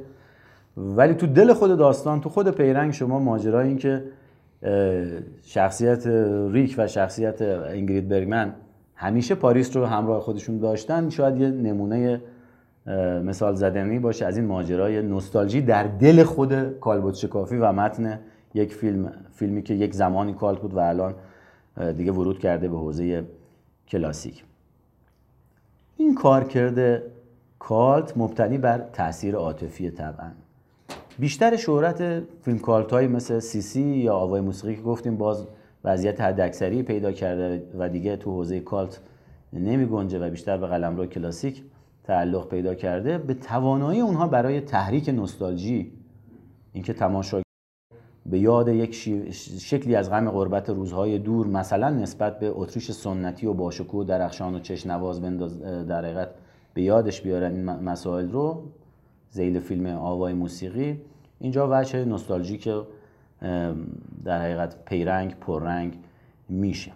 ولی 0.77 1.13
تو 1.13 1.27
دل 1.27 1.53
خود 1.53 1.77
داستان 1.77 2.21
تو 2.21 2.29
خود 2.29 2.49
پیرنگ 2.49 2.91
شما 2.91 3.19
ماجرا 3.19 3.61
این 3.61 3.77
که 3.77 4.03
شخصیت 5.43 6.07
ریک 6.51 6.75
و 6.77 6.87
شخصیت 6.87 7.41
انگرید 7.41 8.09
برگمن 8.09 8.53
همیشه 8.95 9.35
پاریس 9.35 9.77
رو 9.77 9.85
همراه 9.85 10.21
خودشون 10.21 10.57
داشتن. 10.57 11.09
شاید 11.09 11.37
یه 11.37 11.47
نمونه 11.47 12.21
مثال 13.23 13.55
زدنی 13.55 13.99
باشه 13.99 14.25
از 14.25 14.37
این 14.37 14.45
ماجرای 14.45 15.01
نوستالژی 15.01 15.61
در 15.61 15.83
دل 15.83 16.23
خود 16.23 16.79
کالبوت 16.79 17.15
شکافی 17.15 17.57
و 17.57 17.71
متن 17.71 18.19
یک 18.53 18.73
فیلم 18.73 19.11
فیلمی 19.31 19.61
که 19.61 19.73
یک 19.73 19.93
زمانی 19.93 20.33
کالت 20.33 20.59
بود 20.59 20.73
و 20.73 20.79
الان 20.79 21.15
دیگه 21.97 22.11
ورود 22.11 22.39
کرده 22.39 22.67
به 22.67 22.77
حوزه 22.77 23.23
کلاسیک. 23.87 24.43
این 25.97 26.15
کار 26.15 26.43
کرده 26.43 27.03
کالت 27.59 28.17
مبتنی 28.17 28.57
بر 28.57 28.77
تاثیر 28.93 29.35
عاطفی 29.35 29.91
طبعا. 29.91 30.31
بیشتر 31.19 31.55
شهرت 31.55 32.23
فیلم 32.41 32.59
کالت 32.59 32.91
های 32.91 33.07
مثل 33.07 33.39
سیسی 33.39 33.81
یا 33.81 34.15
آوای 34.15 34.41
موسیقی 34.41 34.75
که 34.75 34.81
گفتیم 34.81 35.17
باز 35.17 35.47
وضعیت 35.83 36.21
حداکثری 36.21 36.83
پیدا 36.83 37.11
کرده 37.11 37.63
و 37.77 37.89
دیگه 37.89 38.17
تو 38.17 38.31
حوزه 38.31 38.59
کالت 38.59 38.99
نمی 39.53 39.85
گنجه 39.85 40.19
و 40.19 40.29
بیشتر 40.29 40.57
به 40.57 40.67
قلمرو 40.67 41.05
کلاسیک 41.05 41.63
تعلق 42.03 42.47
پیدا 42.47 42.75
کرده. 42.75 43.17
به 43.17 43.33
توانایی 43.33 43.99
اونها 43.99 44.27
برای 44.27 44.61
تحریک 44.61 45.09
نوستالژی 45.09 45.91
اینکه 46.73 46.93
تماشا 46.93 47.42
به 48.25 48.39
یاد 48.39 48.67
یک 48.67 48.95
شکلی 49.59 49.95
از 49.95 50.09
غم 50.09 50.31
غربت 50.31 50.69
روزهای 50.69 51.19
دور 51.19 51.47
مثلا 51.47 51.89
نسبت 51.89 52.39
به 52.39 52.51
اتریش 52.55 52.91
سنتی 52.91 53.45
و 53.45 53.53
باشکوه 53.53 54.01
و 54.01 54.03
درخشان 54.03 54.55
و 54.55 54.59
چشنواز 54.59 55.21
بنداز 55.21 55.61
در 55.61 56.05
حقیقت 56.05 56.29
به 56.73 56.81
یادش 56.81 57.21
بیارن 57.21 57.51
این 57.51 57.63
مسائل 57.63 58.31
رو. 58.31 58.63
زیل 59.29 59.59
فیلم 59.59 59.85
آوای 59.85 60.33
موسیقی. 60.33 61.01
اینجا 61.39 61.67
وجه 61.71 62.05
نوستالژیک 62.05 62.69
در 64.23 64.41
حقیقت 64.41 64.85
پیرنگ 64.85 65.35
پررنگ 65.39 65.97
میشه. 66.49 66.91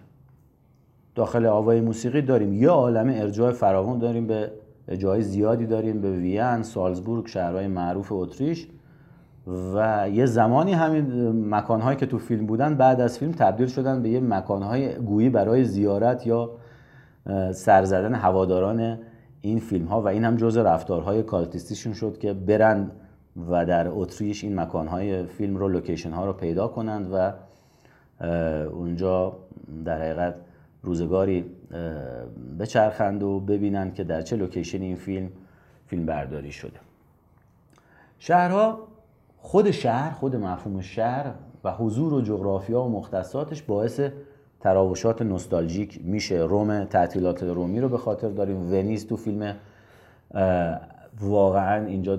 داخل 1.14 1.46
آوای 1.46 1.80
موسیقی 1.80 2.22
داریم 2.22 2.52
یه 2.52 2.68
عالمه 2.68 3.16
ارجاع 3.16 3.52
فراوان 3.52 3.98
داریم 3.98 4.26
به 4.26 4.52
جای 4.98 5.22
زیادی 5.22 5.66
داریم 5.66 6.00
به 6.00 6.10
وین، 6.16 6.62
سالزبورگ، 6.62 7.26
شهرهای 7.26 7.66
معروف 7.66 8.12
اتریش. 8.12 8.66
و 9.74 10.08
یه 10.12 10.26
زمانی 10.26 10.72
همین 10.72 11.30
مکانهایی 11.54 11.96
که 11.96 12.06
تو 12.06 12.18
فیلم 12.18 12.46
بودن 12.46 12.74
بعد 12.74 13.00
از 13.00 13.18
فیلم 13.18 13.32
تبدیل 13.32 13.66
شدن 13.66 14.02
به 14.02 14.08
یه 14.08 14.20
مکانهای 14.20 14.94
گویی 14.94 15.28
برای 15.28 15.64
زیارت 15.64 16.26
یا 16.26 16.50
سر 17.52 17.84
زدن 17.84 18.14
هواداران 18.14 18.98
این 19.40 19.58
فیلم 19.58 19.86
ها 19.86 20.02
و 20.02 20.08
این 20.08 20.24
هم 20.24 20.36
جز 20.36 20.56
رفتارهای 20.56 21.22
کالتیستیشون 21.22 21.92
شد 21.92 22.18
که 22.18 22.32
برن 22.32 22.90
و 23.50 23.66
در 23.66 23.88
اتریش 23.88 24.44
این 24.44 24.60
مکانهای 24.60 25.24
فیلم 25.24 25.56
رو 25.56 25.68
لوکیشن 25.68 26.10
ها 26.10 26.26
رو 26.26 26.32
پیدا 26.32 26.68
کنند 26.68 27.10
و 27.12 27.32
اونجا 28.70 29.36
در 29.84 30.02
حقیقت 30.02 30.34
روزگاری 30.82 31.44
بچرخند 32.60 33.22
و 33.22 33.40
ببینند 33.40 33.94
که 33.94 34.04
در 34.04 34.22
چه 34.22 34.36
لوکیشن 34.36 34.82
این 34.82 34.96
فیلم 34.96 35.28
فیلم 35.86 36.06
برداری 36.06 36.52
شده. 36.52 36.80
شهرها 38.18 38.87
خود 39.40 39.70
شهر 39.70 40.10
خود 40.10 40.36
مفهوم 40.36 40.80
شهر 40.80 41.34
و 41.64 41.72
حضور 41.72 42.14
و 42.14 42.20
جغرافیا 42.20 42.82
و 42.82 42.88
مختصاتش 42.88 43.62
باعث 43.62 44.00
تراوشات 44.60 45.22
نوستالژیک 45.22 46.00
میشه. 46.04 46.36
روم 46.36 46.84
تعطیلات 46.84 47.42
رومی 47.42 47.80
رو 47.80 47.88
به 47.88 47.98
خاطر 47.98 48.28
داریم. 48.28 48.72
ونیز 48.72 49.06
تو 49.06 49.16
فیلم 49.16 49.56
واقعا 51.20 51.86
اینجا 51.86 52.18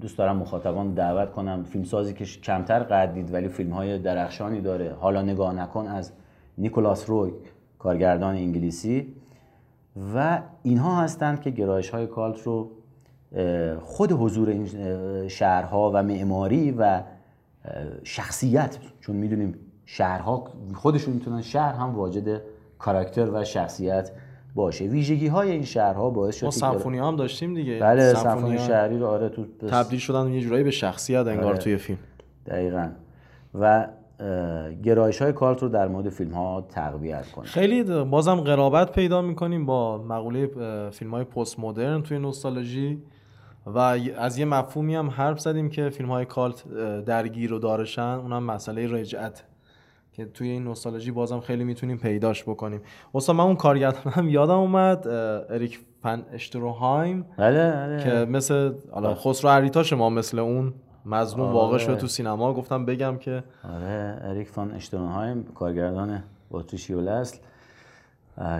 دوست 0.00 0.18
دارم 0.18 0.36
مخاطبان 0.36 0.94
دعوت 0.94 1.32
کنم. 1.32 1.64
فیلمسازی 1.64 2.14
که 2.14 2.24
کمتر 2.24 2.82
قد 2.82 3.14
دید 3.14 3.34
ولی 3.34 3.48
فیلم 3.48 3.70
های 3.70 3.98
درخشانی 3.98 4.60
داره. 4.60 4.94
حالا 5.00 5.22
نگاه 5.22 5.54
نکن 5.54 5.86
از 5.86 6.12
نیکولاس 6.58 7.10
روی 7.10 7.32
کارگردان 7.78 8.34
انگلیسی. 8.34 9.14
و 10.14 10.42
اینها 10.62 11.00
هستند 11.00 11.40
که 11.40 11.50
گرایش 11.50 11.90
های 11.90 12.06
کالت 12.06 12.42
رو 12.42 12.70
خود 13.80 14.12
حضور 14.12 14.48
این 14.48 14.68
شهرها 15.28 15.90
و 15.94 16.02
معماری 16.02 16.70
و 16.70 17.02
شخصیت 18.04 18.78
چون 19.00 19.16
می‌دونیم 19.16 19.54
شهرها 19.86 20.44
خودشون 20.74 21.14
می‌تونن 21.14 21.42
شهر 21.42 21.74
هم 21.74 21.94
واجد 21.94 22.40
کاراکتر 22.78 23.30
و 23.32 23.44
شخصیت 23.44 24.10
باشه. 24.54 24.84
ویژگی 24.84 25.26
های 25.26 25.50
این 25.50 25.64
شهرها 25.64 26.10
باعث 26.10 26.36
شد 26.36 26.44
ما 26.44 26.50
سمفونی 26.50 26.98
هم 26.98 27.16
داشتیم 27.16 27.54
دیگه. 27.54 27.78
بله 27.78 28.14
سمفونی 28.14 28.58
شهری 28.58 28.98
رو 28.98 29.06
آره 29.06 29.28
تو 29.28 29.44
تبدیل 29.68 29.98
شدن 29.98 30.32
یه 30.32 30.40
جورایی 30.40 30.64
به 30.64 30.70
شخصیت 30.70 31.26
انگار 31.26 31.44
آره. 31.44 31.58
توی 31.58 31.76
فیلم. 31.76 31.98
دقیقا. 32.46 32.88
و 33.60 33.88
گرایش 34.82 35.22
های 35.22 35.32
کالت 35.32 35.62
رو 35.62 35.68
در 35.68 35.88
مورد 35.88 36.08
فیلم 36.08 36.32
ها 36.32 36.66
تقویت 36.68 37.30
کنه 37.30 37.44
خیلی 37.44 38.04
بازم 38.04 38.34
قرابت 38.34 38.92
پیدا 38.92 39.22
می‌کنیم 39.22 39.66
با 39.66 39.98
مقوله 39.98 40.46
فیلم 40.90 41.10
های 41.10 41.24
پست 41.24 41.60
مدرن 41.60 42.02
توی 42.02 42.18
نوستالژی. 42.18 43.02
و 43.66 43.78
از 44.18 44.38
یه 44.38 44.44
مفهومی 44.44 44.94
هم 44.94 45.10
حرف 45.10 45.40
زدیم 45.40 45.70
که 45.70 45.88
فیلم 45.88 46.10
های 46.10 46.24
کالت 46.24 46.68
درگیر 47.04 47.52
و 47.52 47.58
دارشن 47.58 48.02
اونم 48.02 48.42
مسئله 48.42 48.92
رجعت 48.92 49.44
که 50.12 50.24
توی 50.24 50.48
این 50.48 50.64
نوستالژی 50.64 51.10
بازم 51.10 51.40
خیلی 51.40 51.64
می‌تونیم 51.64 51.98
پیداش 51.98 52.42
بکنیم. 52.42 52.80
اصلا 53.14 53.34
من 53.34 53.44
اون 53.44 53.56
کارگردانم 53.56 54.28
یادم 54.28 54.58
اومد 54.58 55.08
اریک 55.08 55.80
فن 56.02 56.24
اشتروهایم 56.32 57.26
بله 57.36 57.70
بله. 57.70 58.04
که 58.04 58.10
مثل 58.30 58.72
حالا 58.90 59.14
خسرو 59.14 59.50
اریتاش 59.50 59.92
ما 59.92 60.10
مثل 60.10 60.38
اون 60.38 60.74
مظلوم 61.06 61.52
واقع 61.52 61.78
شد 61.78 61.98
تو 61.98 62.06
سینما. 62.06 62.54
گفتم 62.54 62.84
بگم 62.84 63.18
که 63.18 63.44
آره 63.74 64.18
اریک 64.22 64.48
فان 64.48 64.72
اشتونهایم 64.72 65.44
کارگردان 65.54 66.22
الاصل 66.90 67.36
اه، 67.36 67.51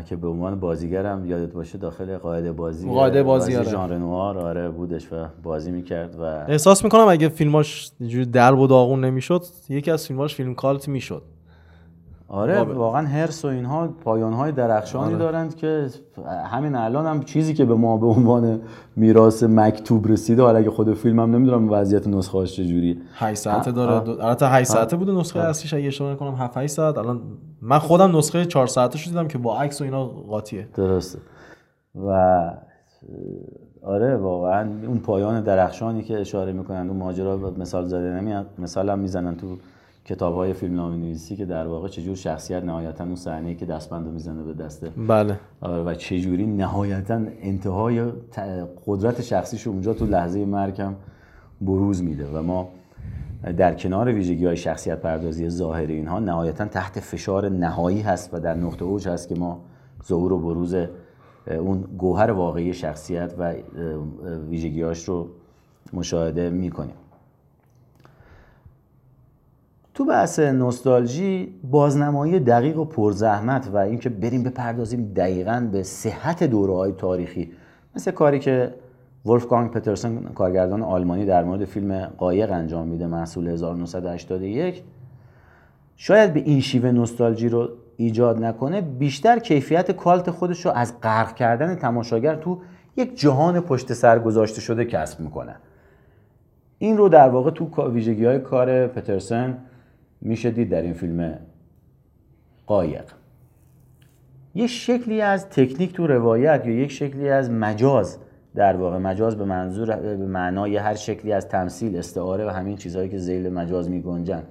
که 0.07 0.16
به 0.16 0.29
عنوان 0.29 0.61
بازیگرم 0.61 1.27
یادت 1.27 1.53
باشه 1.53 1.79
داخل 1.79 2.16
قاعده 2.16 2.53
بازی 2.53 2.89
قاعده 2.89 3.23
بازی، 3.23 3.57
آره. 3.57 3.68
ژان 3.68 3.91
رنوار 3.91 4.39
آره 4.39 4.68
بودش 4.68 5.12
و 5.12 5.27
بازی 5.43 5.70
می‌کرد 5.70 6.16
و 6.20 6.23
احساس 6.23 6.85
می‌کنم 6.85 7.09
اگه 7.09 7.29
فیلماش 7.29 7.91
اینجوری 8.01 8.27
درب 8.27 8.59
و 8.59 8.66
داغون 8.66 9.05
نمی‌شد 9.05 9.43
یکی 9.68 9.91
از 9.91 10.07
فیلماش 10.07 10.35
فیلم 10.35 10.55
کالت 10.55 10.89
می‌شد 10.89 11.23
آره 12.33 12.59
واقعا. 12.59 12.74
واقعا 12.74 13.07
هرس 13.07 13.45
و 13.45 13.49
اینها 13.49 13.89
پایان 13.89 14.33
های 14.33 14.53
درخشانی 14.53 15.18
دارند 15.18 15.57
که 15.57 15.87
همین 16.47 16.74
الان 16.74 17.07
هم 17.07 17.22
چیزی 17.22 17.55
که 17.55 17.64
به 17.64 17.74
ما 17.74 17.97
به 17.97 18.07
عنوان 18.07 18.61
میراث 18.97 19.43
مکتوب 19.43 20.09
رسیده 20.09 20.43
حالا 20.43 20.59
اگه 20.59 20.70
خود 20.70 20.95
فیلم 20.95 21.20
هم 21.20 21.30
نمی‌دونم 21.30 21.70
وضعیت 21.70 22.07
نسخه 22.07 22.39
هاش 22.39 22.57
چجوریه 22.57 22.97
8 23.14 23.41
ساعته 23.41 23.72
داره. 23.72 24.09
البته 24.09 24.47
8 24.47 24.68
ساعته 24.70 24.97
بوده 24.97 25.12
نسخه 25.12 25.41
اصلیش 25.41 25.74
اگه 25.74 25.87
اشتباه 25.87 26.12
نکنم 26.12 26.35
7 26.35 26.57
8 26.57 26.72
ساعت. 26.72 26.99
الان 26.99 27.20
من 27.62 27.78
خودم 27.78 28.16
نسخه 28.16 28.45
4 28.45 28.66
ساعته 28.66 28.99
شو 28.99 29.11
دیدم 29.11 29.28
که 29.28 29.39
با 29.39 29.59
عکس 29.59 29.80
و 29.80 29.85
اینا 29.85 30.05
قاطیه. 30.05 30.68
درسته. 30.74 31.18
و 31.95 32.41
آره 33.83 34.16
واقعا 34.16 34.70
اون 34.87 34.99
پایان 34.99 35.43
درخشانی 35.43 36.03
که 36.03 36.20
اشاره 36.20 36.53
می‌کنن 36.53 36.89
اون 36.89 36.97
ماجرا 36.97 37.37
مثال 37.59 37.85
زده 37.85 38.20
نمیاد. 38.20 38.47
مثال 38.59 38.91
هم 38.91 38.99
می‌زنن 38.99 39.37
تو 39.37 39.47
کتاب 40.05 40.34
های 40.34 40.53
فیلم 40.53 40.74
نامی 40.74 40.98
نویسی 40.98 41.36
که 41.36 41.44
در 41.44 41.66
واقع 41.66 41.88
چجور 41.88 42.16
شخصیت 42.16 42.64
نهایتا 42.64 43.05
اون 43.05 43.16
صحنه 43.16 43.55
که 43.55 43.66
دستبند 43.66 44.07
رو 44.07 44.12
می‌زنه 44.12 44.42
به 44.42 44.55
دسته 44.55 44.90
بله. 45.09 45.38
آره 45.61 45.82
و 45.82 45.94
چجوری 45.94 46.46
نهایتا 46.46 47.20
انتهای 47.40 48.12
قدرت 48.86 49.22
شخصیش 49.22 49.66
اونجا 49.66 49.94
تو 49.94 50.07
لحظه 50.07 50.44
مرگ 50.44 50.80
هم 50.80 50.96
بروز 51.61 52.03
میده. 52.03 52.26
و 52.26 52.42
ما 52.42 52.68
در 53.57 53.74
کنار 53.74 54.12
ویژگی 54.12 54.46
های 54.46 54.57
شخصیت 54.57 55.00
پردازی 55.00 55.48
ظاهری 55.48 55.94
اینها 55.94 56.18
نهایتا 56.18 56.64
تحت 56.64 57.00
فشار 57.00 57.48
نهایی 57.48 58.00
هست 58.00 58.34
و 58.34 58.40
در 58.40 58.55
نقطه 58.55 58.84
اوج 58.84 59.09
هست 59.09 59.28
که 59.28 59.34
ما 59.34 59.61
ظهور 60.07 60.32
و 60.32 60.38
بروز 60.38 60.76
اون 61.46 61.84
گوهر 61.98 62.30
واقعی 62.30 62.74
شخصیت 62.74 63.34
و 63.38 63.55
ویژگیهاش 64.50 65.05
رو 65.05 65.28
مشاهده 65.92 66.50
می‌کنیم. 66.50 66.94
تو 69.95 70.05
بحث 70.05 70.38
نوستالژی 70.38 71.55
بازنمایی 71.70 72.40
دقیق 72.40 72.78
و 72.78 72.84
پرزحمت 72.84 73.68
و 73.72 73.76
اینکه 73.76 74.09
بریم 74.09 74.43
بپردازیم 74.43 75.12
دقیقا 75.16 75.68
به 75.72 75.82
صحت 75.82 76.45
دوره 76.45 76.74
های 76.74 76.93
تاریخی. 76.93 77.53
مثل 77.97 78.11
کاری 78.11 78.38
که 78.38 78.74
ولفگانگ 79.26 79.70
پترسن 79.70 80.22
کارگردان 80.34 80.82
آلمانی 80.82 81.26
در 81.26 81.45
مورد 81.45 81.64
فیلم 81.64 82.05
قایق 82.18 82.53
انجام 82.53 82.88
میده 82.88 83.07
محصول 83.07 83.49
1981 83.49 84.82
شاید 85.97 86.34
به 86.34 86.40
این 86.40 86.61
شیوه 86.61 86.90
نوستالژی 86.90 87.49
رو 87.49 87.68
ایجاد 87.97 88.45
نکنه 88.45 88.80
بیشتر 88.80 89.38
کیفیت 89.38 89.90
کالت 89.90 90.30
خودش 90.30 90.66
رو 90.66 90.72
از 90.72 91.01
غرق 91.01 91.34
کردن 91.34 91.74
تماشاگر 91.74 92.34
تو 92.34 92.59
یک 92.97 93.20
جهان 93.20 93.61
پشت 93.61 93.93
سر 93.93 94.18
گذاشته 94.18 94.61
شده 94.61 94.84
کسب 94.84 95.20
می‌کنه. 95.20 95.57
این 96.78 96.97
رو 96.97 97.09
در 97.09 97.28
واقع 97.28 97.51
تو 97.51 97.88
ویژگی 97.88 98.24
های 98.24 98.38
کار 98.38 98.86
پترسن 98.86 99.59
میشه 100.23 100.51
دید 100.51 100.68
در 100.68 100.83
این 100.83 100.93
فیلم 100.93 101.39
قایق. 102.66 103.05
یک 104.55 104.70
شکلی 104.70 105.20
از 105.20 105.49
تکنیک 105.49 105.93
تو 105.93 106.07
روایت 106.07 106.66
یا 106.66 106.73
یک 106.73 106.91
شکلی 106.91 107.29
از 107.29 107.51
مجاز 107.51 108.18
در 108.55 108.77
واقع 108.77 108.99
مجاز 108.99 109.37
به 109.37 109.45
منظور 109.45 109.97
به 109.97 110.27
معنای 110.27 110.77
هر 110.77 110.95
شکلی 110.95 111.33
از 111.33 111.49
تمثیل 111.49 111.97
استعاره 111.97 112.47
و 112.47 112.49
همین 112.49 112.77
چیزهایی 112.77 113.09
که 113.09 113.18
ذیل 113.18 113.49
مجاز 113.49 113.91
میگنجن. 113.91 114.43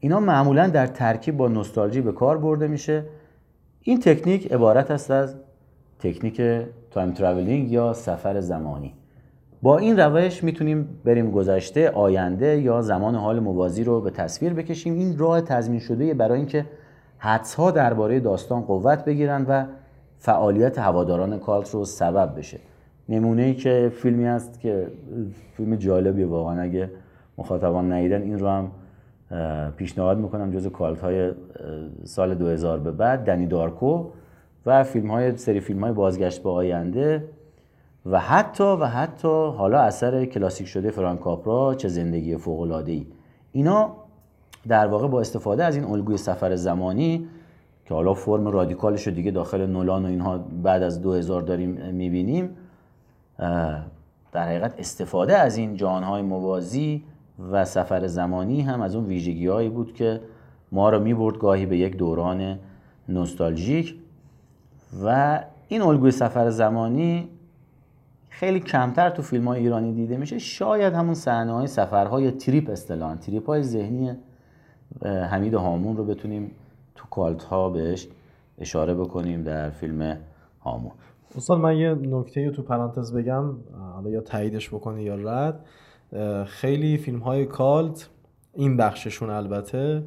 اینا 0.00 0.20
معمولا 0.20 0.68
در 0.68 0.86
ترکیب 0.86 1.36
با 1.36 1.48
نوستالژی 1.48 2.00
به 2.00 2.12
کار 2.12 2.38
برده 2.38 2.66
میشه. 2.66 3.04
این 3.80 4.00
تکنیک 4.00 4.52
عبارت 4.52 4.90
است 4.90 5.10
از 5.10 5.34
تکنیک 5.98 6.42
time 6.90 7.12
travelling 7.12 7.72
یا 7.72 7.92
سفر 7.92 8.40
زمانی. 8.40 8.94
با 9.64 9.78
این 9.78 10.00
روش 10.00 10.44
می‌تونیم 10.44 10.88
بریم 11.04 11.30
گذشته 11.30 11.90
آینده 11.90 12.60
یا 12.60 12.82
زمان 12.82 13.14
حال 13.14 13.40
موازی 13.40 13.84
رو 13.84 14.00
به 14.00 14.10
تصویر 14.10 14.54
بکشیم. 14.54 14.94
این 14.94 15.18
راه 15.18 15.40
تضمین 15.40 15.80
شده 15.80 16.14
برای 16.14 16.38
اینکه 16.38 16.64
حدسها 17.18 17.70
درباره 17.70 18.20
داستان 18.20 18.62
قوت 18.62 19.04
بگیرن 19.04 19.46
و 19.48 19.64
فعالیت 20.18 20.78
هواداران 20.78 21.38
کالت 21.38 21.70
رو 21.70 21.84
سبب 21.84 22.38
بشه. 22.38 22.58
نمونه 23.08 23.42
ای 23.42 23.54
که 23.54 23.92
فیلمی 23.94 24.24
هست 24.24 24.60
که 24.60 24.86
فیلم 25.56 25.76
جالبیه 25.76 26.26
واقعا 26.26 26.62
اگه 26.62 26.90
مخاطبان 27.38 27.92
ندیدن 27.92 28.22
این 28.22 28.38
رو 28.38 28.48
هم 28.48 28.70
پیشنهاد 29.76 30.18
می‌کنم 30.18 30.50
جز 30.50 30.66
کالت 30.66 31.00
های 31.00 31.32
سال 32.04 32.34
2000 32.34 32.78
به 32.78 32.90
بعد 32.90 33.24
دنی 33.24 33.46
دارکو 33.46 34.04
و 34.66 34.84
فیلم 34.84 35.10
های 35.10 35.36
سری 35.36 35.60
فیلم 35.60 35.84
های 35.84 35.92
بازگشت 35.92 36.42
به 36.42 36.50
آینده. 36.50 37.24
و 38.06 38.20
حتی 38.20 38.64
و 38.64 38.84
حتی 38.84 39.28
حالا 39.28 39.80
اثر 39.80 40.24
کلاسیک 40.24 40.66
شده 40.66 40.90
فرانک 40.90 41.20
کاپرا 41.20 41.74
چه 41.74 41.88
زندگی 41.88 42.36
فوق 42.36 42.60
العاده 42.60 42.92
ای 42.92 43.06
اینا 43.52 43.92
در 44.68 44.86
واقع 44.86 45.08
با 45.08 45.20
استفاده 45.20 45.64
از 45.64 45.76
این 45.76 45.84
الگوی 45.84 46.16
سفر 46.16 46.56
زمانی 46.56 47.28
که 47.84 47.94
حالا 47.94 48.14
فرم 48.14 48.48
رادیکالش 48.48 49.06
رو 49.06 49.14
دیگه 49.14 49.30
داخل 49.30 49.66
نولان 49.66 50.04
و 50.04 50.08
اینها 50.08 50.38
بعد 50.38 50.82
از 50.82 51.02
2000 51.02 51.42
داریم 51.42 51.70
می‌بینیم 51.70 52.56
در 54.32 54.42
حقیقت 54.46 54.74
استفاده 54.78 55.38
از 55.38 55.56
این 55.56 55.76
جانهای 55.76 56.22
موازی 56.22 57.04
و 57.50 57.64
سفر 57.64 58.06
زمانی 58.06 58.60
هم 58.60 58.80
از 58.80 58.96
اون 58.96 59.04
ویژگی 59.04 59.46
هایی 59.46 59.68
بود 59.68 59.94
که 59.94 60.20
ما 60.72 60.90
رو 60.90 61.00
می‌برد 61.00 61.38
گاهی 61.38 61.66
به 61.66 61.78
یک 61.78 61.96
دوران 61.96 62.58
نوستالژیک. 63.08 63.94
و 65.04 65.40
این 65.68 65.82
الگوی 65.82 66.10
سفر 66.10 66.50
زمانی 66.50 67.28
خیلی 68.34 68.60
کمتر 68.60 69.10
تو 69.10 69.22
فیلم 69.22 69.48
های 69.48 69.60
ایرانی 69.60 69.92
دیده 69.92 70.16
میشه. 70.16 70.38
شاید 70.38 70.94
همون 70.94 71.14
صحنه 71.14 71.52
های 71.52 71.66
سفرهای 71.66 72.30
تریپ 72.30 72.70
اصطلاحاً 72.70 73.16
تریپ 73.16 73.46
های 73.46 73.62
ذهنی 73.62 74.16
حمید 75.04 75.54
هامون 75.54 75.96
رو 75.96 76.04
بتونیم 76.04 76.50
تو 76.94 77.06
کالت 77.10 77.44
ها 77.44 77.70
بهش 77.70 78.08
اشاره 78.58 78.94
بکنیم 78.94 79.42
در 79.42 79.70
فیلم 79.70 80.16
هامون. 80.60 80.92
استاد 81.36 81.58
من 81.58 81.76
یه 81.76 81.94
نکته 81.94 82.50
تو 82.50 82.62
پرانتز 82.62 83.12
بگم. 83.12 83.44
حالا 83.94 84.10
یا 84.10 84.20
تاییدش 84.20 84.68
بکنی 84.68 85.02
یا 85.02 85.14
رد. 85.14 85.66
خیلی 86.46 86.96
فیلم 86.96 87.18
های 87.18 87.46
کالت 87.46 88.08
این 88.54 88.76
بخششون 88.76 89.30
البته 89.30 90.04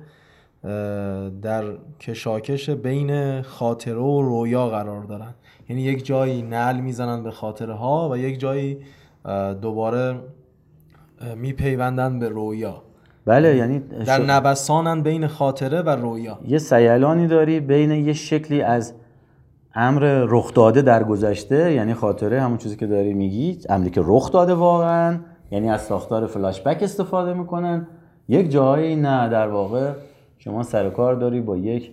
در 1.41 1.63
کشاکش 1.99 2.69
بین 2.69 3.41
خاطره 3.41 3.95
و 3.95 4.21
رویا 4.21 4.67
قرار 4.67 5.03
دارن. 5.03 5.33
یعنی 5.69 5.81
یک 5.81 6.05
جایی 6.05 6.41
نعل 6.41 6.79
می‌زنن 6.79 7.23
به 7.23 7.31
خاطره 7.31 7.73
ها 7.73 8.09
و 8.11 8.17
یک 8.17 8.39
جایی 8.39 8.77
دوباره 9.61 10.15
میپیوندن 11.35 12.19
به 12.19 12.29
رویا. 12.29 12.81
بله 13.25 13.55
یعنی 13.55 13.79
در 13.79 14.17
شو- 14.17 14.23
نوسانن 14.25 15.01
بین 15.03 15.27
خاطره 15.27 15.81
و 15.81 15.89
رویا. 15.89 16.39
یه 16.47 16.57
سیلانی 16.57 17.27
داری 17.27 17.59
بین 17.59 17.91
یه 17.91 18.13
شکلی 18.13 18.61
از 18.61 18.93
امر 19.75 20.25
رخ 20.29 20.53
داده 20.53 20.81
در 20.81 21.03
گذشته 21.03 21.73
یعنی 21.73 21.93
خاطره 21.93 22.41
همون 22.41 22.57
چیزی 22.57 22.75
که 22.75 22.87
داری 22.87 23.13
میگی 23.13 23.59
امری 23.69 23.89
که 23.89 24.01
رخ 24.05 24.31
داده 24.31 24.53
واقعا 24.53 25.19
یعنی 25.51 25.69
از 25.69 25.81
ساختار 25.81 26.27
فلاش 26.27 26.61
بک 26.61 26.83
استفاده 26.83 27.33
می‌کنن. 27.33 27.87
یک 28.29 28.51
جایی 28.51 28.95
نه 28.95 29.29
در 29.29 29.47
واقع 29.47 29.91
شما 30.37 30.63
سر 30.63 30.89
کار 30.89 31.15
داری 31.15 31.41
با 31.41 31.57
یک 31.57 31.91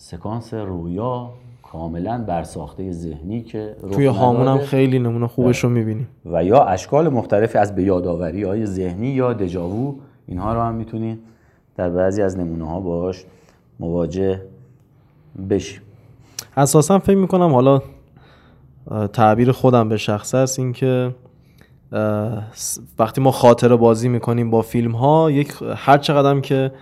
سکانس 0.00 0.54
رویا 0.54 1.30
کاملا 1.62 2.24
برساخته 2.28 2.92
ذهنی 2.92 3.42
که 3.42 3.76
توی 3.92 4.06
هامون 4.06 4.48
هم. 4.48 4.58
خیلی 4.58 4.98
نمونه 4.98 5.26
خوبش 5.26 5.64
رو 5.64 5.70
می‌بینیم 5.70 6.08
و 6.26 6.44
یا 6.44 6.64
اشکال 6.64 7.08
مختلفی 7.08 7.58
از 7.58 7.74
به 7.74 7.82
یادآوری 7.82 8.42
های 8.42 8.66
ذهنی 8.66 9.08
یا 9.08 9.32
دژاوو 9.32 9.94
اینها 10.26 10.54
رو 10.54 10.60
هم 10.60 10.74
می‌تونید 10.74 11.18
در 11.76 11.90
بعضی 11.90 12.22
از 12.22 12.38
نمونه 12.38 12.68
ها 12.68 12.80
باش 12.80 13.24
مواجه 13.80 14.42
بشیم 15.50 15.80
اساسا 16.56 16.98
فکر 16.98 17.16
می‌کنم 17.16 17.52
حالا 17.52 17.82
تعبیر 19.12 19.52
خودم 19.52 19.88
به 19.88 19.96
شخصه 19.96 20.38
است 20.38 20.58
این 20.58 20.72
که 20.72 21.14
اه، 21.92 22.42
س- 22.54 22.78
وقتی 22.98 23.20
ما 23.20 23.30
خاطره 23.30 23.76
بازی 23.76 24.08
می‌کنیم 24.08 24.50
با 24.50 24.62
فیلم 24.62 24.92
ها 24.92 25.30
یک 25.30 25.54
هر 25.76 25.98
چقدر 25.98 26.40
که 26.40 26.72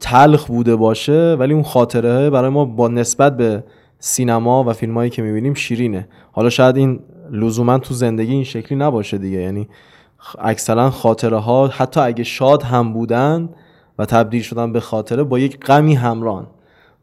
تلخ 0.00 0.46
بوده 0.46 0.76
باشه 0.76 1.36
ولی 1.38 1.54
اون 1.54 1.62
خاطره 1.62 2.30
برای 2.30 2.50
ما 2.50 2.64
با 2.64 2.88
نسبت 2.88 3.36
به 3.36 3.64
سینما 3.98 4.64
و 4.64 4.72
فیلم 4.72 4.94
هایی 4.94 5.10
که 5.10 5.22
می‌بینیم 5.22 5.54
شیرینه. 5.54 6.08
حالا 6.32 6.50
شاید 6.50 6.76
این 6.76 7.00
لزوما 7.30 7.78
تو 7.78 7.94
زندگی 7.94 8.32
این 8.32 8.44
شکلی 8.44 8.78
نباشه 8.78 9.18
دیگه. 9.18 9.38
یعنی 9.38 9.68
اکثرا 10.38 10.90
خاطره 10.90 11.36
ها 11.36 11.66
حتی 11.66 12.00
اگه 12.00 12.24
شاد 12.24 12.62
هم 12.62 12.92
بودن 12.92 13.48
و 13.98 14.06
تبدیل 14.06 14.42
شدن 14.42 14.72
به 14.72 14.80
خاطره 14.80 15.22
با 15.22 15.38
یک 15.38 15.60
غمی 15.60 15.94
همران 15.94 16.46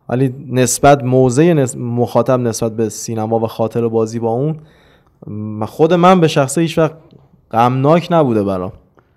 ولی 0.09 0.35
نسبت 0.49 1.03
موضع 1.03 1.65
مخاطب 1.77 2.39
نسبت 2.39 2.75
به 2.75 2.89
سینما 2.89 3.39
و 3.39 3.47
خاطر 3.47 3.87
بازی 3.87 4.19
با 4.19 4.29
اون 4.29 4.59
خود 5.65 5.93
من 5.93 6.19
به 6.19 6.27
شخصه 6.27 6.61
هیچ 6.61 6.77
وقت 6.77 6.93
غمناک 7.51 8.07
نبوده 8.11 8.43
برام. 8.43 8.71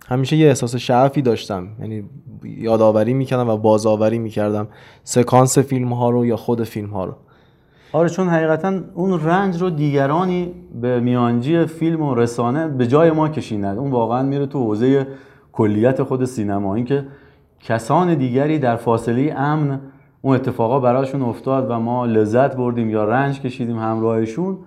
همیشه 0.09 0.37
یه 0.37 0.49
احساس 0.49 0.77
شعفی 0.77 1.23
داشتم. 1.23 1.69
یعنی 1.81 2.05
یادآوری 2.45 3.15
می‌کردم 3.15 3.49
و 3.49 3.57
بازآوری 3.57 4.19
می‌کردم. 4.19 4.69
سکانس 5.05 5.59
فیلم 5.59 5.93
ها 5.93 6.11
رو 6.11 6.27
یا 6.27 6.37
خود 6.37 6.65
فیلم 6.65 6.91
ها 6.91 7.05
رو. 7.05 7.15
آره 7.93 8.09
چون 8.09 8.29
حقیقتا 8.29 8.81
اون 8.95 9.21
رنج 9.21 9.63
رو 9.63 9.71
دیگرانی 9.71 10.53
به 10.81 11.01
میانجی 11.01 11.67
فیلم 11.67 12.03
و 12.03 12.15
رسانه 12.15 12.69
به 12.69 12.87
جای 12.87 13.11
ما 13.11 13.29
کشیند 13.29 13.79
اون 13.79 13.91
واقعا 13.91 14.23
میره 14.23 14.47
تو 14.47 14.65
حوزه 14.65 15.07
کلیت 15.53 16.03
خود 16.03 16.25
سینما. 16.25 16.75
این 16.75 16.85
که 16.85 17.07
کسان 17.61 18.15
دیگری 18.15 18.59
در 18.59 18.77
فاصله 18.77 19.35
امن 19.37 19.81
اون 20.23 20.35
اتفاقا 20.35 20.81
براشون 20.81 21.23
افتاد 21.23 21.71
و 21.71 21.79
ما 21.79 22.07
لذت 22.07 22.57
بردیم 22.57 22.91
یا 22.91 23.05
رنج 23.05 23.41
کشیدیم 23.41 23.79
همراهشون 23.79 24.59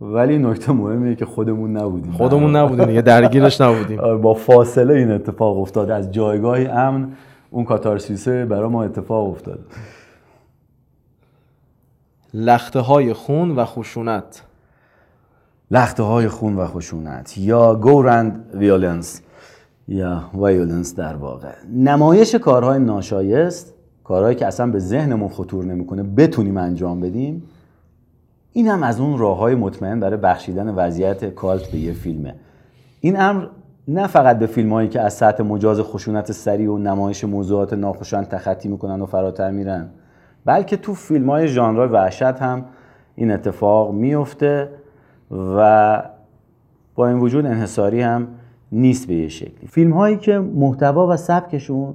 ولی 0.00 0.38
نکته 0.38 0.72
مهمیه 0.72 1.14
که 1.14 1.26
خودمون 1.26 1.76
نبودیم. 1.76 2.12
خودمون 2.12 2.56
نبودیم 2.56 2.84
دیگه 2.84 3.02
درگیرش 3.02 3.60
نبودیم. 3.60 4.00
آره، 4.06 4.16
با 4.16 4.34
فاصله 4.34 4.94
این 4.94 5.10
اتفاق 5.10 5.58
افتاد. 5.58 5.90
از 5.90 6.12
جایگاه 6.12 6.60
امن 6.60 7.12
اون 7.50 7.64
کاتارسیسه 7.64 8.44
برای 8.44 8.68
ما 8.68 8.84
اتفاق 8.84 9.30
افتاد. 9.30 9.58
لخته 12.34 12.80
های 12.80 13.12
خون 13.12 13.50
و 13.50 13.64
خشونت. 13.64 14.42
لخته 15.70 16.02
های 16.02 16.28
خون 16.28 16.56
و 16.56 16.66
خشونت 16.66 17.38
یا 17.38 17.74
gore 17.74 18.17
and 18.17 18.50
violence 18.54 19.22
یا 19.88 20.30
violence 20.34 20.94
در 20.94 21.16
واقع. 21.16 21.52
نمایش 21.74 22.34
کارهای 22.34 22.78
ناشایست 22.78 23.74
کارهایی 24.04 24.36
که 24.36 24.46
اصلا 24.46 24.66
به 24.66 24.78
ذهنمون 24.78 25.28
خطور 25.28 25.64
نمی‌کنه 25.64 26.02
بتونیم 26.02 26.56
انجام 26.56 27.00
بدیم. 27.00 27.42
این 28.56 28.68
هم 28.68 28.82
از 28.82 29.00
اون 29.00 29.18
راه 29.18 29.38
های 29.38 29.54
مطمئن 29.54 30.00
برای 30.00 30.16
بخشیدن 30.16 30.74
وضعیت 30.74 31.24
کالت 31.24 31.66
به 31.66 31.78
یه 31.78 31.92
فیلمه. 31.92 32.34
این 33.00 33.20
امر 33.20 33.46
نه 33.88 34.06
فقط 34.06 34.38
به 34.38 34.46
فیلم 34.46 34.72
هایی 34.72 34.88
که 34.88 35.00
از 35.00 35.14
سطح 35.14 35.42
مجاز 35.42 35.80
خشونت 35.80 36.32
صریح 36.32 36.70
و 36.70 36.78
نمایش 36.78 37.24
موضوعات 37.24 37.72
ناخوشایند 37.72 38.28
تخطی 38.28 38.68
می‌کنن 38.68 39.00
و 39.00 39.06
فراتر 39.06 39.50
میرن 39.50 39.88
بلکه 40.44 40.76
تو 40.76 40.94
فیلم 40.94 41.30
های 41.30 41.48
ژانر 41.48 41.88
وحشت 41.92 42.22
هم 42.22 42.64
این 43.14 43.30
اتفاق 43.30 43.92
میفته 43.92 44.68
و 45.30 46.02
با 46.94 47.08
این 47.08 47.18
وجود 47.18 47.46
انحصاری 47.46 48.02
هم 48.02 48.28
نیست 48.72 49.08
به 49.08 49.14
یه 49.14 49.28
شکلی. 49.28 49.66
فیلم 49.68 49.92
هایی 49.92 50.16
که 50.16 50.38
محتوا 50.38 51.06
و 51.06 51.16
سبکشون 51.16 51.94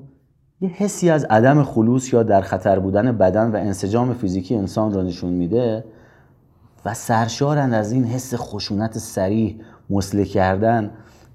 یه 0.61 0.69
حسی 0.69 1.09
از 1.09 1.23
عدم 1.23 1.63
خلوص 1.63 2.13
یا 2.13 2.23
در 2.23 2.41
خطر 2.41 2.79
بودن 2.79 3.17
بدن 3.17 3.51
و 3.51 3.55
انسجام 3.55 4.13
فیزیکی 4.13 4.55
انسان 4.55 4.93
را 4.93 5.03
نشون 5.03 5.33
میده 5.33 5.83
و 6.85 6.93
سرشارند 6.93 7.73
از 7.73 7.91
این 7.91 8.03
حس 8.03 8.33
خشونت 8.35 8.97
سریع 8.97 9.55
مسله 9.89 10.25
کردن 10.25 10.91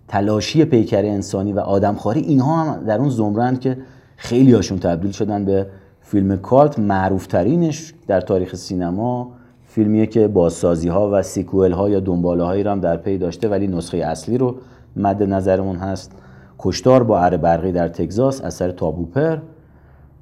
تلاشی 0.09 0.65
پیکر 0.65 1.05
انسانی 1.05 1.53
و 1.53 1.61
آدمخواری 1.61 2.21
اینها 2.21 2.57
هم 2.57 2.85
در 2.85 2.99
اون 2.99 3.09
زمرند 3.09 3.61
که 3.61 3.79
خیلی 4.17 4.53
هاشون 4.53 4.79
تبدیل 4.79 5.11
شدن 5.11 5.45
به 5.45 5.67
فیلم 6.01 6.37
کالت 6.37 6.79
معروف 6.79 7.27
ترینش 7.27 7.95
در 8.07 8.21
تاریخ 8.21 8.57
سینما 8.57 9.33
فیلمیه 9.67 10.07
که 10.07 10.29
بازسازی 10.29 10.89
ها 10.89 11.11
و 11.13 11.23
سیکوئل 11.23 11.73
ها 11.73 11.89
یا 11.89 12.01
دنباله 12.01 12.45
هایی 12.45 12.63
رو 12.63 12.71
هم 12.71 12.81
در 12.81 12.97
پی 12.97 13.19
داشته 13.19 13.49
ولی 13.49 13.67
نسخه 13.67 13.99
اصلی 13.99 14.39
رو 14.39 14.57
مد 14.97 15.23
نظرمون 15.23 15.77
هست. 15.77 16.13
کشتار 16.59 17.03
با 17.03 17.21
اره 17.21 17.37
برقی 17.37 17.73
در 17.73 17.89
تگزاس 17.89 18.41
اثر 18.41 18.71
تابوپر 18.71 19.39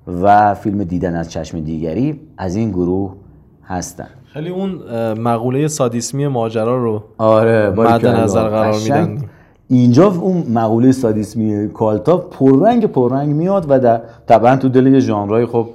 و 0.06 0.54
فیلم 0.54 0.84
دیدن 0.84 1.14
از 1.16 1.30
چشم 1.30 1.60
دیگری 1.60 2.20
از 2.36 2.56
این 2.56 2.70
گروه 2.70 3.14
هستن. 3.64 4.08
خیلی 4.34 4.50
اون 4.50 4.80
مقوله 5.12 5.68
سادیسمی 5.68 6.26
ماجرا 6.26 6.84
رو 6.84 7.02
آره 7.18 7.70
مد 7.70 8.06
نظر 8.06 8.48
قرار. 8.48 8.74
میدن. 8.82 9.18
اینجا 9.68 10.06
اون 10.06 10.44
مقوله 10.52 10.92
سادیسمی 10.92 11.68
کالتا 11.68 12.16
پررنگ 12.16 12.86
پررنگ 12.86 13.34
میاد 13.34 13.66
و 13.68 13.78
در 13.78 14.00
طبعا 14.26 14.56
تو 14.56 14.68
دل 14.68 14.86
یه 14.86 15.00
ژانرهای 15.00 15.46
خب 15.46 15.68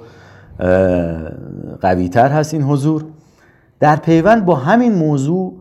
قوی 1.80 2.08
تر 2.08 2.28
هست 2.28 2.54
این 2.54 2.62
حضور. 2.62 3.04
در 3.80 3.96
پیوند 3.96 4.44
با 4.44 4.54
همین 4.54 4.94
موضوع 4.94 5.52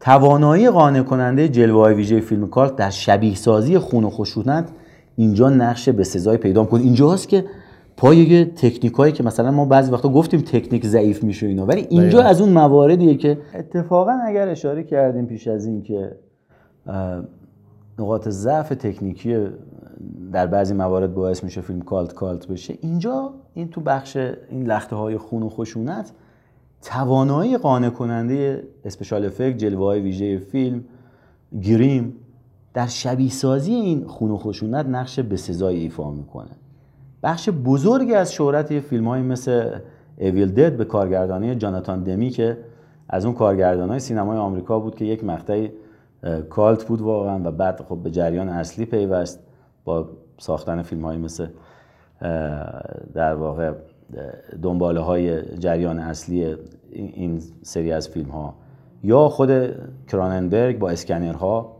توانایی 0.00 0.70
قانع 0.70 1.02
کننده 1.02 1.48
جلوه 1.48 1.80
های 1.80 1.94
ویژه 1.94 2.20
فیلم 2.20 2.48
کالت 2.48 2.76
در 2.76 2.90
شبیه 2.90 3.34
سازی 3.34 3.78
خون 3.78 4.04
و 4.04 4.10
خشونت 4.10 4.68
اینجا 5.16 5.50
نقش 5.50 5.88
به 5.88 6.04
سزای 6.04 6.36
پیدا 6.36 6.62
می‌کنه. 6.62 6.82
اینجاست 6.82 7.28
که 7.28 7.44
پای 7.98 8.44
تکنیکایی 8.44 9.12
که 9.12 9.22
مثلا 9.22 9.50
ما 9.50 9.64
بعضی 9.64 9.90
وقتا 9.90 10.08
گفتیم 10.08 10.40
تکنیک 10.40 10.86
ضعیف 10.86 11.24
میشه 11.24 11.46
اینا 11.46 11.66
ولی 11.66 11.86
اینجا 11.90 12.18
دقیقاً. 12.18 12.28
از 12.28 12.40
اون 12.40 12.52
مواردیه 12.52 13.14
که 13.14 13.38
اتفاقا 13.54 14.12
اگر 14.26 14.48
اشاره 14.48 14.84
کردیم 14.84 15.26
پیش 15.26 15.48
از 15.48 15.66
این 15.66 15.82
که 15.82 16.16
نقاط 17.98 18.28
ضعف 18.28 18.68
تکنیکی 18.68 19.46
در 20.32 20.46
بعضی 20.46 20.74
موارد 20.74 21.14
باعث 21.14 21.44
میشه 21.44 21.60
فیلم 21.60 21.80
کالت 21.80 22.12
کالت 22.12 22.48
بشه 22.48 22.74
اینجا 22.80 23.34
این 23.54 23.68
تو 23.68 23.80
بخش 23.80 24.16
این 24.50 24.66
لخته 24.66 24.96
های 24.96 25.18
خون 25.18 25.42
و 25.42 25.48
خشونت 25.48 26.12
توانایی 26.82 27.58
قانع 27.58 27.90
کننده 27.90 28.68
اسپشال 28.84 29.24
افکت 29.24 29.58
جلوه 29.58 29.84
های 29.84 30.00
ویژه 30.00 30.38
فیلم 30.38 30.84
گریم 31.62 32.14
در 32.74 32.86
شبیه 32.86 33.30
سازی 33.30 33.72
این 33.72 34.04
خون 34.04 34.30
و 34.30 34.36
خشونت 34.36 34.86
نقش 34.86 35.20
بسزایی 35.20 35.80
ایفا 35.80 36.10
می‌کنه 36.10 36.50
بخش 37.22 37.48
بزرگی 37.64 38.14
از 38.14 38.32
شهرت 38.32 38.70
یه 38.70 38.80
فیلم 38.80 39.08
های 39.08 39.22
مثل 39.22 39.78
اویل 40.18 40.52
دد 40.52 40.76
به 40.76 40.84
کارگردانی 40.84 41.54
جاناتان 41.54 42.02
دمی 42.02 42.30
که 42.30 42.58
از 43.08 43.24
اون 43.24 43.34
کارگردان 43.34 43.88
های 43.88 43.98
سینمای 43.98 44.38
آمریکا 44.38 44.78
بود 44.78 44.94
که 44.94 45.04
یک 45.04 45.24
مقطعی 45.24 45.70
کالت 46.50 46.84
بود 46.84 47.00
واقعا 47.00 47.48
و 47.48 47.52
بعد 47.52 47.80
خب 47.88 47.96
به 47.96 48.10
جریان 48.10 48.48
اصلی 48.48 48.84
پیوست 48.84 49.40
با 49.84 50.08
ساختن 50.38 50.82
فیلم 50.82 51.04
های 51.04 51.16
مثل 51.16 51.46
در 53.14 53.34
واقع 53.34 53.72
دنباله 54.62 55.00
های 55.00 55.56
جریان 55.58 55.98
اصلی 55.98 56.56
این 56.92 57.42
سری 57.62 57.92
از 57.92 58.08
فیلم 58.08 58.30
ها 58.30 58.54
یا 59.04 59.28
خود 59.28 59.50
کراننبرگ 60.08 60.78
با 60.78 60.90
اسکنرها. 60.90 61.76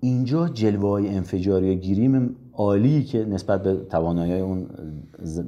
اینجا 0.00 0.48
جلوه 0.48 0.88
های 0.88 1.08
انفجاری 1.08 1.74
و 1.74 1.78
گیریم 1.78 2.36
عالی 2.58 3.04
که 3.04 3.24
نسبت 3.24 3.62
به 3.62 3.74
توانایی 3.74 4.40
اون 4.40 4.66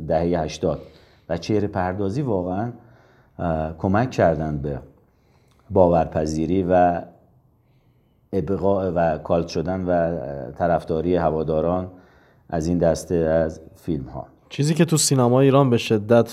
دهه 0.09 0.41
80 0.41 0.81
و 1.29 1.37
چهره 1.37 1.69
پردازی 1.69 2.23
واقعا 2.23 2.73
کمک 3.79 4.11
کردند 4.11 4.63
به 4.63 4.79
باورپذیری 5.71 6.63
و 6.63 7.03
ابقاء 8.33 8.93
و 8.95 9.19
کالت 9.19 9.49
شدن 9.49 9.85
و 9.85 10.19
طرفداری 10.53 11.17
هواداران 11.17 11.91
از 12.49 12.67
این 12.67 12.79
دسته 12.79 13.15
از 13.15 13.61
فیلم 13.75 14.05
ها 14.05 14.27
چیزی 14.49 14.75
که 14.75 14.85
تو 14.85 14.97
سینما 14.97 15.41
ایران 15.41 15.71
به 15.71 15.79
شدت 15.79 16.29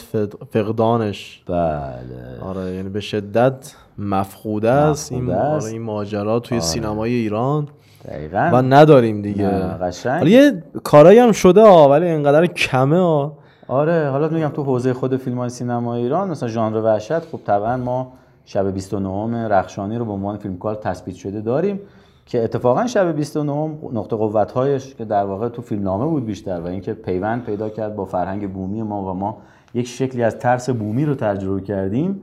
فقدانش. 0.52 1.44
بله. 1.48 2.40
آره 2.42 2.76
یعنی 2.76 2.90
به 2.90 3.00
شدت 3.00 3.74
مفقوده 3.98 4.70
است 4.70 5.12
این. 5.12 5.32
آره 5.32 5.64
این 5.64 5.82
ماجرا 5.82 6.40
توی 6.40 6.62
سینمای 6.62 7.14
ایران. 7.14 7.68
دقیقا. 8.08 8.50
و 8.54 8.56
نداریم 8.56 9.22
دیگه. 9.22 9.50
قشنگ. 9.50 10.18
حالا 10.18 10.30
یه 10.30 10.64
کارایی 10.84 11.20
هم 11.20 11.32
شده 11.32 11.62
ها 11.62 11.90
ولی 11.90 12.06
اینقدر 12.06 12.46
کمه 12.46 13.00
ها. 13.00 13.38
آره 13.68 14.10
حالا 14.10 14.30
میگم 14.30 14.48
تو 14.48 14.64
حوزه 14.64 14.94
خود 14.94 15.18
فیلم 15.18 15.38
های 15.38 15.50
سینما 15.50 15.96
ایران 15.96 16.30
مثلا 16.30 16.50
ژانر 16.50 16.78
وحشت 16.78 17.20
خب 17.20 17.40
طبعا 17.46 17.78
ما 17.78 18.14
شب 18.46 18.74
29 18.74 19.48
رخشانی 19.48 19.98
رو 19.98 20.06
به 20.06 20.12
عنوان 20.12 20.38
فیلم 20.38 20.58
کالت 20.58 20.76
تثبیت 20.76 21.16
شده 21.16 21.42
داریم 21.42 21.80
که 22.26 22.44
اتفاقا 22.44 22.88
شب 22.88 23.16
29 23.16 23.52
نقطه 23.94 24.16
قوت 24.16 24.52
هایش 24.52 24.96
که 24.96 25.06
در 25.06 25.24
واقع 25.24 25.50
تو 25.50 25.62
فیلمنامه 25.62 26.06
بود 26.06 26.26
بیشتر 26.26 26.60
و 26.60 26.68
اینکه 26.68 26.94
پیوند 26.94 27.46
پیدا 27.46 27.70
کرد 27.70 27.96
با 27.96 28.06
فرهنگ 28.06 28.54
بومی 28.54 28.82
ما 28.82 29.12
و 29.12 29.14
ما 29.14 29.38
یک 29.74 29.88
شکلی 29.88 30.24
از 30.24 30.38
ترس 30.40 30.70
بومی 30.70 31.06
رو 31.06 31.16
تجربه 31.16 31.62
کردیم 31.62 32.22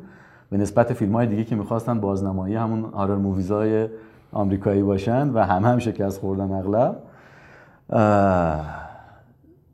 به 0.50 0.56
نسبت 0.56 0.92
فیلم 0.92 1.12
های 1.12 1.26
دیگه 1.26 1.44
که 1.44 1.56
می‌خواستن 1.56 2.00
بازنمایی 2.00 2.54
همون 2.54 2.84
horror 2.84 3.16
movies 3.16 3.78
ای 3.78 3.88
آمریکایی 4.34 4.82
باشند 4.82 5.36
و 5.36 5.38
همه 5.38 5.68
هم 5.68 5.78
شکست 5.78 6.20
خوردن 6.20 6.52
اغلب. 6.52 6.96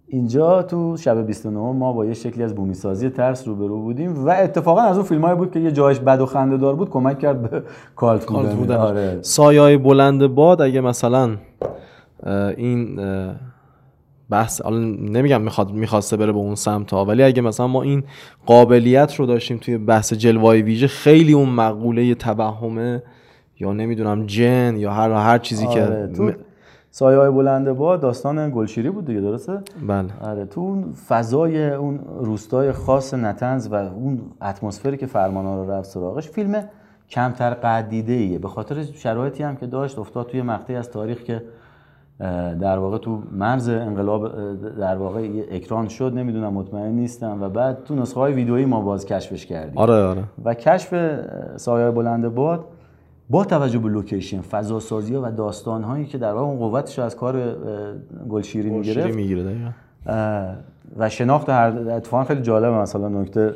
اینجا 0.06 0.62
تو 0.62 0.96
شب 0.96 1.26
29 1.26 1.58
ما 1.58 1.92
با 1.92 2.06
یه 2.06 2.14
شکلی 2.14 2.42
از 2.42 2.54
بومی 2.54 2.74
سازی 2.74 3.10
ترس 3.10 3.48
روبرو 3.48 3.82
بودیم 3.82 4.26
و 4.26 4.30
اتفاقا 4.30 4.80
از 4.80 4.96
اون 4.96 5.06
فیلمایی 5.06 5.36
بود 5.36 5.50
که 5.50 5.60
یه 5.60 5.72
جایش 5.72 5.98
بد 5.98 6.20
و 6.20 6.26
خنده 6.26 6.56
دار 6.56 6.74
بود 6.74 6.90
کمک 6.90 7.18
کرد 7.18 7.50
به 7.50 7.62
کالت 7.96 8.26
بودن. 8.26 8.54
بودن. 8.54 8.76
آره. 8.76 9.18
سایه 9.22 9.78
بلند 9.78 10.26
باد 10.26 10.62
اگه 10.62 10.80
مثلا 10.80 11.36
این 12.56 13.00
بحث 14.30 14.62
حالا 14.62 14.78
نمیگم 14.78 15.40
می‌خواد 15.42 15.72
می‌خواسته 15.72 16.16
بره 16.16 16.32
به 16.32 16.38
اون 16.38 16.54
سمت 16.54 16.90
ها 16.90 17.04
ولی 17.04 17.22
اگه 17.22 17.42
مثلا 17.42 17.66
ما 17.66 17.82
این 17.82 18.04
قابلیت 18.46 19.14
رو 19.14 19.26
داشتیم 19.26 19.58
توی 19.58 19.78
بحث 19.78 20.12
جلوای 20.12 20.62
ویژه 20.62 20.86
خیلی 20.86 21.32
اون 21.32 21.48
مقوله 21.48 22.14
توهمه 22.14 23.02
یا 23.60 23.72
نمی‌دونم 23.72 24.26
جن 24.26 24.76
یا 24.76 24.92
هر 24.92 25.10
هر 25.10 25.38
چیزی 25.38 25.66
آره، 25.66 26.08
که 26.08 26.12
تو 26.16 26.32
سایه 26.90 27.18
های 27.18 27.30
بلند 27.30 27.72
با 27.72 27.96
داستان 27.96 28.50
گلشیری 28.50 28.90
بود 28.90 29.04
دیگه 29.04 29.20
درسته؟ 29.20 29.58
بله. 29.88 30.08
آره 30.20 30.44
تو 30.44 30.60
اون 30.60 30.92
فضای 31.08 31.70
اون 31.70 32.00
روستای 32.20 32.72
خاص 32.72 33.14
نتنز 33.14 33.68
و 33.72 33.74
اون 33.74 34.20
اتمسفری 34.42 34.96
که 34.96 35.06
فرمانا 35.06 35.62
رو 35.62 35.70
رفت 35.70 35.90
سراغش 35.90 36.28
فیلم 36.28 36.64
کمتر 37.08 37.50
قدیده 37.50 38.12
ایه 38.12 38.38
به 38.38 38.48
خاطر 38.48 38.82
شرایطی 38.82 39.42
هم 39.42 39.56
که 39.56 39.66
داشت 39.66 39.98
افتاد 39.98 40.26
توی 40.26 40.42
مقطعی 40.42 40.76
از 40.76 40.90
تاریخ 40.90 41.22
که 41.22 41.42
در 42.60 42.78
واقع 42.78 42.98
تو 42.98 43.22
مرز 43.32 43.68
انقلاب 43.68 44.32
در 44.78 44.96
واقع 44.96 45.28
اکران 45.50 45.88
شد 45.88 46.12
نمی‌دونم 46.14 46.52
مطمئن 46.52 46.92
نیستم 46.92 47.42
و 47.42 47.48
بعد 47.48 47.84
تو 47.84 47.94
نسخه 47.94 48.20
های 48.20 48.32
ویدئویی 48.32 48.64
ما 48.64 48.80
باز 48.80 49.06
کشفش 49.06 49.46
کردیم. 49.46 49.78
آره 49.78 49.94
آره. 49.94 50.24
و 50.44 50.54
کشف 50.54 50.94
سایه 51.56 51.90
بلند 51.90 52.28
باد 52.28 52.64
با 53.30 53.44
توجه 53.44 53.78
به 53.78 53.88
لوکیشن 53.88 54.40
فضا 54.40 54.80
سازی 54.80 55.14
و 55.14 55.30
داستان 55.30 55.82
هایی 55.82 56.06
که 56.06 56.18
در 56.18 56.32
واقع 56.32 56.46
اون 56.46 56.58
قوتش 56.58 56.98
از 56.98 57.16
کار 57.16 57.56
گلشیری 58.28 58.70
می‌گرفت. 58.70 59.14
می‌گیره 59.14 59.74
اه، 60.06 60.56
و 60.96 61.08
شناخت 61.08 61.48
هر 61.48 61.90
اتفاقا 61.90 62.24
خیلی 62.24 62.42
جالبه. 62.42 62.76
مثلا 62.76 63.08
نکته 63.08 63.54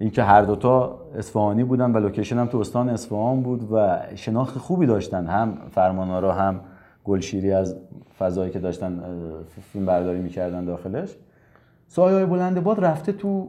اینکه 0.00 0.22
هر 0.22 0.42
دوتا 0.42 0.98
اصفهانی 1.18 1.64
بودن 1.64 1.92
و 1.92 1.98
لوکیشن 1.98 2.38
هم 2.38 2.46
تو 2.46 2.58
استان 2.58 2.88
اصفهان 2.88 3.42
بود 3.42 3.68
و 3.72 3.98
شناخت 4.14 4.58
خوبی 4.58 4.86
داشتن. 4.86 5.26
هم 5.26 5.58
فرمان‌آرا 5.70 6.32
هم 6.32 6.60
گلشیری 7.04 7.52
از 7.52 7.76
فضایی 8.18 8.50
که 8.50 8.58
داشتن 8.58 9.00
فیلم 9.72 9.86
برداری 9.86 10.20
می‌کردن 10.20 10.64
داخلش. 10.64 11.16
سایه 11.88 12.14
های 12.14 12.26
بلند 12.26 12.64
باد 12.64 12.84
رفته 12.84 13.12
تو 13.12 13.48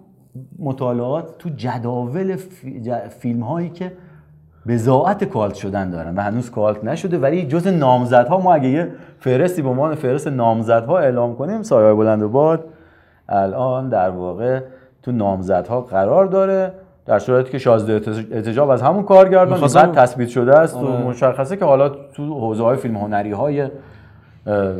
مطالعات 0.60 1.38
تو 1.38 1.50
جداول 1.50 2.36
فیلم 3.10 3.44
هایی 3.44 3.70
که 3.70 3.92
بزاعت 4.68 5.24
کالت 5.24 5.54
شدن 5.54 5.90
دارن 5.90 6.16
و 6.16 6.22
هنوز 6.22 6.52
کالت 6.52 6.84
نشده 6.84 7.18
ولی 7.18 7.48
جز 7.48 7.68
نامزدها 7.68 8.38
ما 8.38 8.54
اگه 8.54 8.70
یه 8.70 8.92
فهرستی 9.20 9.62
به 9.62 9.70
عنوان 9.70 9.96
فهرست 9.96 10.28
نامزدها 10.28 11.00
اعلام 11.00 11.36
کنیم 11.36 11.64
سایه 11.64 11.94
بلند 11.94 12.24
باد 12.24 12.64
الان 13.30 13.90
در 13.90 14.10
واقع 14.10 14.60
تو 15.04 15.12
نامزدها 15.12 15.82
قرار 15.82 16.26
داره 16.26 16.74
در 17.06 17.20
صورتی 17.20 17.52
که 17.52 17.58
شازده 17.58 18.00
اتج- 18.00 18.34
احتجاب 18.34 18.70
از 18.70 18.82
همون 18.82 19.04
کارگردان 19.04 19.60
بعد 19.62 19.92
تثبیت 19.92 20.30
شده 20.30 20.60
است 20.60 20.76
و 20.76 20.88
آره. 20.88 21.04
مشخصه 21.04 21.58
که 21.58 21.66
حالا 21.66 21.90
تو 21.90 22.40
حوزه 22.40 22.64
های 22.64 22.78
فیلم 22.78 22.98
هنری 22.98 23.32
های 23.32 23.68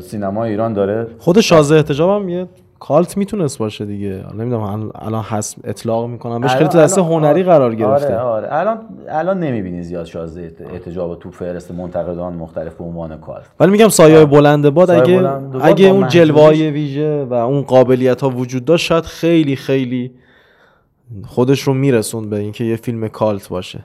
سینما 0.02 0.44
ایران 0.44 0.74
داره 0.74 1.08
خود 1.18 1.40
شازده 1.40 1.76
احتجاب 1.76 2.22
هم 2.22 2.30
یه 2.30 2.48
کالت 2.80 3.18
می‌تونست 3.18 3.58
باشه 3.60 3.86
دیگه. 3.86 4.24
نمی‌دونم 4.34 4.92
الان- 4.96 5.24
هست 5.24 5.56
اطلاق 5.64 6.10
می‌کنم. 6.10 6.42
بهش 6.42 6.56
خیلی 6.56 6.70
تو 6.70 6.78
دسته 6.78 7.02
هنری 7.02 7.44
قرار 7.44 7.76
گرفته. 7.76 8.18
آره 8.18 8.48
آره. 8.48 8.54
الان 8.54 8.80
الان 9.10 9.40
نمی‌بینی 9.40 9.84
زیاد 9.84 10.06
شازده 10.06 10.56
احتجاب 10.74 11.20
تو 11.20 11.32
فهرست 11.32 11.72
منتقدان 11.72 12.34
مختلف 12.34 12.74
به 12.74 12.84
عنوان 12.84 13.18
کار 13.18 13.42
ولی 13.60 13.72
میگم 13.72 13.90
سایه 13.90 14.26
بلند 14.26 14.70
باد 14.70 14.92
اگه 14.92 15.18
بلند 15.18 15.56
اگه 15.62 15.88
اون 15.88 16.08
جلوه 16.08 16.50
ویژه 16.50 17.24
و 17.24 17.34
اون 17.34 17.62
قابلیت 17.62 18.22
ها 18.22 18.30
وجود 18.30 18.66
داشت 18.66 18.86
شاید 18.86 19.04
خیلی 19.04 19.56
خیلی 19.56 20.12
خودش 21.26 21.62
رو 21.62 21.74
میرسون 21.74 22.30
به 22.30 22.40
اینکه 22.40 22.64
یه 22.64 22.76
فیلم 22.76 23.08
کالت 23.08 23.50
باشه. 23.50 23.84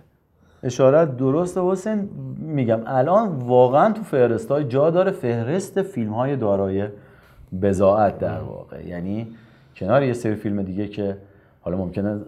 اشارت 0.63 1.17
درسته 1.17 1.61
حسین 1.63 2.09
میگم 2.39 2.81
الان 2.87 3.29
واقعا 3.29 3.93
تو 3.93 4.03
فهرست 4.03 4.51
های 4.51 4.65
جا 4.65 4.91
داره 4.91 5.11
فهرست 5.11 5.83
فیلم 5.83 6.13
های 6.13 6.37
دارای 6.37 6.85
بزاعت 7.63 8.19
در 8.19 8.41
واقع. 8.41 8.87
یعنی 8.87 9.29
کنار 9.77 10.03
یه 10.03 10.13
سری 10.13 10.35
فیلم 10.35 10.63
دیگه 10.63 10.89
که 10.89 11.17
حالا 11.61 11.77
ممکنه 11.77 12.21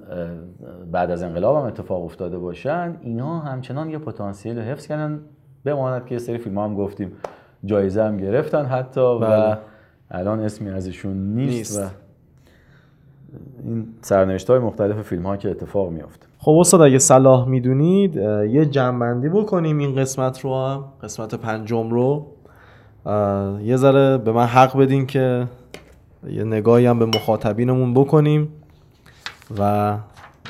بعد 0.92 1.10
از 1.10 1.22
انقلاب 1.22 1.56
هم 1.56 1.62
اتفاق 1.62 2.04
افتاده 2.04 2.38
باشن 2.38 2.96
اینا 3.02 3.38
همچنان 3.38 3.90
یه 3.90 3.98
پتانسیل 3.98 4.58
رو 4.58 4.62
حفظ 4.62 4.86
کردن. 4.86 5.20
بماند 5.64 6.06
که 6.06 6.14
یه 6.14 6.18
سری 6.18 6.38
فیلم 6.38 6.58
هم 6.58 6.74
گفتیم 6.74 7.12
جایزه 7.64 8.02
هم 8.02 8.16
گرفتن 8.16 8.64
حتی 8.64 9.00
و 9.00 9.18
بله. 9.18 9.58
الان 10.10 10.40
اسمی 10.40 10.70
ازشون 10.70 11.16
نیست, 11.16 11.56
نیست. 11.56 11.82
و 11.82 11.86
این 13.64 13.86
سرنوشت 14.00 14.50
های 14.50 14.58
مختلف 14.58 15.02
فیلم 15.02 15.26
ها 15.26 15.36
که 15.36 15.50
اتفاق 15.50 15.90
میافته. 15.90 16.26
خب 16.38 16.52
استاد 16.52 16.80
اگه 16.80 16.98
صلاح 16.98 17.48
می‌دونید 17.48 18.16
یه 18.16 18.66
جنبندی 18.66 19.28
بکنیم 19.28 19.78
این 19.78 19.94
قسمت 19.94 20.40
رو 20.40 20.54
هم 20.54 20.84
قسمت 21.02 21.34
پنجم 21.34 21.90
رو. 21.90 22.26
یه 23.64 23.76
ذره 23.76 24.18
به 24.18 24.32
من 24.32 24.46
حق 24.46 24.78
بدین 24.78 25.06
که 25.06 25.48
یه 26.30 26.44
نگاهی 26.44 26.86
هم 26.86 26.98
به 26.98 27.06
مخاطبینمون 27.06 27.94
بکنیم 27.94 28.48
و 29.58 29.92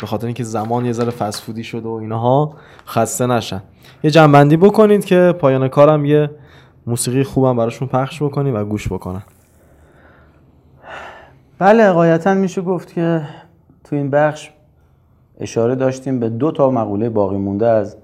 به 0.00 0.06
خاطر 0.06 0.26
اینکه 0.26 0.44
زمان 0.44 0.84
یه 0.86 0.92
ذره 0.92 1.10
فسفودی 1.10 1.64
شده 1.64 1.88
و 1.88 1.92
اینها 1.92 2.54
خسته 2.86 3.26
نشن. 3.26 3.62
یه 4.02 4.10
جنبندی 4.10 4.56
بکنید 4.56 5.04
که 5.04 5.34
پایان 5.38 5.68
کارم 5.68 6.04
یه 6.04 6.30
موسیقی 6.86 7.22
خوبم 7.22 7.56
براشون 7.56 7.88
پخش 7.88 8.22
بکنیم 8.22 8.54
و 8.54 8.64
گوش 8.64 8.88
بکنن. 8.88 9.22
بله 11.58 11.90
قایتا 11.90 12.34
میشه 12.34 12.62
گفت 12.62 12.92
که 12.92 13.22
تو 13.84 13.96
این 13.96 14.10
بخش 14.10 14.50
اشاره 15.40 15.74
داشتیم 15.74 16.20
به 16.20 16.28
دو 16.28 16.50
تا 16.50 16.70
مقوله 16.70 17.08
باقی 17.08 17.36
مونده 17.36 17.66
از 17.66 17.96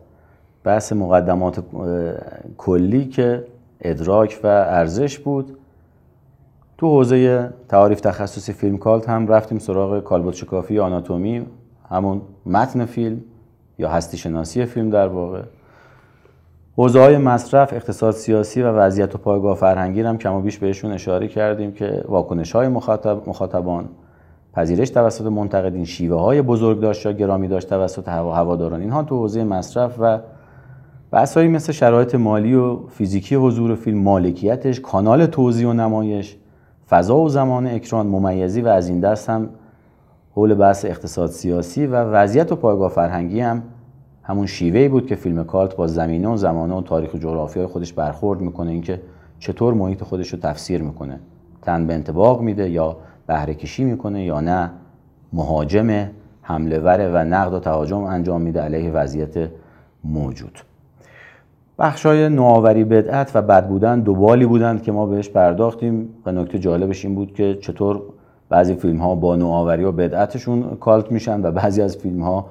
بحث 0.65 0.93
مقدمات 0.93 1.63
کلی 2.59 3.05
که 3.05 3.45
ادراک 3.81 4.41
و 4.43 4.47
ارزش 4.47 5.19
بود. 5.19 5.57
تو 6.79 6.87
حوزه 6.87 7.51
تعاریف 7.69 8.01
تخصصی 8.01 8.53
فیلم 8.53 8.79
کالت 8.79 9.09
هم 9.09 9.29
رفتیم 9.29 9.59
سراغ 9.59 10.05
کالبد 10.05 10.33
شکافی 10.33 10.79
آناتومی 10.79 11.47
همون 11.91 12.23
متن 12.47 12.85
فیلم 12.85 13.21
یا 13.79 13.89
هستی 13.89 14.17
شناسی 14.17 14.65
فیلم 14.65 14.91
در 14.91 15.09
واقع. 15.09 15.43
حوزه 16.77 17.01
های 17.01 17.19
مصرف، 17.19 17.73
اقتصاد 17.73 18.15
سیاسی 18.15 18.63
و 18.63 18.73
وضعیت 18.73 19.15
و 19.15 19.19
پایگاه 19.19 19.57
فرهنگی 19.57 20.01
هم 20.01 20.19
کم 20.19 20.35
و 20.35 20.41
بیش 20.41 20.59
بهشون 20.59 20.93
اشاره 20.93 21.29
کردیم 21.29 21.73
که 21.73 22.05
واکنش 22.09 22.53
های 22.53 22.69
مخاطب، 22.69 23.29
مخاطبان، 23.29 23.89
پذیرش 24.53 24.91
توسط 24.91 25.27
منتقدین، 25.27 25.85
شیوه 25.85 26.21
های 26.21 26.43
بزرگ 26.43 26.81
داشت 26.81 27.07
یا 27.07 27.13
گرامی 27.13 27.49
داشت 27.49 27.69
توسط 27.69 28.09
هوا 28.09 28.35
هواداران. 28.35 28.81
اینها 28.81 29.03
تو 29.03 29.19
حوزه 29.19 29.45
مصرف 29.45 29.97
و 29.99 30.19
بحثایی 31.11 31.49
مثل 31.49 31.73
شرایط 31.73 32.15
مالی 32.15 32.55
و 32.55 32.87
فیزیکی 32.87 33.35
حضور 33.35 33.75
فیلم، 33.75 33.99
مالکیتش، 33.99 34.81
کانال 34.81 35.27
توزیع 35.27 35.69
و 35.69 35.73
نمایش، 35.73 36.37
فضا 36.89 37.17
و 37.17 37.29
زمان 37.29 37.67
اکران، 37.67 38.07
ممیزی 38.07 38.61
و 38.61 38.69
از 38.69 38.89
این 38.89 39.01
دست 39.01 39.31
هم 39.31 39.49
حول 40.35 40.55
بحث 40.55 40.85
اقتصاد 40.85 41.31
سیاسی 41.31 41.87
و 41.87 41.95
وضعیت 41.97 42.53
و 42.53 42.57
پایگاه 42.57 42.91
فرهنگی 42.91 43.41
هم 43.41 43.63
همون 44.23 44.47
شیوهی 44.47 44.89
بود 44.89 45.07
که 45.07 45.15
فیلم 45.15 45.45
کالت 45.45 45.77
با 45.77 45.87
زمینه 45.87 46.29
و 46.29 46.37
زمانه 46.37 46.75
و 46.75 46.83
تاریخ 46.83 47.15
و 47.15 47.19
جغرافیای 47.19 47.67
خودش 47.67 47.93
برخورد 47.93 48.41
می‌کنه. 48.41 48.71
اینکه 48.71 49.01
چطور 49.39 49.75
محیط 49.75 50.03
خودش 50.03 50.29
رو 50.33 50.39
تفسیر 50.39 50.83
می‌کنه. 50.83 51.21
تن 51.63 51.87
به 51.87 51.95
انتباق 51.95 52.41
میده 52.41 52.71
یا 52.71 52.97
بهره 53.27 53.55
کشی 53.55 53.85
می‌کنه 53.85 54.25
یا 54.25 54.41
نه. 54.41 54.71
مهاجم 55.33 56.11
حمله 56.43 56.79
وره 56.79 57.09
و 57.09 57.17
نقد 57.17 57.53
و 57.53 57.61
تهاجم 57.61 57.99
انجام 57.99 58.41
میده. 58.41 58.61
علیه 58.61 58.91
وضعیت 58.91 59.51
موجود. 60.05 60.59
بخشای 61.79 62.29
نوآوری 62.29 62.85
بدعت 62.85 63.31
و 63.35 63.43
بد 63.43 63.69
بودن 63.69 64.01
دوبالی 64.01 64.47
بودند 64.47 64.83
که 64.83 64.93
ما 64.93 65.07
بهش 65.07 65.29
پرداختیم 65.29 66.09
و 66.27 66.33
نکته 66.33 66.59
جالبش 66.59 67.05
این 67.05 67.15
بود 67.15 67.35
که 67.35 67.59
چطور 67.61 68.03
بعضی 68.49 68.75
فیلم 68.75 68.99
ها 68.99 69.15
با 69.15 69.37
نوآوری 69.37 69.85
و 69.85 69.93
بدعتشون 69.93 70.77
کالت 70.81 71.13
میشن 71.13 71.43
و 71.43 71.51
بعضی 71.51 71.83
از 71.83 71.97
فیلم 71.97 72.23
ها 72.23 72.47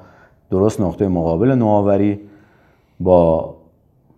درست 0.51 0.81
نقطه 0.81 1.07
مقابل 1.07 1.51
نوآوری 1.51 2.19
با 2.99 3.55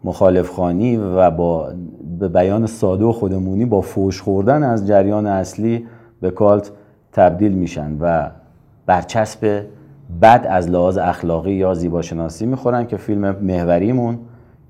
مخالف 0.04 0.50
خانی 0.50 0.98
و 0.98 1.32
با 1.32 1.72
به 2.20 2.28
بیان 2.28 2.66
ساده 2.66 3.06
و 3.06 3.12
خودمونی 3.12 3.66
با 3.66 3.82
فوش 3.82 4.22
خوردن 4.22 4.64
از 4.64 4.88
جریان 4.88 5.26
اصلی 5.26 5.86
به 6.22 6.32
کالت 6.32 6.72
تبدیل 7.12 7.52
میشن 7.52 7.98
و 8.02 8.30
برچسب 8.86 9.64
بد 10.22 10.48
از 10.50 10.70
لحاظ 10.70 10.98
اخلاقی 10.98 11.54
یا 11.54 11.74
زیباشناسی 11.74 12.46
می‌خورن 12.46 12.88
که 12.88 12.98
فیلم 12.98 13.36
محوریمون 13.42 14.20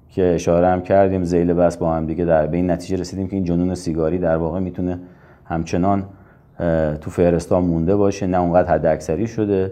که 0.09 0.35
اشاره 0.35 0.67
هم 0.67 0.81
کردیم 0.81 1.23
زیل 1.23 1.53
بس 1.53 1.77
با 1.77 1.93
هم 1.93 2.05
دیگه 2.05 2.25
در 2.25 2.47
به 2.47 2.57
این 2.57 2.71
نتیجه 2.71 2.97
رسیدیم 2.97 3.27
که 3.27 3.35
این 3.35 3.43
جنون 3.43 3.75
سیگاری 3.75 4.17
در 4.17 4.37
واقع 4.37 4.59
می‌تونه 4.59 4.99
همچنان 5.45 6.03
تو 7.01 7.09
فهرستان 7.09 7.63
مونده 7.63 7.95
باشه. 7.95 8.27
نه 8.27 8.39
اونقدر 8.39 8.73
حد 8.73 8.85
اکثری 8.85 9.27
شده 9.27 9.71